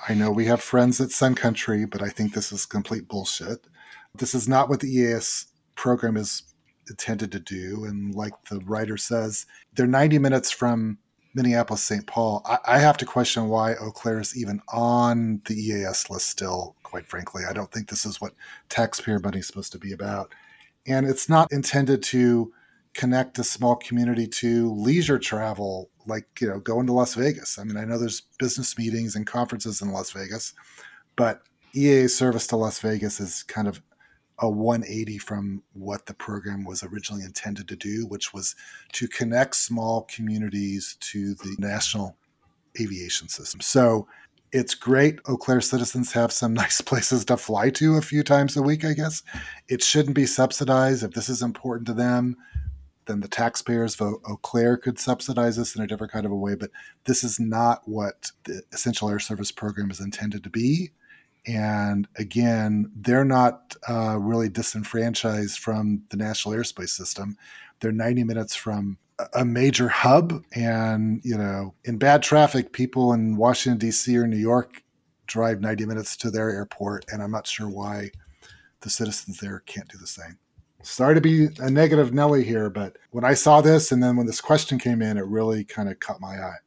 I 0.09 0.13
know 0.15 0.31
we 0.31 0.45
have 0.45 0.59
friends 0.59 0.99
at 0.99 1.11
Sun 1.11 1.35
Country, 1.35 1.85
but 1.85 2.01
I 2.01 2.09
think 2.09 2.33
this 2.33 2.51
is 2.51 2.65
complete 2.65 3.07
bullshit. 3.07 3.67
This 4.15 4.33
is 4.33 4.49
not 4.49 4.69
what 4.69 4.79
the 4.79 4.91
EAS 4.91 5.45
program 5.75 6.17
is 6.17 6.41
intended 6.89 7.31
to 7.31 7.39
do. 7.39 7.85
And 7.85 8.15
like 8.15 8.33
the 8.49 8.57
writer 8.61 8.97
says, 8.97 9.45
they're 9.73 9.85
90 9.85 10.17
minutes 10.17 10.49
from 10.49 10.97
Minneapolis, 11.35 11.83
St. 11.83 12.07
Paul. 12.07 12.41
I, 12.43 12.57
I 12.65 12.79
have 12.79 12.97
to 12.97 13.05
question 13.05 13.49
why 13.49 13.75
Eau 13.75 13.91
Claire 13.91 14.19
is 14.19 14.35
even 14.35 14.61
on 14.69 15.43
the 15.45 15.53
EAS 15.53 16.09
list 16.09 16.25
still, 16.25 16.75
quite 16.81 17.05
frankly. 17.05 17.43
I 17.47 17.53
don't 17.53 17.71
think 17.71 17.87
this 17.87 18.03
is 18.03 18.19
what 18.19 18.33
taxpayer 18.69 19.19
money 19.19 19.37
is 19.37 19.45
supposed 19.45 19.73
to 19.73 19.77
be 19.77 19.91
about 19.93 20.33
and 20.87 21.05
it's 21.05 21.29
not 21.29 21.51
intended 21.51 22.03
to 22.03 22.51
connect 22.93 23.39
a 23.39 23.43
small 23.43 23.75
community 23.75 24.27
to 24.27 24.71
leisure 24.73 25.17
travel 25.17 25.89
like 26.05 26.25
you 26.39 26.47
know 26.47 26.59
going 26.59 26.85
to 26.85 26.93
las 26.93 27.15
vegas. 27.15 27.57
I 27.57 27.63
mean 27.63 27.77
i 27.77 27.85
know 27.85 27.97
there's 27.97 28.21
business 28.39 28.77
meetings 28.77 29.15
and 29.15 29.25
conferences 29.25 29.81
in 29.81 29.91
las 29.91 30.11
vegas 30.11 30.53
but 31.15 31.41
ea 31.75 32.07
service 32.07 32.47
to 32.47 32.55
las 32.55 32.79
vegas 32.79 33.19
is 33.19 33.43
kind 33.43 33.67
of 33.67 33.81
a 34.39 34.49
180 34.49 35.17
from 35.19 35.63
what 35.73 36.07
the 36.07 36.13
program 36.13 36.65
was 36.65 36.83
originally 36.83 37.23
intended 37.23 37.67
to 37.67 37.75
do 37.75 38.05
which 38.07 38.33
was 38.33 38.55
to 38.91 39.07
connect 39.07 39.55
small 39.55 40.03
communities 40.03 40.97
to 40.99 41.33
the 41.35 41.55
national 41.57 42.17
aviation 42.79 43.27
system. 43.27 43.61
So 43.61 44.07
it's 44.53 44.75
great. 44.75 45.19
Eau 45.25 45.35
Claire 45.35 45.61
citizens 45.61 46.13
have 46.13 46.31
some 46.31 46.53
nice 46.63 46.79
places 46.79 47.25
to 47.25 47.35
fly 47.35 47.71
to 47.71 47.97
a 47.97 48.01
few 48.01 48.23
times 48.23 48.55
a 48.55 48.61
week, 48.61 48.85
I 48.85 48.93
guess. 48.93 49.23
It 49.67 49.83
shouldn't 49.83 50.15
be 50.15 50.27
subsidized. 50.27 51.03
If 51.03 51.11
this 51.11 51.27
is 51.27 51.41
important 51.41 51.87
to 51.87 51.93
them, 51.93 52.37
then 53.05 53.19
the 53.19 53.27
taxpayers 53.27 53.99
of 53.99 54.13
Eau 54.25 54.37
Claire 54.37 54.77
could 54.77 54.99
subsidize 54.99 55.57
this 55.57 55.75
in 55.75 55.83
a 55.83 55.87
different 55.87 56.13
kind 56.13 56.25
of 56.25 56.31
a 56.31 56.35
way. 56.35 56.55
But 56.55 56.69
this 57.03 57.23
is 57.23 57.39
not 57.39 57.81
what 57.85 58.31
the 58.45 58.61
Essential 58.71 59.09
Air 59.09 59.19
Service 59.19 59.51
program 59.51 59.91
is 59.91 59.99
intended 59.99 60.43
to 60.43 60.49
be. 60.49 60.91
And 61.45 62.07
again, 62.15 62.89
they're 62.95 63.25
not 63.25 63.75
uh, 63.89 64.17
really 64.17 64.47
disenfranchised 64.47 65.59
from 65.59 66.03
the 66.09 66.15
national 66.15 66.53
airspace 66.53 66.89
system. 66.89 67.35
They're 67.81 67.91
90 67.91 68.23
minutes 68.23 68.55
from 68.55 68.97
a 69.33 69.45
major 69.45 69.89
hub. 69.89 70.43
And 70.55 71.21
you 71.23 71.37
know 71.37 71.73
in 71.83 71.97
bad 71.97 72.23
traffic 72.23 72.71
people 72.71 73.13
in 73.13 73.37
washington 73.37 73.77
d.c 73.79 74.15
or 74.17 74.27
new 74.27 74.37
york 74.37 74.81
drive 75.27 75.61
90 75.61 75.85
minutes 75.85 76.17
to 76.17 76.29
their 76.29 76.49
airport 76.49 77.05
and 77.11 77.21
i'm 77.21 77.31
not 77.31 77.47
sure 77.47 77.69
why 77.69 78.11
the 78.81 78.89
citizens 78.89 79.39
there 79.39 79.63
can't 79.65 79.87
do 79.87 79.97
the 79.97 80.05
same. 80.05 80.37
Sorry 80.81 81.15
to 81.15 81.21
be 81.21 81.47
a 81.59 81.69
negative 81.69 82.13
nelly 82.13 82.43
here 82.43 82.69
but 82.69 82.97
when 83.11 83.23
i 83.23 83.33
saw 83.33 83.61
this 83.61 83.91
and 83.91 84.03
then 84.03 84.17
when 84.17 84.27
this 84.27 84.41
question 84.41 84.77
came 84.77 85.01
in 85.01 85.17
it 85.17 85.25
really 85.25 85.63
kind 85.63 85.89
of 85.89 85.99
caught 85.99 86.19
my 86.19 86.35
eye 86.35 86.57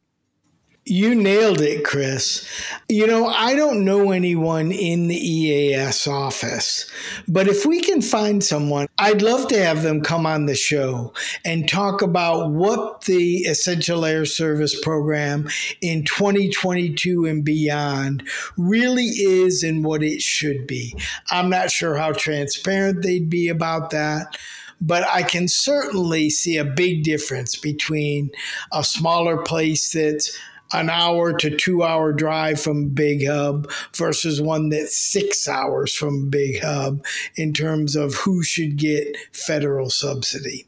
you 0.89 1.17
nailed 1.17 1.61
it, 1.61 1.85
Chris. 1.85 2.49
You 2.89 3.09
know, 3.09 3.27
I 3.27 3.57
don't 3.57 3.85
know 3.85 4.13
anyone 4.13 4.71
in 4.71 5.09
the 5.09 5.17
EAS 5.17 6.07
office, 6.07 6.89
but 7.27 7.49
if 7.49 7.67
we 7.67 7.81
can 7.81 8.01
find 8.01 8.43
someone, 8.43 8.87
I'd 8.97 9.21
love 9.21 9.49
to 9.49 9.61
have 9.61 9.83
them 9.83 10.01
come 10.01 10.27
on 10.27 10.47
the 10.47 10.55
show 10.55 11.13
and 11.45 11.69
talk 11.69 12.03
about 12.03 12.53
what 12.53 13.03
the 13.03 13.39
Essential 13.39 14.05
Air 14.05 14.25
Service 14.25 14.81
program 14.81 15.49
in 15.81 16.05
2022 16.05 17.27
and 17.27 17.45
beyond 17.45 18.23
really 18.57 19.07
is 19.07 19.65
and 19.65 19.85
what 19.85 20.05
it 20.05 20.23
should 20.23 20.69
be. 20.69 20.97
I'm 21.33 21.51
not 21.51 21.73
sure 21.73 21.97
how 21.97 22.13
transparent 22.13 23.03
they'd 23.03 23.29
be 23.29 23.49
about 23.49 23.91
that 23.91 24.37
but 24.79 25.05
I 25.09 25.23
can 25.23 25.49
certainly 25.49 26.29
see 26.29 26.59
a 26.59 26.65
big 26.65 27.03
difference 27.03 27.57
between 27.57 28.31
a 28.71 28.85
smaller 28.85 29.39
place 29.39 29.93
that's 29.93 30.37
an 30.73 30.91
hour 30.91 31.33
to 31.33 31.57
two 31.57 31.83
hour 31.83 32.13
drive 32.13 32.61
from 32.61 32.89
Big 32.91 33.27
Hub 33.27 33.71
versus 33.95 34.41
one 34.41 34.69
that's 34.69 34.97
six 34.97 35.49
hours 35.49 35.95
from 35.95 36.29
Big 36.31 36.61
Hub 36.63 37.05
in 37.37 37.53
terms 37.53 37.97
of 37.97 38.15
who 38.15 38.43
should 38.43 38.77
get 38.77 39.17
federal 39.33 39.91
subsidy. 39.91 40.67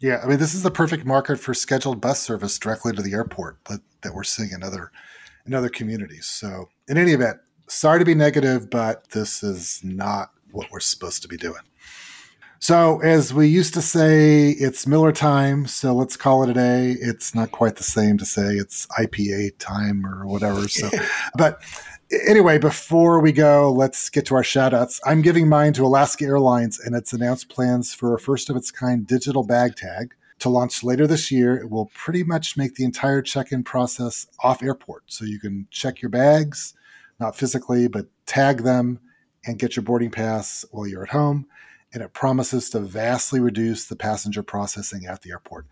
Yeah, 0.00 0.20
I 0.24 0.26
mean, 0.26 0.38
this 0.38 0.54
is 0.54 0.62
the 0.62 0.70
perfect 0.70 1.04
market 1.04 1.38
for 1.38 1.52
scheduled 1.52 2.00
bus 2.00 2.20
service 2.20 2.58
directly 2.58 2.92
to 2.94 3.02
the 3.02 3.12
airport 3.12 3.62
that, 3.66 3.80
that 4.02 4.14
we're 4.14 4.24
seeing 4.24 4.50
in 4.52 4.62
other 4.62 4.90
in 5.46 5.54
other 5.54 5.68
communities. 5.68 6.26
So, 6.26 6.68
in 6.88 6.96
any 6.96 7.12
event, 7.12 7.38
sorry 7.66 7.98
to 7.98 8.04
be 8.04 8.14
negative, 8.14 8.70
but 8.70 9.10
this 9.10 9.42
is 9.42 9.80
not 9.82 10.30
what 10.52 10.70
we're 10.70 10.80
supposed 10.80 11.22
to 11.22 11.28
be 11.28 11.36
doing. 11.36 11.62
So, 12.62 13.00
as 13.00 13.32
we 13.32 13.46
used 13.46 13.72
to 13.72 13.80
say, 13.80 14.50
it's 14.50 14.86
Miller 14.86 15.12
time, 15.12 15.66
so 15.66 15.94
let's 15.94 16.14
call 16.14 16.42
it 16.42 16.50
a 16.50 16.52
day. 16.52 16.90
It's 16.90 17.34
not 17.34 17.52
quite 17.52 17.76
the 17.76 17.82
same 17.82 18.18
to 18.18 18.26
say 18.26 18.56
it's 18.56 18.86
IPA 18.98 19.56
time 19.58 20.04
or 20.04 20.26
whatever. 20.26 20.68
So, 20.68 20.90
but 21.38 21.62
anyway, 22.28 22.58
before 22.58 23.18
we 23.18 23.32
go, 23.32 23.72
let's 23.72 24.10
get 24.10 24.26
to 24.26 24.34
our 24.34 24.44
shout 24.44 24.74
outs. 24.74 25.00
I'm 25.06 25.22
giving 25.22 25.48
mine 25.48 25.72
to 25.72 25.86
Alaska 25.86 26.26
Airlines 26.26 26.78
and 26.78 26.94
its 26.94 27.14
announced 27.14 27.48
plans 27.48 27.94
for 27.94 28.14
a 28.14 28.18
first 28.18 28.50
of 28.50 28.56
its 28.56 28.70
kind 28.70 29.06
digital 29.06 29.42
bag 29.42 29.74
tag 29.74 30.14
to 30.40 30.50
launch 30.50 30.84
later 30.84 31.06
this 31.06 31.30
year. 31.30 31.56
It 31.56 31.70
will 31.70 31.90
pretty 31.94 32.24
much 32.24 32.58
make 32.58 32.74
the 32.74 32.84
entire 32.84 33.22
check 33.22 33.52
in 33.52 33.64
process 33.64 34.26
off 34.40 34.62
airport. 34.62 35.04
So 35.06 35.24
you 35.24 35.40
can 35.40 35.66
check 35.70 36.02
your 36.02 36.10
bags, 36.10 36.74
not 37.18 37.34
physically, 37.34 37.88
but 37.88 38.08
tag 38.26 38.64
them 38.64 39.00
and 39.46 39.58
get 39.58 39.76
your 39.76 39.82
boarding 39.82 40.10
pass 40.10 40.66
while 40.72 40.86
you're 40.86 41.04
at 41.04 41.08
home 41.08 41.46
and 41.92 42.02
it 42.02 42.12
promises 42.12 42.70
to 42.70 42.80
vastly 42.80 43.40
reduce 43.40 43.84
the 43.86 43.96
passenger 43.96 44.42
processing 44.42 45.06
at 45.06 45.22
the 45.22 45.30
airport. 45.30 45.66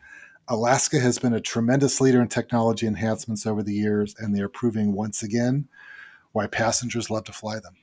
Alaska 0.48 0.98
has 0.98 1.18
been 1.18 1.34
a 1.34 1.40
tremendous 1.40 2.00
leader 2.00 2.22
in 2.22 2.28
technology 2.28 2.86
enhancements 2.86 3.46
over 3.46 3.62
the 3.62 3.74
years, 3.74 4.14
and 4.18 4.34
they 4.34 4.40
are 4.40 4.48
proving 4.48 4.92
once 4.94 5.22
again 5.22 5.68
why 6.32 6.46
passengers 6.46 7.10
love 7.10 7.24
to 7.24 7.32
fly 7.32 7.60
them. 7.60 7.74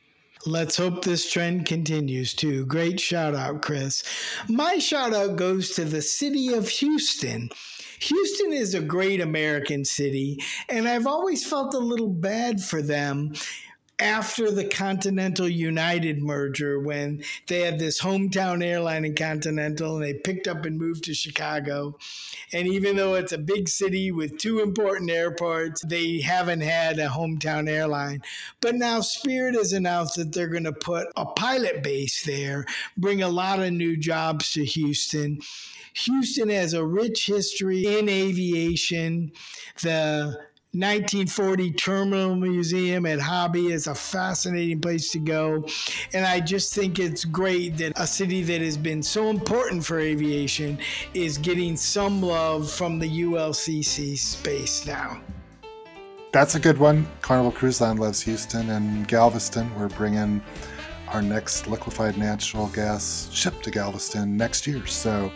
Let's 0.47 0.77
hope 0.77 1.03
this 1.03 1.31
trend 1.31 1.65
continues 1.65 2.33
too. 2.33 2.65
Great 2.65 2.99
shout 2.99 3.35
out, 3.35 3.61
Chris. 3.61 4.03
My 4.47 4.77
shout 4.77 5.13
out 5.13 5.37
goes 5.37 5.71
to 5.71 5.85
the 5.85 6.01
city 6.01 6.53
of 6.53 6.69
Houston. 6.69 7.49
Houston 7.99 8.53
is 8.53 8.73
a 8.73 8.81
great 8.81 9.21
American 9.21 9.85
city, 9.85 10.39
and 10.69 10.87
I've 10.87 11.07
always 11.07 11.47
felt 11.47 11.73
a 11.73 11.79
little 11.79 12.09
bad 12.09 12.61
for 12.61 12.81
them 12.81 13.33
after 13.99 14.51
the 14.51 14.65
Continental 14.65 15.47
United 15.47 16.21
merger 16.21 16.79
when 16.79 17.23
they 17.47 17.61
had 17.61 17.79
this 17.79 18.01
hometown 18.01 18.63
airline 18.63 19.05
in 19.05 19.15
Continental 19.15 19.95
and 19.95 20.03
they 20.03 20.13
picked 20.13 20.47
up 20.47 20.65
and 20.65 20.77
moved 20.77 21.05
to 21.05 21.13
Chicago. 21.13 21.97
And 22.51 22.67
even 22.67 22.97
though 22.97 23.15
it's 23.15 23.31
a 23.31 23.37
big 23.37 23.69
city 23.69 24.11
with 24.11 24.37
two 24.37 24.59
important 24.59 25.09
airports, 25.09 25.81
they 25.81 26.19
haven't 26.19 26.61
had 26.61 26.99
a 26.99 27.07
hometown 27.07 27.69
airline. 27.69 28.21
But 28.59 28.75
now 28.75 28.99
Spirit 29.01 29.55
has 29.55 29.71
announced 29.71 30.15
that 30.17 30.33
they're 30.33 30.47
going 30.47 30.65
to 30.65 30.73
put 30.73 31.07
a 31.15 31.25
pilot 31.25 31.81
base 31.81 32.23
there, 32.23 32.65
bring 32.97 33.21
a 33.21 33.29
lot 33.29 33.61
of 33.61 33.71
new 33.71 33.95
jobs 33.95 34.51
to 34.53 34.65
Houston. 34.65 35.39
Houston 35.93 36.49
has 36.49 36.73
a 36.73 36.85
rich 36.85 37.27
history 37.27 37.97
in 37.97 38.09
aviation. 38.09 39.31
The 39.81 40.45
1940 40.75 41.71
Terminal 41.71 42.35
Museum 42.35 43.05
at 43.05 43.17
Hobby 43.17 43.71
is 43.71 43.87
a 43.87 43.95
fascinating 43.95 44.81
place 44.81 45.09
to 45.11 45.19
go. 45.19 45.65
And 46.13 46.25
I 46.25 46.41
just 46.41 46.73
think 46.73 46.99
it's 46.99 47.23
great 47.23 47.77
that 47.77 47.93
a 47.95 48.05
city 48.05 48.43
that 48.43 48.59
has 48.59 48.75
been 48.75 49.01
so 49.01 49.29
important 49.29 49.85
for 49.85 50.01
aviation 50.01 50.77
is 51.13 51.37
getting 51.37 51.77
some 51.77 52.21
love 52.21 52.69
from 52.69 52.99
the 52.99 53.07
ULCC 53.07 54.17
space 54.17 54.85
now. 54.85 55.21
That's 56.33 56.55
a 56.55 56.59
good 56.59 56.77
one. 56.77 57.07
Carnival 57.21 57.53
Cruise 57.53 57.79
Line 57.79 57.95
loves 57.95 58.21
Houston 58.23 58.69
and 58.71 59.07
Galveston. 59.07 59.73
We're 59.79 59.87
bringing 59.87 60.43
our 61.07 61.21
next 61.21 61.67
liquefied 61.67 62.17
natural 62.17 62.67
gas 62.67 63.29
ship 63.31 63.61
to 63.61 63.71
Galveston 63.71 64.35
next 64.35 64.67
year. 64.67 64.85
So 64.87 65.31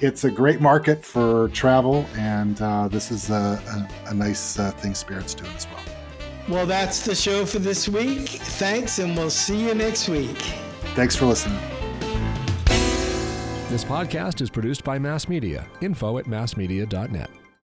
it's 0.00 0.24
a 0.24 0.30
great 0.30 0.60
market 0.60 1.04
for 1.04 1.48
travel, 1.48 2.06
and 2.16 2.60
uh, 2.60 2.88
this 2.88 3.10
is 3.10 3.30
a, 3.30 3.88
a, 4.04 4.10
a 4.10 4.14
nice 4.14 4.58
uh, 4.58 4.70
thing 4.72 4.94
Spirit's 4.94 5.34
doing 5.34 5.52
as 5.52 5.66
well. 5.66 5.82
Well, 6.48 6.66
that's 6.66 7.04
the 7.04 7.14
show 7.14 7.44
for 7.44 7.58
this 7.58 7.88
week. 7.88 8.28
Thanks, 8.28 8.98
and 8.98 9.16
we'll 9.16 9.30
see 9.30 9.66
you 9.66 9.74
next 9.74 10.08
week. 10.08 10.38
Thanks 10.94 11.16
for 11.16 11.26
listening. 11.26 11.58
This 13.68 13.84
podcast 13.84 14.40
is 14.40 14.48
produced 14.48 14.84
by 14.84 14.98
Mass 14.98 15.28
Media. 15.28 15.66
Info 15.80 16.18
at 16.18 16.26
massmedia.net. 16.26 17.45